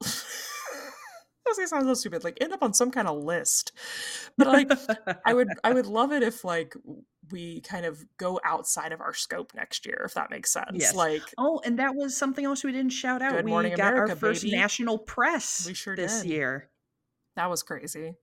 I 0.03 1.51
was 1.51 1.57
gonna 1.57 1.69
sound 1.69 1.87
so 1.87 1.95
stupid. 1.95 2.23
Like 2.23 2.39
end 2.41 2.53
up 2.53 2.63
on 2.63 2.73
some 2.75 2.91
kind 2.93 3.09
of 3.09 3.25
list, 3.25 3.73
but 4.39 4.47
like 4.47 4.71
I 5.25 5.35
would 5.35 5.49
I 5.65 5.73
would 5.73 5.87
love 5.87 6.13
it 6.13 6.23
if 6.23 6.45
like 6.45 6.75
we 7.33 7.61
kind 7.63 7.85
of 7.87 8.05
go 8.19 8.41
outside 8.45 8.93
of 8.93 9.01
our 9.01 9.15
scope 9.15 9.53
next 9.55 9.85
year, 9.87 10.03
if 10.05 10.15
that 10.15 10.31
makes 10.31 10.53
sense. 10.53 10.69
Yes. 10.75 10.95
Like 10.95 11.23
Oh, 11.39 11.61
and 11.65 11.79
that 11.81 11.95
was 11.97 12.17
something 12.17 12.45
else 12.45 12.63
we 12.63 12.71
didn't 12.73 12.93
shout 12.93 13.21
out. 13.23 13.33
Good 13.33 13.47
we 13.47 13.51
Morning 13.51 13.75
got 13.75 13.93
America, 13.93 14.11
our 14.13 14.17
first 14.17 14.43
baby. 14.45 14.57
national 14.57 14.99
press 14.99 15.67
We 15.67 15.75
sure 15.75 15.97
this 15.97 16.23
did. 16.23 16.31
year. 16.31 16.69
that 17.37 17.51
was 17.51 17.63
crazy. 17.65 18.15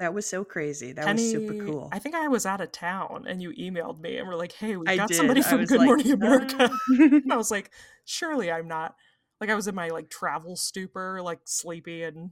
That 0.00 0.14
was 0.14 0.26
so 0.26 0.44
crazy. 0.44 0.92
That 0.92 1.12
was 1.12 1.30
super 1.30 1.52
cool. 1.62 1.90
I 1.92 1.98
think 1.98 2.14
I 2.14 2.26
was 2.26 2.46
out 2.46 2.62
of 2.62 2.72
town 2.72 3.26
and 3.28 3.42
you 3.42 3.50
emailed 3.52 4.00
me 4.00 4.16
and 4.16 4.26
were 4.26 4.34
like, 4.34 4.52
"Hey, 4.52 4.74
we 4.78 4.86
got 4.96 5.08
did. 5.08 5.16
somebody 5.18 5.42
from 5.42 5.66
Good 5.66 5.78
like, 5.78 5.86
Morning 5.86 6.12
America." 6.12 6.70
And 6.88 7.30
I 7.32 7.36
was 7.36 7.50
like, 7.56 7.70
"Surely 8.06 8.50
I'm 8.50 8.66
not." 8.66 8.96
Like 9.42 9.50
I 9.50 9.54
was 9.54 9.68
in 9.68 9.74
my 9.74 9.88
like 9.88 10.08
travel 10.08 10.56
stupor, 10.56 11.20
like 11.22 11.40
sleepy 11.44 12.02
and 12.02 12.30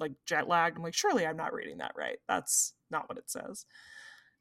like 0.00 0.12
jet 0.24 0.48
lagged. 0.48 0.78
I'm 0.78 0.82
like, 0.82 0.94
"Surely 0.94 1.26
I'm 1.26 1.36
not 1.36 1.52
reading 1.52 1.76
that 1.78 1.92
right. 1.94 2.16
That's 2.26 2.72
not 2.90 3.06
what 3.06 3.18
it 3.18 3.30
says." 3.30 3.66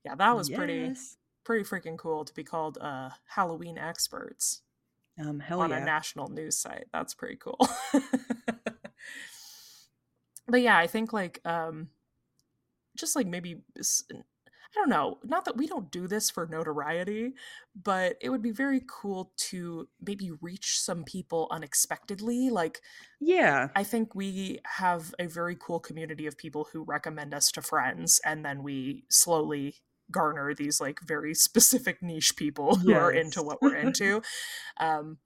Yeah, 0.06 0.16
that 0.16 0.34
was 0.36 0.50
pretty 0.50 0.94
pretty 1.44 1.66
freaking 1.66 1.98
cool 1.98 2.24
to 2.24 2.34
be 2.34 2.46
called 2.46 2.78
uh 2.80 3.10
Halloween 3.26 3.78
experts 3.78 4.62
Um, 5.20 5.42
hell 5.42 5.60
on 5.60 5.72
yeah. 5.72 5.82
a 5.82 5.86
national 5.86 6.30
news 6.30 6.56
site. 6.58 6.86
That's 6.94 7.14
pretty 7.14 7.36
cool. 7.36 7.60
but 10.48 10.62
yeah, 10.62 10.78
I 10.78 10.88
think 10.88 11.12
like 11.12 11.42
um 11.44 11.90
just 12.98 13.16
like 13.16 13.28
maybe 13.28 13.62
I 13.80 14.80
don't 14.80 14.90
know, 14.90 15.20
not 15.24 15.46
that 15.46 15.56
we 15.56 15.68
don't 15.68 15.92
do 15.92 16.08
this 16.08 16.32
for 16.32 16.48
notoriety, 16.48 17.34
but 17.76 18.18
it 18.22 18.30
would 18.30 18.42
be 18.42 18.52
very 18.52 18.82
cool 18.88 19.32
to 19.38 19.88
maybe 20.02 20.32
reach 20.42 20.80
some 20.80 21.04
people 21.04 21.48
unexpectedly. 21.52 22.50
Like 22.50 22.82
yeah. 23.20 23.68
I 23.76 23.84
think 23.84 24.16
we 24.16 24.60
have 24.66 25.14
a 25.20 25.28
very 25.28 25.56
cool 25.60 25.80
community 25.80 26.26
of 26.26 26.38
people 26.38 26.68
who 26.74 26.84
recommend 26.84 27.34
us 27.34 27.52
to 27.52 27.62
friends 27.62 28.20
and 28.26 28.44
then 28.44 28.64
we 28.64 29.06
slowly 29.10 29.76
garner 30.12 30.54
these 30.54 30.82
like 30.82 31.00
very 31.02 31.34
specific 31.34 32.02
niche 32.02 32.36
people 32.36 32.76
who 32.76 32.94
are 32.94 33.12
into 33.12 33.42
what 33.42 33.62
we're 33.62 33.76
into. 33.78 34.22
um 34.80 35.18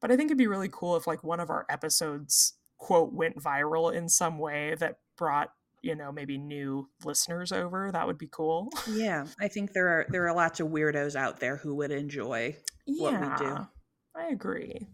but 0.00 0.10
I 0.10 0.16
think 0.16 0.28
it'd 0.28 0.38
be 0.38 0.48
really 0.48 0.68
cool 0.70 0.96
if 0.96 1.06
like 1.06 1.22
one 1.22 1.38
of 1.38 1.48
our 1.48 1.64
episodes 1.70 2.54
quote 2.76 3.12
went 3.12 3.36
viral 3.36 3.94
in 3.94 4.08
some 4.08 4.38
way 4.38 4.74
that 4.74 4.96
brought, 5.16 5.52
you 5.82 5.96
know, 5.96 6.12
maybe 6.12 6.38
new 6.38 6.88
listeners 7.04 7.52
over. 7.52 7.90
That 7.92 8.06
would 8.06 8.18
be 8.18 8.28
cool. 8.28 8.70
Yeah. 8.88 9.26
I 9.40 9.48
think 9.48 9.72
there 9.72 9.88
are 9.88 10.06
there 10.08 10.26
are 10.28 10.34
lots 10.34 10.60
of 10.60 10.68
weirdos 10.68 11.16
out 11.16 11.40
there 11.40 11.56
who 11.56 11.74
would 11.76 11.90
enjoy 11.90 12.56
What 12.86 13.20
we 13.20 13.46
do. 13.46 13.56
I 14.14 14.28
agree. 14.28 14.86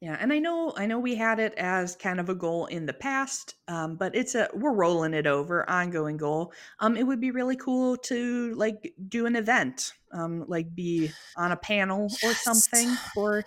Yeah, 0.00 0.18
and 0.20 0.32
I 0.34 0.38
know 0.38 0.74
I 0.76 0.84
know 0.84 0.98
we 0.98 1.14
had 1.14 1.38
it 1.38 1.54
as 1.54 1.96
kind 1.96 2.20
of 2.20 2.28
a 2.28 2.34
goal 2.34 2.66
in 2.66 2.84
the 2.84 2.92
past, 2.92 3.54
um, 3.68 3.96
but 3.96 4.14
it's 4.14 4.34
a 4.34 4.50
we're 4.52 4.74
rolling 4.74 5.14
it 5.14 5.26
over, 5.26 5.68
ongoing 5.70 6.18
goal. 6.18 6.52
Um, 6.80 6.96
it 6.98 7.04
would 7.04 7.20
be 7.22 7.30
really 7.30 7.56
cool 7.56 7.96
to 7.98 8.52
like 8.54 8.92
do 9.08 9.24
an 9.24 9.34
event, 9.34 9.94
um, 10.12 10.44
like 10.46 10.74
be 10.74 11.10
on 11.36 11.52
a 11.52 11.56
panel 11.56 12.12
or 12.22 12.34
something 12.34 12.88
for 13.14 13.44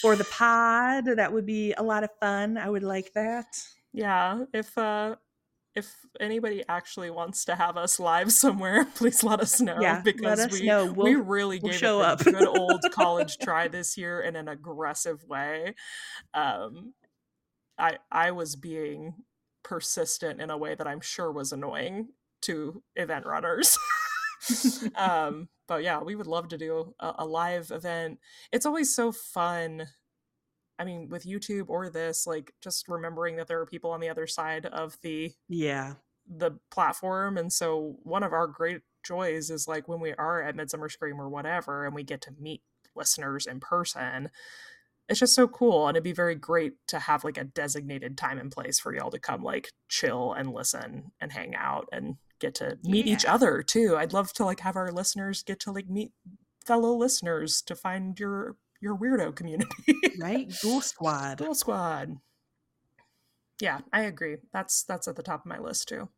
for 0.00 0.14
the 0.14 0.24
pod. 0.24 1.06
That 1.06 1.32
would 1.32 1.46
be 1.46 1.72
a 1.72 1.82
lot 1.82 2.04
of 2.04 2.10
fun. 2.20 2.56
I 2.56 2.70
would 2.70 2.84
like 2.84 3.12
that. 3.14 3.46
Yeah, 3.92 4.44
if 4.52 4.78
uh 4.78 5.16
if 5.76 5.94
anybody 6.20 6.64
actually 6.68 7.10
wants 7.10 7.44
to 7.46 7.54
have 7.54 7.76
us 7.76 8.00
live 8.00 8.32
somewhere, 8.32 8.84
please 8.96 9.22
let 9.22 9.40
us 9.40 9.60
know 9.60 9.78
Yeah, 9.80 9.96
let 9.96 10.04
because 10.04 10.38
us 10.38 10.52
we 10.52 10.66
know. 10.66 10.86
we 11.00 11.14
We'll 11.14 11.22
really 11.22 11.60
we'll 11.60 11.72
gave 11.72 11.80
show 11.80 12.00
it 12.00 12.06
up. 12.06 12.18
the 12.18 12.24
good 12.24 12.46
old 12.46 12.82
college 12.92 13.38
try 13.38 13.68
this 13.68 13.96
year 13.96 14.20
in 14.20 14.36
an 14.36 14.48
aggressive 14.48 15.24
way. 15.24 15.74
Um 16.34 16.94
I 17.78 17.98
I 18.10 18.30
was 18.32 18.56
being 18.56 19.14
persistent 19.62 20.40
in 20.40 20.50
a 20.50 20.56
way 20.58 20.74
that 20.74 20.86
I'm 20.86 21.00
sure 21.00 21.30
was 21.32 21.52
annoying 21.52 22.08
to 22.42 22.82
event 22.96 23.26
runners. 23.26 23.76
um 24.96 25.48
but 25.68 25.82
yeah, 25.82 26.00
we 26.02 26.14
would 26.14 26.28
love 26.28 26.48
to 26.48 26.58
do 26.58 26.94
a, 27.00 27.14
a 27.18 27.26
live 27.26 27.70
event. 27.72 28.20
It's 28.52 28.66
always 28.66 28.94
so 28.94 29.10
fun 29.12 29.88
I 30.78 30.84
mean, 30.84 31.08
with 31.08 31.24
YouTube 31.24 31.68
or 31.68 31.88
this, 31.88 32.26
like 32.26 32.52
just 32.60 32.88
remembering 32.88 33.36
that 33.36 33.48
there 33.48 33.60
are 33.60 33.66
people 33.66 33.90
on 33.90 34.00
the 34.00 34.08
other 34.08 34.26
side 34.26 34.66
of 34.66 34.96
the 35.02 35.32
Yeah. 35.48 35.94
the 36.28 36.58
platform, 36.70 37.38
and 37.38 37.52
so 37.52 37.96
one 38.02 38.22
of 38.22 38.32
our 38.32 38.46
great 38.46 38.82
joys 39.04 39.48
is 39.50 39.68
like 39.68 39.86
when 39.88 40.00
we 40.00 40.12
are 40.14 40.42
at 40.42 40.56
Midsummer 40.56 40.88
Scream 40.88 41.20
or 41.20 41.28
whatever, 41.28 41.84
and 41.86 41.94
we 41.94 42.02
get 42.02 42.20
to 42.22 42.32
meet 42.38 42.62
listeners 42.94 43.46
in 43.46 43.60
person. 43.60 44.30
It's 45.08 45.20
just 45.20 45.36
so 45.36 45.46
cool, 45.46 45.86
and 45.86 45.96
it'd 45.96 46.02
be 46.02 46.12
very 46.12 46.34
great 46.34 46.72
to 46.88 46.98
have 46.98 47.22
like 47.22 47.38
a 47.38 47.44
designated 47.44 48.18
time 48.18 48.38
and 48.38 48.50
place 48.50 48.80
for 48.80 48.92
y'all 48.92 49.10
to 49.12 49.20
come, 49.20 49.42
like 49.44 49.70
chill 49.88 50.32
and 50.32 50.52
listen 50.52 51.12
and 51.20 51.30
hang 51.30 51.54
out 51.54 51.88
and 51.92 52.16
get 52.40 52.56
to 52.56 52.76
meet 52.82 53.06
each 53.06 53.24
other 53.24 53.62
too. 53.62 53.96
I'd 53.96 54.12
love 54.12 54.32
to 54.34 54.44
like 54.44 54.60
have 54.60 54.74
our 54.76 54.90
listeners 54.90 55.44
get 55.44 55.60
to 55.60 55.72
like 55.72 55.88
meet 55.88 56.10
fellow 56.66 56.92
listeners 56.92 57.62
to 57.62 57.76
find 57.76 58.18
your 58.18 58.56
your 58.80 58.96
weirdo 58.96 59.34
community. 59.34 59.70
Right? 60.18 60.52
Ghoul 60.62 60.80
Squad. 60.82 61.38
Ghoul 61.38 61.54
Squad. 61.54 62.16
Yeah, 63.60 63.80
I 63.92 64.02
agree. 64.02 64.36
That's 64.52 64.84
that's 64.84 65.08
at 65.08 65.16
the 65.16 65.22
top 65.22 65.40
of 65.40 65.46
my 65.46 65.58
list 65.58 65.88
too. 65.88 66.08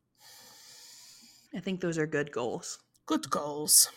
I 1.55 1.61
think 1.61 1.81
those 1.81 1.99
are 1.99 2.07
good 2.07 2.33
goals. 2.33 2.79
Good 3.07 3.31
goals. 3.31 3.91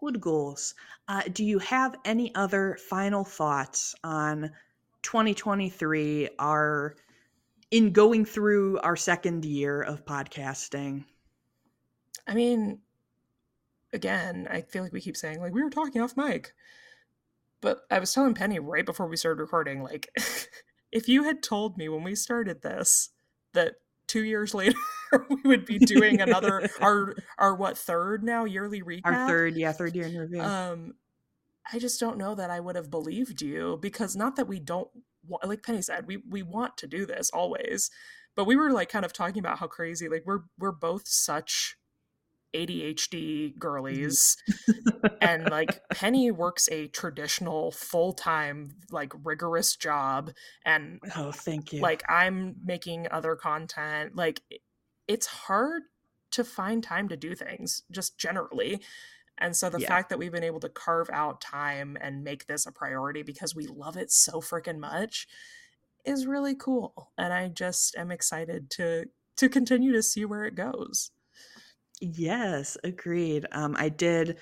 Good 0.00 0.20
goals. 0.20 0.74
Uh, 1.06 1.22
do 1.32 1.44
you 1.44 1.58
have 1.58 1.96
any 2.04 2.34
other 2.34 2.78
final 2.88 3.24
thoughts 3.24 3.94
on 4.02 4.50
2023? 5.02 6.30
Our 6.38 6.96
in 7.70 7.92
going 7.92 8.24
through 8.24 8.78
our 8.80 8.96
second 8.96 9.44
year 9.44 9.82
of 9.82 10.04
podcasting. 10.04 11.04
I 12.26 12.34
mean, 12.34 12.80
again, 13.92 14.46
I 14.50 14.60
feel 14.60 14.82
like 14.82 14.92
we 14.92 15.00
keep 15.00 15.16
saying 15.16 15.40
like 15.40 15.54
we 15.54 15.62
were 15.62 15.70
talking 15.70 16.02
off 16.02 16.16
mic. 16.16 16.52
But 17.62 17.80
I 17.90 17.98
was 17.98 18.12
telling 18.12 18.34
Penny 18.34 18.58
right 18.58 18.84
before 18.84 19.06
we 19.06 19.16
started 19.16 19.40
recording, 19.40 19.82
like 19.82 20.10
if 20.92 21.08
you 21.08 21.24
had 21.24 21.42
told 21.42 21.78
me 21.78 21.88
when 21.88 22.04
we 22.04 22.14
started 22.14 22.60
this 22.60 23.08
that 23.54 23.76
two 24.06 24.24
years 24.24 24.52
later 24.54 24.76
we 25.30 25.40
would 25.44 25.64
be 25.64 25.78
doing 25.78 26.20
another 26.20 26.68
our 26.80 27.14
our 27.38 27.54
what 27.54 27.78
third 27.78 28.22
now 28.22 28.44
yearly 28.44 28.82
recap. 28.82 29.00
Our 29.04 29.26
third, 29.26 29.56
yeah, 29.56 29.72
third 29.72 29.94
year 29.96 30.06
in 30.06 30.16
review. 30.16 30.42
um 30.42 30.94
i 31.72 31.78
just 31.78 32.00
don't 32.00 32.18
know 32.18 32.34
that 32.34 32.50
i 32.50 32.58
would 32.58 32.76
have 32.76 32.90
believed 32.90 33.40
you 33.40 33.78
because 33.80 34.16
not 34.16 34.36
that 34.36 34.48
we 34.48 34.58
don't 34.58 34.88
like 35.44 35.62
penny 35.62 35.80
said 35.80 36.06
we 36.06 36.18
we 36.28 36.42
want 36.42 36.76
to 36.76 36.86
do 36.86 37.06
this 37.06 37.30
always 37.30 37.90
but 38.34 38.46
we 38.46 38.56
were 38.56 38.72
like 38.72 38.88
kind 38.88 39.04
of 39.04 39.12
talking 39.12 39.38
about 39.38 39.58
how 39.58 39.66
crazy 39.68 40.08
like 40.08 40.24
we're 40.26 40.40
we're 40.58 40.72
both 40.72 41.06
such 41.06 41.76
adhd 42.54 43.10
mm-hmm. 43.12 43.58
girlies 43.58 44.36
and 45.20 45.50
like 45.50 45.80
penny 45.90 46.30
works 46.30 46.68
a 46.70 46.86
traditional 46.88 47.70
full-time 47.70 48.70
like 48.90 49.12
rigorous 49.24 49.76
job 49.76 50.30
and 50.64 51.00
oh, 51.16 51.32
thank 51.32 51.72
you. 51.72 51.80
like 51.80 52.02
i'm 52.08 52.54
making 52.64 53.06
other 53.10 53.34
content 53.36 54.14
like 54.14 54.42
it's 55.08 55.26
hard 55.26 55.82
to 56.30 56.44
find 56.44 56.82
time 56.82 57.08
to 57.08 57.16
do 57.16 57.34
things 57.34 57.82
just 57.90 58.18
generally 58.18 58.80
and 59.38 59.56
so 59.56 59.70
the 59.70 59.80
Yeah. 59.80 59.88
fact 59.88 60.10
that 60.10 60.18
we've 60.18 60.32
been 60.32 60.44
able 60.44 60.60
to 60.60 60.68
carve 60.68 61.10
out 61.10 61.40
time 61.40 61.96
and 62.00 62.22
make 62.22 62.46
this 62.46 62.66
a 62.66 62.72
priority 62.72 63.22
because 63.22 63.54
we 63.54 63.66
love 63.66 63.96
it 63.96 64.10
so 64.10 64.40
freaking 64.40 64.78
much 64.78 65.26
is 66.04 66.26
really 66.26 66.54
cool 66.54 67.12
and 67.16 67.32
i 67.32 67.48
just 67.48 67.96
am 67.96 68.10
excited 68.10 68.70
to 68.70 69.06
to 69.36 69.48
continue 69.48 69.92
to 69.92 70.02
see 70.02 70.24
where 70.24 70.44
it 70.44 70.54
goes 70.54 71.10
Yes, 72.02 72.76
agreed. 72.82 73.46
Um, 73.52 73.76
I 73.78 73.88
did 73.88 74.38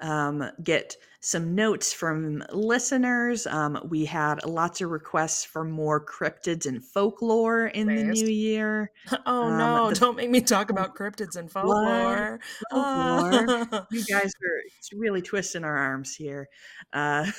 um, 0.00 0.50
get 0.62 0.96
some 1.20 1.54
notes 1.54 1.92
from 1.92 2.44
listeners. 2.52 3.46
Um, 3.46 3.80
we 3.88 4.04
had 4.04 4.44
lots 4.44 4.80
of 4.82 4.90
requests 4.90 5.44
for 5.44 5.64
more 5.64 6.04
cryptids 6.04 6.66
and 6.66 6.84
folklore 6.84 7.66
in 7.68 7.94
the 7.94 8.02
new 8.04 8.26
year. 8.26 8.90
oh 9.26 9.44
Um, 9.44 9.56
no 9.56 9.88
the- 9.90 9.94
don't 9.94 10.16
make 10.16 10.28
me 10.28 10.40
talk 10.42 10.70
about 10.70 10.94
cryptids 10.96 11.36
and 11.36 11.50
folklore 11.50 12.40
folklore. 12.70 13.46
You 13.90 14.04
guys 14.04 14.32
are 14.42 14.60
it's 14.78 14.92
really 14.92 15.22
twisting 15.22 15.64
our 15.64 15.76
arms 15.76 16.14
here. 16.14 16.48
Uh, 16.92 17.30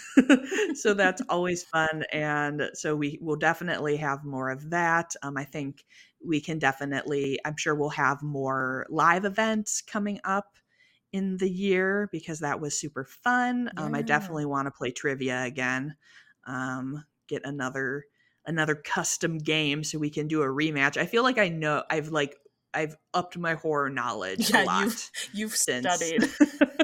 so 0.73 0.93
that's 0.93 1.21
always 1.29 1.63
fun. 1.63 2.03
And 2.11 2.69
so 2.73 2.95
we 2.95 3.19
will 3.21 3.35
definitely 3.35 3.97
have 3.97 4.23
more 4.23 4.49
of 4.49 4.69
that. 4.71 5.13
Um, 5.21 5.37
I 5.37 5.43
think 5.43 5.83
we 6.25 6.41
can 6.41 6.59
definitely, 6.59 7.39
I'm 7.45 7.57
sure 7.57 7.75
we'll 7.75 7.89
have 7.89 8.21
more 8.23 8.85
live 8.89 9.25
events 9.25 9.81
coming 9.81 10.19
up 10.23 10.57
in 11.13 11.37
the 11.37 11.49
year 11.49 12.09
because 12.11 12.39
that 12.39 12.59
was 12.59 12.77
super 12.79 13.05
fun. 13.05 13.71
Um, 13.77 13.95
I 13.95 14.01
definitely 14.01 14.45
want 14.45 14.65
to 14.67 14.71
play 14.71 14.91
trivia 14.91 15.43
again. 15.43 15.95
Um, 16.45 17.05
get 17.27 17.41
another 17.45 18.05
another 18.47 18.75
custom 18.75 19.39
game 19.39 19.83
so 19.83 19.97
we 19.97 20.09
can 20.11 20.27
do 20.27 20.43
a 20.43 20.47
rematch. 20.47 20.97
I 20.97 21.05
feel 21.07 21.23
like 21.23 21.37
I 21.39 21.47
know 21.49 21.83
I've 21.89 22.09
like 22.09 22.35
I've 22.73 22.95
upped 23.13 23.37
my 23.37 23.53
horror 23.55 23.89
knowledge 23.89 24.51
Yeah, 24.51 24.63
a 24.63 24.65
lot 24.65 24.83
you've- 24.83 24.95
you've 25.33 25.55
since 25.55 25.87
studied 25.93 26.29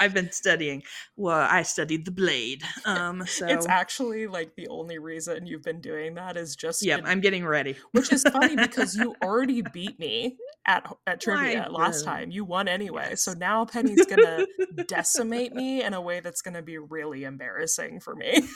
I've 0.00 0.14
been 0.14 0.32
studying. 0.32 0.82
Well, 1.16 1.46
I 1.50 1.62
studied 1.62 2.04
the 2.06 2.10
blade. 2.10 2.62
Um, 2.86 3.24
so 3.26 3.46
it's 3.46 3.66
actually 3.66 4.26
like 4.26 4.56
the 4.56 4.66
only 4.68 4.98
reason 4.98 5.46
you've 5.46 5.62
been 5.62 5.80
doing 5.80 6.14
that 6.14 6.36
is 6.36 6.56
just 6.56 6.82
yeah, 6.84 6.98
in- 6.98 7.06
I'm 7.06 7.20
getting 7.20 7.44
ready. 7.46 7.76
which 7.92 8.12
is 8.12 8.22
funny 8.22 8.56
because 8.56 8.96
you 8.96 9.14
already 9.22 9.62
beat 9.62 9.98
me 10.00 10.38
at 10.66 10.90
at 11.06 11.20
trivia 11.20 11.68
last 11.70 12.04
time. 12.04 12.30
You 12.30 12.44
won 12.44 12.66
anyway. 12.66 13.14
So 13.16 13.34
now 13.34 13.64
Penny's 13.66 14.06
gonna 14.06 14.46
decimate 14.88 15.52
me 15.54 15.82
in 15.84 15.92
a 15.94 16.00
way 16.00 16.20
that's 16.20 16.40
gonna 16.42 16.62
be 16.62 16.78
really 16.78 17.24
embarrassing 17.24 18.00
for 18.00 18.14
me. 18.16 18.42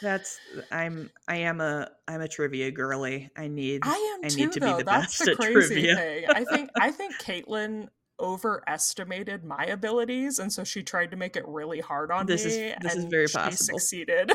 That's 0.00 0.36
I'm 0.72 1.10
I 1.28 1.36
am 1.36 1.60
a 1.60 1.88
I'm 2.08 2.20
a 2.22 2.26
trivia 2.28 2.72
girly. 2.72 3.30
I 3.36 3.46
need 3.46 3.82
I 3.84 4.16
am 4.18 4.24
I 4.24 4.28
too, 4.28 4.36
need 4.36 4.52
to 4.52 4.60
be 4.60 4.66
though. 4.66 4.78
the 4.78 4.84
That's 4.84 5.16
best 5.18 5.24
the 5.26 5.30
at 5.32 5.36
crazy 5.38 5.74
trivia. 5.74 5.94
thing. 5.96 6.24
I 6.28 6.44
think 6.44 6.70
I 6.80 6.90
think 6.90 7.14
Caitlin 7.20 7.86
overestimated 8.22 9.44
my 9.44 9.64
abilities, 9.66 10.38
and 10.38 10.52
so 10.52 10.64
she 10.64 10.82
tried 10.82 11.10
to 11.10 11.16
make 11.16 11.36
it 11.36 11.46
really 11.46 11.80
hard 11.80 12.10
on 12.10 12.24
This 12.26 12.44
is- 12.44 12.56
me. 12.56 12.74
this 12.80 12.94
is 12.94 13.04
very 13.06 13.26
she 13.26 13.34
possible. 13.36 13.78
Succeeded. 13.78 14.32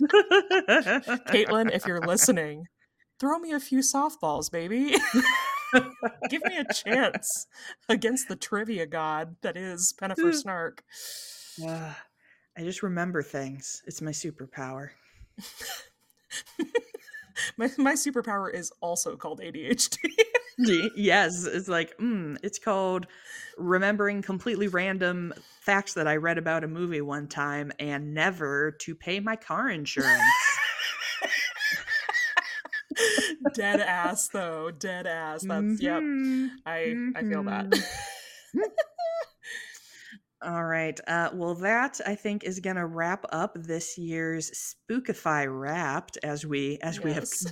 Caitlin, 1.28 1.70
if 1.72 1.86
you're 1.86 2.00
listening, 2.00 2.66
throw 3.18 3.38
me 3.38 3.52
a 3.52 3.60
few 3.60 3.80
softballs, 3.80 4.50
baby. 4.50 4.94
Give 6.30 6.42
me 6.44 6.56
a 6.56 6.72
chance 6.72 7.46
against 7.88 8.28
the 8.28 8.36
trivia 8.36 8.86
god 8.86 9.36
that 9.42 9.56
is 9.56 9.92
Pennifer 9.98 10.32
Snark. 10.32 10.82
Ah, 11.66 11.98
I 12.56 12.62
just 12.62 12.82
remember 12.82 13.22
things. 13.22 13.82
It's 13.86 14.00
my 14.00 14.12
superpower. 14.12 14.90
My, 17.56 17.70
my 17.78 17.92
superpower 17.94 18.52
is 18.52 18.72
also 18.80 19.14
called 19.16 19.40
ADHD. 19.40 19.96
Yes, 20.96 21.44
it's 21.44 21.68
like 21.68 21.96
mm, 21.98 22.36
it's 22.42 22.58
called 22.58 23.06
remembering 23.56 24.22
completely 24.22 24.68
random 24.68 25.32
facts 25.60 25.94
that 25.94 26.08
I 26.08 26.16
read 26.16 26.38
about 26.38 26.64
a 26.64 26.68
movie 26.68 27.00
one 27.00 27.28
time 27.28 27.72
and 27.78 28.14
never 28.14 28.72
to 28.80 28.94
pay 28.94 29.20
my 29.20 29.36
car 29.36 29.68
insurance. 29.68 30.22
dead 33.54 33.80
ass 33.80 34.28
though, 34.28 34.70
dead 34.70 35.06
ass. 35.06 35.44
That's 35.44 35.80
yep. 35.80 36.02
Mhm. 36.02 36.50
I 36.66 36.96
I 37.14 37.22
feel 37.22 37.44
that. 37.44 37.66
Mhm. 37.70 37.82
All 40.40 40.64
right. 40.64 40.98
Uh, 41.08 41.30
well, 41.34 41.54
that 41.56 42.00
I 42.06 42.14
think 42.14 42.44
is 42.44 42.60
going 42.60 42.76
to 42.76 42.86
wrap 42.86 43.24
up 43.30 43.54
this 43.60 43.98
year's 43.98 44.74
Spookify 44.90 45.46
Wrapped, 45.50 46.16
as 46.22 46.46
we 46.46 46.78
as 46.80 47.02
we 47.02 47.12
have 47.12 47.24
Yes. 47.24 47.44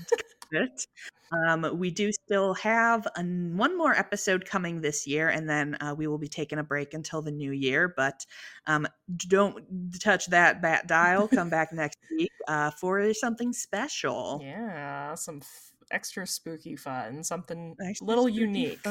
It. 0.52 0.86
Um, 1.32 1.78
we 1.78 1.90
do 1.90 2.12
still 2.12 2.54
have 2.54 3.06
an, 3.16 3.56
one 3.56 3.76
more 3.76 3.92
episode 3.92 4.44
coming 4.44 4.80
this 4.80 5.06
year, 5.06 5.28
and 5.28 5.48
then 5.48 5.76
uh, 5.80 5.94
we 5.96 6.06
will 6.06 6.18
be 6.18 6.28
taking 6.28 6.58
a 6.58 6.62
break 6.62 6.94
until 6.94 7.20
the 7.22 7.32
new 7.32 7.50
year. 7.50 7.92
But 7.96 8.24
um, 8.66 8.86
don't 9.28 9.64
touch 10.00 10.26
that 10.26 10.62
bat 10.62 10.86
dial. 10.86 11.28
Come 11.34 11.50
back 11.50 11.72
next 11.72 11.98
week 12.16 12.30
uh, 12.46 12.70
for 12.70 13.12
something 13.14 13.52
special. 13.52 14.40
Yeah, 14.42 15.14
some 15.14 15.38
f- 15.42 15.72
extra 15.90 16.26
spooky 16.26 16.76
fun, 16.76 17.24
something 17.24 17.76
a 17.80 18.04
little 18.04 18.28
unique. 18.28 18.84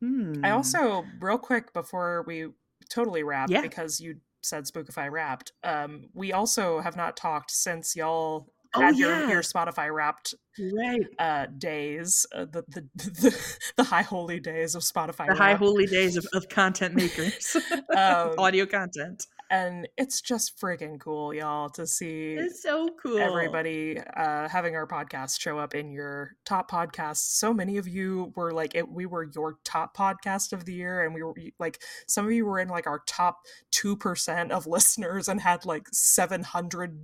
Hmm. 0.00 0.40
I 0.42 0.50
also, 0.50 1.04
real 1.20 1.38
quick 1.38 1.72
before 1.72 2.24
we 2.26 2.48
totally 2.90 3.22
wrap, 3.22 3.48
yeah. 3.48 3.62
because 3.62 4.00
you 4.00 4.16
said 4.42 4.64
Spookify 4.64 5.10
wrapped. 5.10 5.52
Um, 5.62 6.10
we 6.12 6.32
also 6.32 6.80
have 6.80 6.96
not 6.96 7.16
talked 7.16 7.50
since 7.50 7.96
y'all 7.96 8.52
Oh, 8.76 8.80
had 8.80 8.96
your, 8.96 9.10
yeah. 9.10 9.28
your 9.30 9.42
Spotify 9.42 9.92
wrapped 9.94 10.34
Right. 10.58 11.00
uh, 11.18 11.46
days, 11.58 12.26
uh, 12.34 12.44
the, 12.44 12.62
the 12.68 12.88
the 12.94 13.58
the 13.76 13.84
high 13.84 14.02
holy 14.02 14.38
days 14.40 14.74
of 14.74 14.82
Spotify. 14.82 15.26
The 15.28 15.34
high 15.34 15.54
holy 15.54 15.86
days 15.86 16.16
of, 16.16 16.26
of 16.32 16.48
content 16.48 16.94
makers, 17.02 17.56
Um, 17.96 18.34
audio 18.38 18.64
content. 18.66 19.26
and 19.50 19.88
it's 19.96 20.20
just 20.20 20.58
freaking 20.60 20.98
cool, 21.00 21.34
y'all, 21.34 21.68
to 21.70 21.86
see 21.86 22.34
It's 22.34 22.62
so 22.62 22.88
cool. 23.02 23.18
everybody 23.18 23.98
uh, 23.98 24.48
having 24.48 24.76
our 24.76 24.86
podcast 24.86 25.40
show 25.40 25.58
up 25.58 25.74
in 25.74 25.90
your 25.90 26.36
top 26.44 26.70
podcasts. 26.70 27.36
So 27.36 27.52
many 27.52 27.76
of 27.78 27.88
you 27.88 28.32
were 28.36 28.52
like, 28.52 28.74
it, 28.76 28.88
we 28.88 29.06
were 29.06 29.28
your 29.34 29.58
top 29.64 29.96
podcast 29.96 30.52
of 30.52 30.64
the 30.66 30.72
year, 30.74 31.04
and 31.04 31.14
we 31.14 31.22
were 31.24 31.34
like, 31.58 31.80
some 32.06 32.26
of 32.26 32.32
you 32.32 32.46
were 32.46 32.60
in 32.60 32.68
like 32.68 32.86
our 32.86 33.02
top 33.06 33.40
two 33.72 33.96
percent 33.96 34.52
of 34.52 34.66
listeners 34.68 35.28
and 35.28 35.40
had 35.40 35.64
like 35.66 35.88
seven 35.92 36.42
hundred 36.44 36.98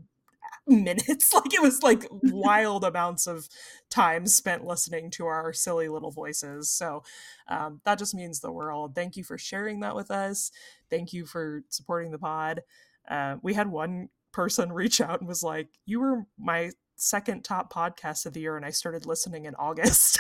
minutes. 0.67 1.33
Like 1.35 1.53
it 1.55 1.63
was 1.63 1.83
like 1.83 2.07
wild 2.11 2.85
amounts 2.85 3.27
of 3.27 3.49
time 3.91 4.27
spent 4.27 4.65
listening 4.65 5.11
to 5.13 5.27
our 5.27 5.53
silly 5.53 5.89
little 5.89 6.11
voices. 6.11 6.71
So 6.71 7.03
um, 7.49 7.81
that 7.85 7.99
just 7.99 8.15
means 8.15 8.41
the 8.41 8.53
world. 8.53 8.95
Thank 8.95 9.17
you 9.17 9.25
for 9.25 9.39
sharing 9.39 9.81
that 9.81 9.97
with 9.97 10.11
us. 10.11 10.51
Thank 10.89 11.13
you 11.13 11.27
for 11.27 11.63
supporting 11.69 12.13
the 12.13 12.19
pod. 12.19 12.63
Uh, 13.09 13.37
we 13.43 13.55
had 13.55 13.69
one 13.69 14.09
person 14.33 14.73
reach 14.73 15.01
out 15.01 15.21
and 15.21 15.29
was 15.29 15.43
like, 15.43 15.69
"You 15.87 16.01
were 16.01 16.27
my 16.39 16.71
second 16.97 17.43
top 17.43 17.73
podcast 17.73 18.27
of 18.27 18.33
the 18.33 18.41
year, 18.41 18.57
and 18.57 18.65
I 18.65 18.71
started 18.71 19.07
listening 19.07 19.47
in 19.47 19.55
August." 19.57 20.19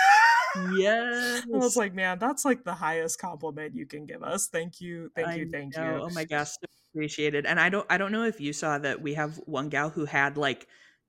Yes. 0.76 1.45
I 1.55 1.57
was 1.57 1.76
like, 1.76 1.95
"Man, 1.95 2.18
that's 2.18 2.45
like 2.45 2.64
the 2.64 2.74
highest 2.74 3.20
compliment 3.20 3.74
you 3.74 3.86
can 3.86 4.07
give 4.07 4.22
us. 4.22 4.49
Thank 4.49 4.80
you, 4.80 5.11
thank 5.14 5.36
you, 5.36 5.49
thank 5.51 5.76
know. 5.76 5.97
you." 5.97 6.03
Oh 6.03 6.11
my 6.11 6.24
gosh, 6.24 6.51
appreciated. 6.95 7.47
And 7.47 7.61
I 7.61 7.68
don't 7.68 7.86
I 7.91 7.99
don't 7.99 8.12
know 8.12 8.24
if 8.24 8.41
you 8.41 8.53
saw 8.53 8.78
that 8.78 9.01
we 9.01 9.14
have 9.14 9.36
one 9.47 9.68
gal 9.68 9.91
who 9.91 10.05
had 10.05 10.36
like 10.36 10.66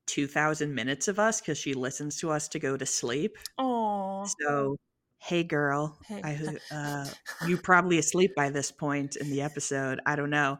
2000 0.07 0.73
minutes 0.73 1.07
of 1.07 1.19
us 1.19 1.41
cuz 1.41 1.57
she 1.57 1.73
listens 1.73 2.17
to 2.19 2.31
us 2.31 2.47
to 2.49 2.59
go 2.59 2.77
to 2.77 2.85
sleep. 2.85 3.37
Oh, 3.57 4.25
So, 4.39 4.77
hey 5.19 5.43
girl, 5.43 5.97
Hey. 6.07 6.21
I 6.23 6.73
uh 6.73 7.05
you 7.39 7.57
probably 7.63 7.99
asleep 7.99 8.35
by 8.35 8.49
this 8.49 8.71
point 8.71 9.15
in 9.15 9.29
the 9.29 9.41
episode. 9.41 9.99
I 10.05 10.15
don't 10.15 10.29
know. 10.29 10.59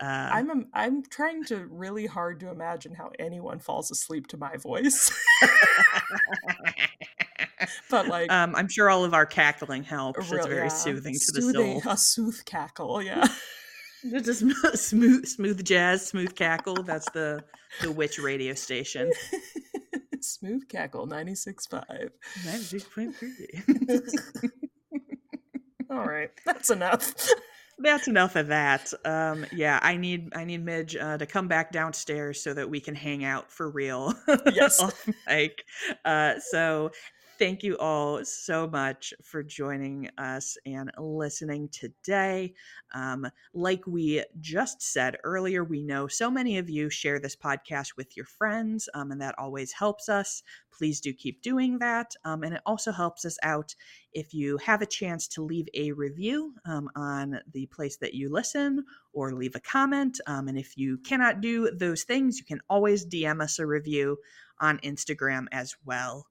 Uh 0.00 0.28
I'm 0.30 0.50
am- 0.50 0.70
I'm 0.74 1.02
trying 1.04 1.44
to 1.46 1.66
really 1.66 2.06
hard 2.06 2.40
to 2.40 2.50
imagine 2.50 2.94
how 2.94 3.10
anyone 3.18 3.60
falls 3.60 3.90
asleep 3.90 4.26
to 4.28 4.36
my 4.36 4.56
voice. 4.56 5.10
but 7.90 8.08
like 8.08 8.32
um 8.32 8.54
I'm 8.54 8.68
sure 8.68 8.90
all 8.90 9.04
of 9.04 9.14
our 9.14 9.26
cackling 9.26 9.84
helps. 9.84 10.30
It's 10.30 10.46
very 10.46 10.62
yeah, 10.62 10.68
soothing 10.68 11.14
to 11.14 11.32
the 11.32 11.42
soul. 11.42 11.82
A 11.86 11.96
sooth 11.96 12.44
cackle, 12.44 13.02
yeah. 13.02 13.26
It's 14.12 14.28
a 14.28 14.34
sm- 14.34 14.50
smooth 14.74 15.26
smooth 15.26 15.64
jazz, 15.64 16.06
smooth 16.06 16.34
cackle. 16.34 16.82
That's 16.82 17.08
the 17.10 17.44
the 17.82 17.92
witch 17.92 18.18
radio 18.18 18.54
station. 18.54 19.12
Smooth 20.20 20.68
cackle 20.68 21.06
96.5. 21.06 22.10
96.3. 22.44 24.50
All 25.90 26.04
right, 26.04 26.30
that's 26.44 26.70
enough. 26.70 27.14
That's 27.80 28.08
enough 28.08 28.34
of 28.34 28.48
that. 28.48 28.92
Um, 29.04 29.46
yeah, 29.52 29.78
I 29.80 29.96
need 29.96 30.32
I 30.34 30.44
need 30.44 30.64
Midge 30.64 30.96
uh, 30.96 31.16
to 31.16 31.26
come 31.26 31.46
back 31.46 31.70
downstairs 31.70 32.42
so 32.42 32.52
that 32.52 32.68
we 32.68 32.80
can 32.80 32.96
hang 32.96 33.24
out 33.24 33.52
for 33.52 33.70
real. 33.70 34.14
Yes. 34.52 34.82
like. 35.28 35.62
Uh, 36.04 36.40
so 36.40 36.90
thank 37.38 37.62
you 37.62 37.78
all 37.78 38.24
so 38.24 38.66
much 38.66 39.14
for 39.22 39.42
joining 39.42 40.10
us 40.18 40.58
and 40.66 40.90
listening 40.98 41.68
today. 41.68 42.54
Um, 42.92 43.28
like 43.54 43.86
we 43.86 44.24
just 44.40 44.82
said 44.82 45.16
earlier, 45.22 45.62
we 45.62 45.82
know 45.82 46.08
so 46.08 46.30
many 46.30 46.58
of 46.58 46.68
you 46.68 46.90
share 46.90 47.20
this 47.20 47.36
podcast 47.36 47.96
with 47.96 48.16
your 48.16 48.26
friends, 48.26 48.88
um, 48.94 49.12
and 49.12 49.20
that 49.20 49.38
always 49.38 49.72
helps 49.72 50.08
us. 50.08 50.42
Please 50.76 51.00
do 51.00 51.12
keep 51.12 51.40
doing 51.40 51.78
that. 51.78 52.14
Um, 52.24 52.42
and 52.42 52.54
it 52.54 52.62
also 52.66 52.90
helps 52.90 53.24
us 53.24 53.38
out 53.42 53.74
if 54.12 54.34
you 54.34 54.56
have 54.58 54.82
a 54.82 54.86
chance 54.86 55.28
to 55.28 55.42
leave 55.42 55.68
a 55.74 55.92
review 55.92 56.54
um, 56.64 56.90
on 56.96 57.40
the 57.52 57.66
place 57.66 57.96
that 57.98 58.14
you 58.14 58.30
listen 58.30 58.84
or 59.12 59.32
leave 59.32 59.54
a 59.54 59.60
comment. 59.60 60.20
Um, 60.26 60.48
and 60.48 60.58
if 60.58 60.76
you 60.76 60.98
cannot 60.98 61.40
do 61.40 61.70
those 61.70 62.02
things, 62.02 62.38
you 62.38 62.44
can 62.44 62.60
always 62.68 63.06
DM 63.06 63.40
us 63.40 63.58
a 63.58 63.66
review 63.66 64.18
on 64.60 64.78
Instagram 64.78 65.46
as 65.52 65.76
well. 65.84 66.26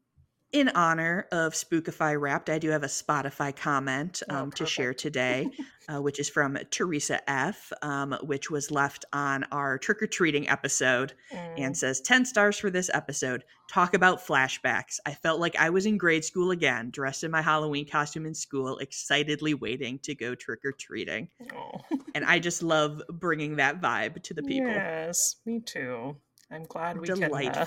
In 0.54 0.70
honor 0.70 1.28
of 1.34 1.52
Spookify 1.52 2.20
Wrapped, 2.20 2.50
I 2.50 2.58
do 2.58 2.70
have 2.70 2.84
a 2.84 2.88
Spotify 2.88 3.54
comment 3.54 4.24
Oh, 4.30 4.36
um, 4.36 4.52
to 4.54 4.66
share 4.66 4.94
today, 4.94 5.50
uh, 5.94 6.02
which 6.02 6.20
is 6.22 6.30
from 6.30 6.58
Teresa 6.72 7.20
F., 7.30 7.74
um, 7.82 8.18
which 8.24 8.50
was 8.50 8.72
left 8.72 9.04
on 9.12 9.44
our 9.52 9.78
trick 9.78 10.02
or 10.02 10.08
treating 10.08 10.48
episode 10.48 11.14
Mm. 11.34 11.54
and 11.58 11.78
says 11.78 12.00
10 12.00 12.24
stars 12.24 12.58
for 12.58 12.70
this 12.70 12.90
episode. 12.94 13.44
Talk 13.70 13.94
about 13.94 14.26
flashbacks. 14.26 15.00
I 15.06 15.16
felt 15.16 15.42
like 15.42 15.58
I 15.58 15.70
was 15.70 15.86
in 15.86 15.98
grade 15.98 16.24
school 16.24 16.52
again, 16.52 16.92
dressed 16.92 17.26
in 17.26 17.32
my 17.32 17.42
Halloween 17.42 17.86
costume 17.86 18.26
in 18.26 18.34
school, 18.34 18.78
excitedly 18.78 19.54
waiting 19.54 20.00
to 20.04 20.16
go 20.16 20.34
trick 20.34 20.64
or 20.64 20.72
treating. 20.72 21.28
Oh. 21.54 21.82
And 22.16 22.24
I 22.24 22.40
just 22.40 22.64
love 22.64 23.02
bringing 23.10 23.58
that 23.58 23.82
vibe 23.82 24.24
to 24.24 24.34
the 24.34 24.44
people. 24.44 24.70
Yes, 24.70 25.36
me 25.46 25.60
too. 25.60 26.16
I'm 26.50 26.64
glad 26.64 26.98
we 26.98 27.08
can 27.08 27.22
uh, 27.22 27.66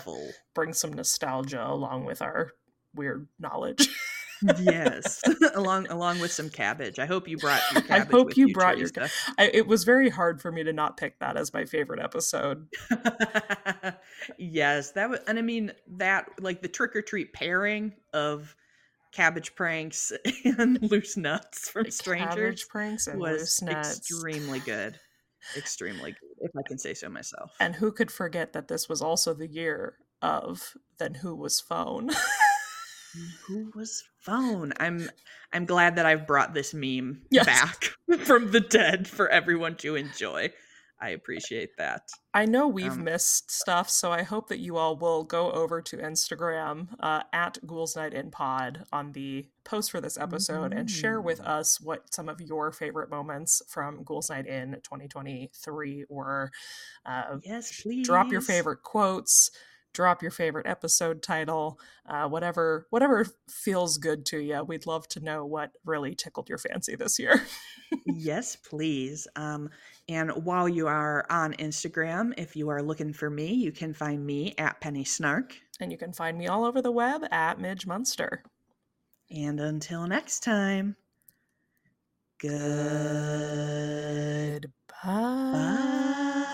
bring 0.54 0.72
some 0.72 0.94
nostalgia 0.94 1.62
along 1.66 2.06
with 2.06 2.22
our 2.22 2.52
weird 2.94 3.28
knowledge. 3.38 3.88
yes, 4.58 5.22
along 5.54 5.86
along 5.88 6.20
with 6.20 6.32
some 6.32 6.48
cabbage. 6.48 6.98
I 6.98 7.06
hope 7.06 7.28
you 7.28 7.36
brought 7.36 7.62
your 7.72 7.82
cabbage. 7.82 8.08
I 8.08 8.10
hope 8.10 8.26
with 8.28 8.38
you 8.38 8.52
brought 8.52 8.78
your 8.78 8.88
Teresa. 8.88 9.12
I, 9.38 9.50
it 9.52 9.66
was 9.66 9.84
very 9.84 10.08
hard 10.08 10.40
for 10.40 10.50
me 10.50 10.64
to 10.64 10.72
not 10.72 10.96
pick 10.96 11.18
that 11.20 11.36
as 11.36 11.52
my 11.52 11.64
favorite 11.64 12.00
episode. 12.00 12.66
yes, 14.38 14.92
that 14.92 15.10
was, 15.10 15.20
and 15.26 15.38
I 15.38 15.42
mean 15.42 15.72
that 15.96 16.28
like 16.40 16.62
the 16.62 16.68
trick 16.68 16.96
or 16.96 17.02
treat 17.02 17.32
pairing 17.32 17.92
of 18.12 18.54
cabbage 19.12 19.54
pranks 19.56 20.12
and 20.44 20.80
loose 20.82 21.16
nuts 21.16 21.68
from 21.68 21.82
Cabbage 21.84 21.94
strangers 21.94 22.34
Cabbage 22.34 22.68
pranks 22.68 23.06
and 23.08 23.18
was 23.20 23.40
loose 23.40 23.62
nuts. 23.62 23.98
extremely 23.98 24.60
good. 24.60 24.98
Extremely 25.56 26.12
good, 26.12 26.38
if 26.42 26.50
I 26.56 26.60
can 26.66 26.78
say 26.78 26.94
so 26.94 27.08
myself. 27.08 27.52
And 27.60 27.74
who 27.74 27.92
could 27.92 28.10
forget 28.10 28.52
that 28.52 28.68
this 28.68 28.88
was 28.88 29.02
also 29.02 29.34
the 29.34 29.48
year 29.48 29.94
of 30.22 30.74
Then 30.98 31.14
Who 31.14 31.34
Was 31.34 31.60
Phone? 31.60 32.10
Who 33.46 33.70
was 33.74 34.02
phone? 34.18 34.72
I'm 34.78 35.10
I'm 35.52 35.64
glad 35.66 35.96
that 35.96 36.06
I've 36.06 36.26
brought 36.26 36.54
this 36.54 36.72
meme 36.74 37.22
Yes. 37.30 37.46
back 37.46 37.84
from 38.24 38.50
the 38.52 38.60
dead 38.60 39.08
for 39.08 39.28
everyone 39.28 39.76
to 39.78 39.96
enjoy. 39.96 40.50
I 41.02 41.08
appreciate 41.10 41.78
that. 41.78 42.02
I 42.34 42.44
know 42.44 42.68
we've 42.68 42.92
Um, 42.92 43.04
missed 43.04 43.50
stuff, 43.50 43.88
so 43.88 44.12
I 44.12 44.22
hope 44.22 44.48
that 44.50 44.58
you 44.58 44.76
all 44.76 44.98
will 44.98 45.24
go 45.24 45.50
over 45.50 45.80
to 45.80 45.96
Instagram 45.96 46.88
uh, 47.00 47.22
at 47.32 47.56
Ghouls 47.66 47.96
Night 47.96 48.12
in 48.12 48.30
Pod 48.30 48.84
on 48.92 49.12
the 49.12 49.48
post 49.64 49.90
for 49.92 50.02
this 50.02 50.18
episode 50.18 50.74
and 50.74 50.90
share 50.90 51.18
with 51.22 51.40
Mm. 51.40 51.46
us 51.48 51.80
what 51.80 52.12
some 52.12 52.28
of 52.28 52.42
your 52.42 52.70
favorite 52.70 53.08
moments 53.08 53.62
from 53.66 54.04
Ghouls 54.04 54.28
Night 54.28 54.46
in 54.46 54.72
2023 54.82 56.04
were. 56.10 56.50
Uh, 57.06 57.38
Yes, 57.44 57.80
please. 57.80 58.06
drop 58.06 58.30
your 58.30 58.42
favorite 58.42 58.82
quotes 58.82 59.50
drop 59.92 60.22
your 60.22 60.30
favorite 60.30 60.66
episode 60.66 61.22
title 61.22 61.78
uh, 62.08 62.28
whatever 62.28 62.86
whatever 62.90 63.26
feels 63.48 63.98
good 63.98 64.24
to 64.26 64.38
you 64.38 64.62
we'd 64.64 64.86
love 64.86 65.06
to 65.08 65.20
know 65.20 65.44
what 65.44 65.72
really 65.84 66.14
tickled 66.14 66.48
your 66.48 66.58
fancy 66.58 66.94
this 66.96 67.18
year 67.18 67.42
yes, 68.06 68.56
please. 68.56 69.26
Um, 69.36 69.70
and 70.08 70.30
while 70.44 70.68
you 70.68 70.86
are 70.86 71.26
on 71.30 71.54
Instagram, 71.54 72.32
if 72.38 72.54
you 72.54 72.68
are 72.68 72.82
looking 72.82 73.12
for 73.12 73.28
me, 73.30 73.52
you 73.52 73.72
can 73.72 73.92
find 73.92 74.24
me 74.24 74.54
at 74.58 74.80
Penny 74.80 75.04
Snark. 75.04 75.56
and 75.80 75.90
you 75.90 75.98
can 75.98 76.12
find 76.12 76.38
me 76.38 76.46
all 76.46 76.64
over 76.64 76.80
the 76.82 76.92
web 76.92 77.22
at 77.32 77.58
midge 77.60 77.86
munster 77.86 78.42
And 79.30 79.58
until 79.60 80.06
next 80.06 80.42
time, 80.44 80.96
good. 82.38 84.70
goodbye 85.02 86.46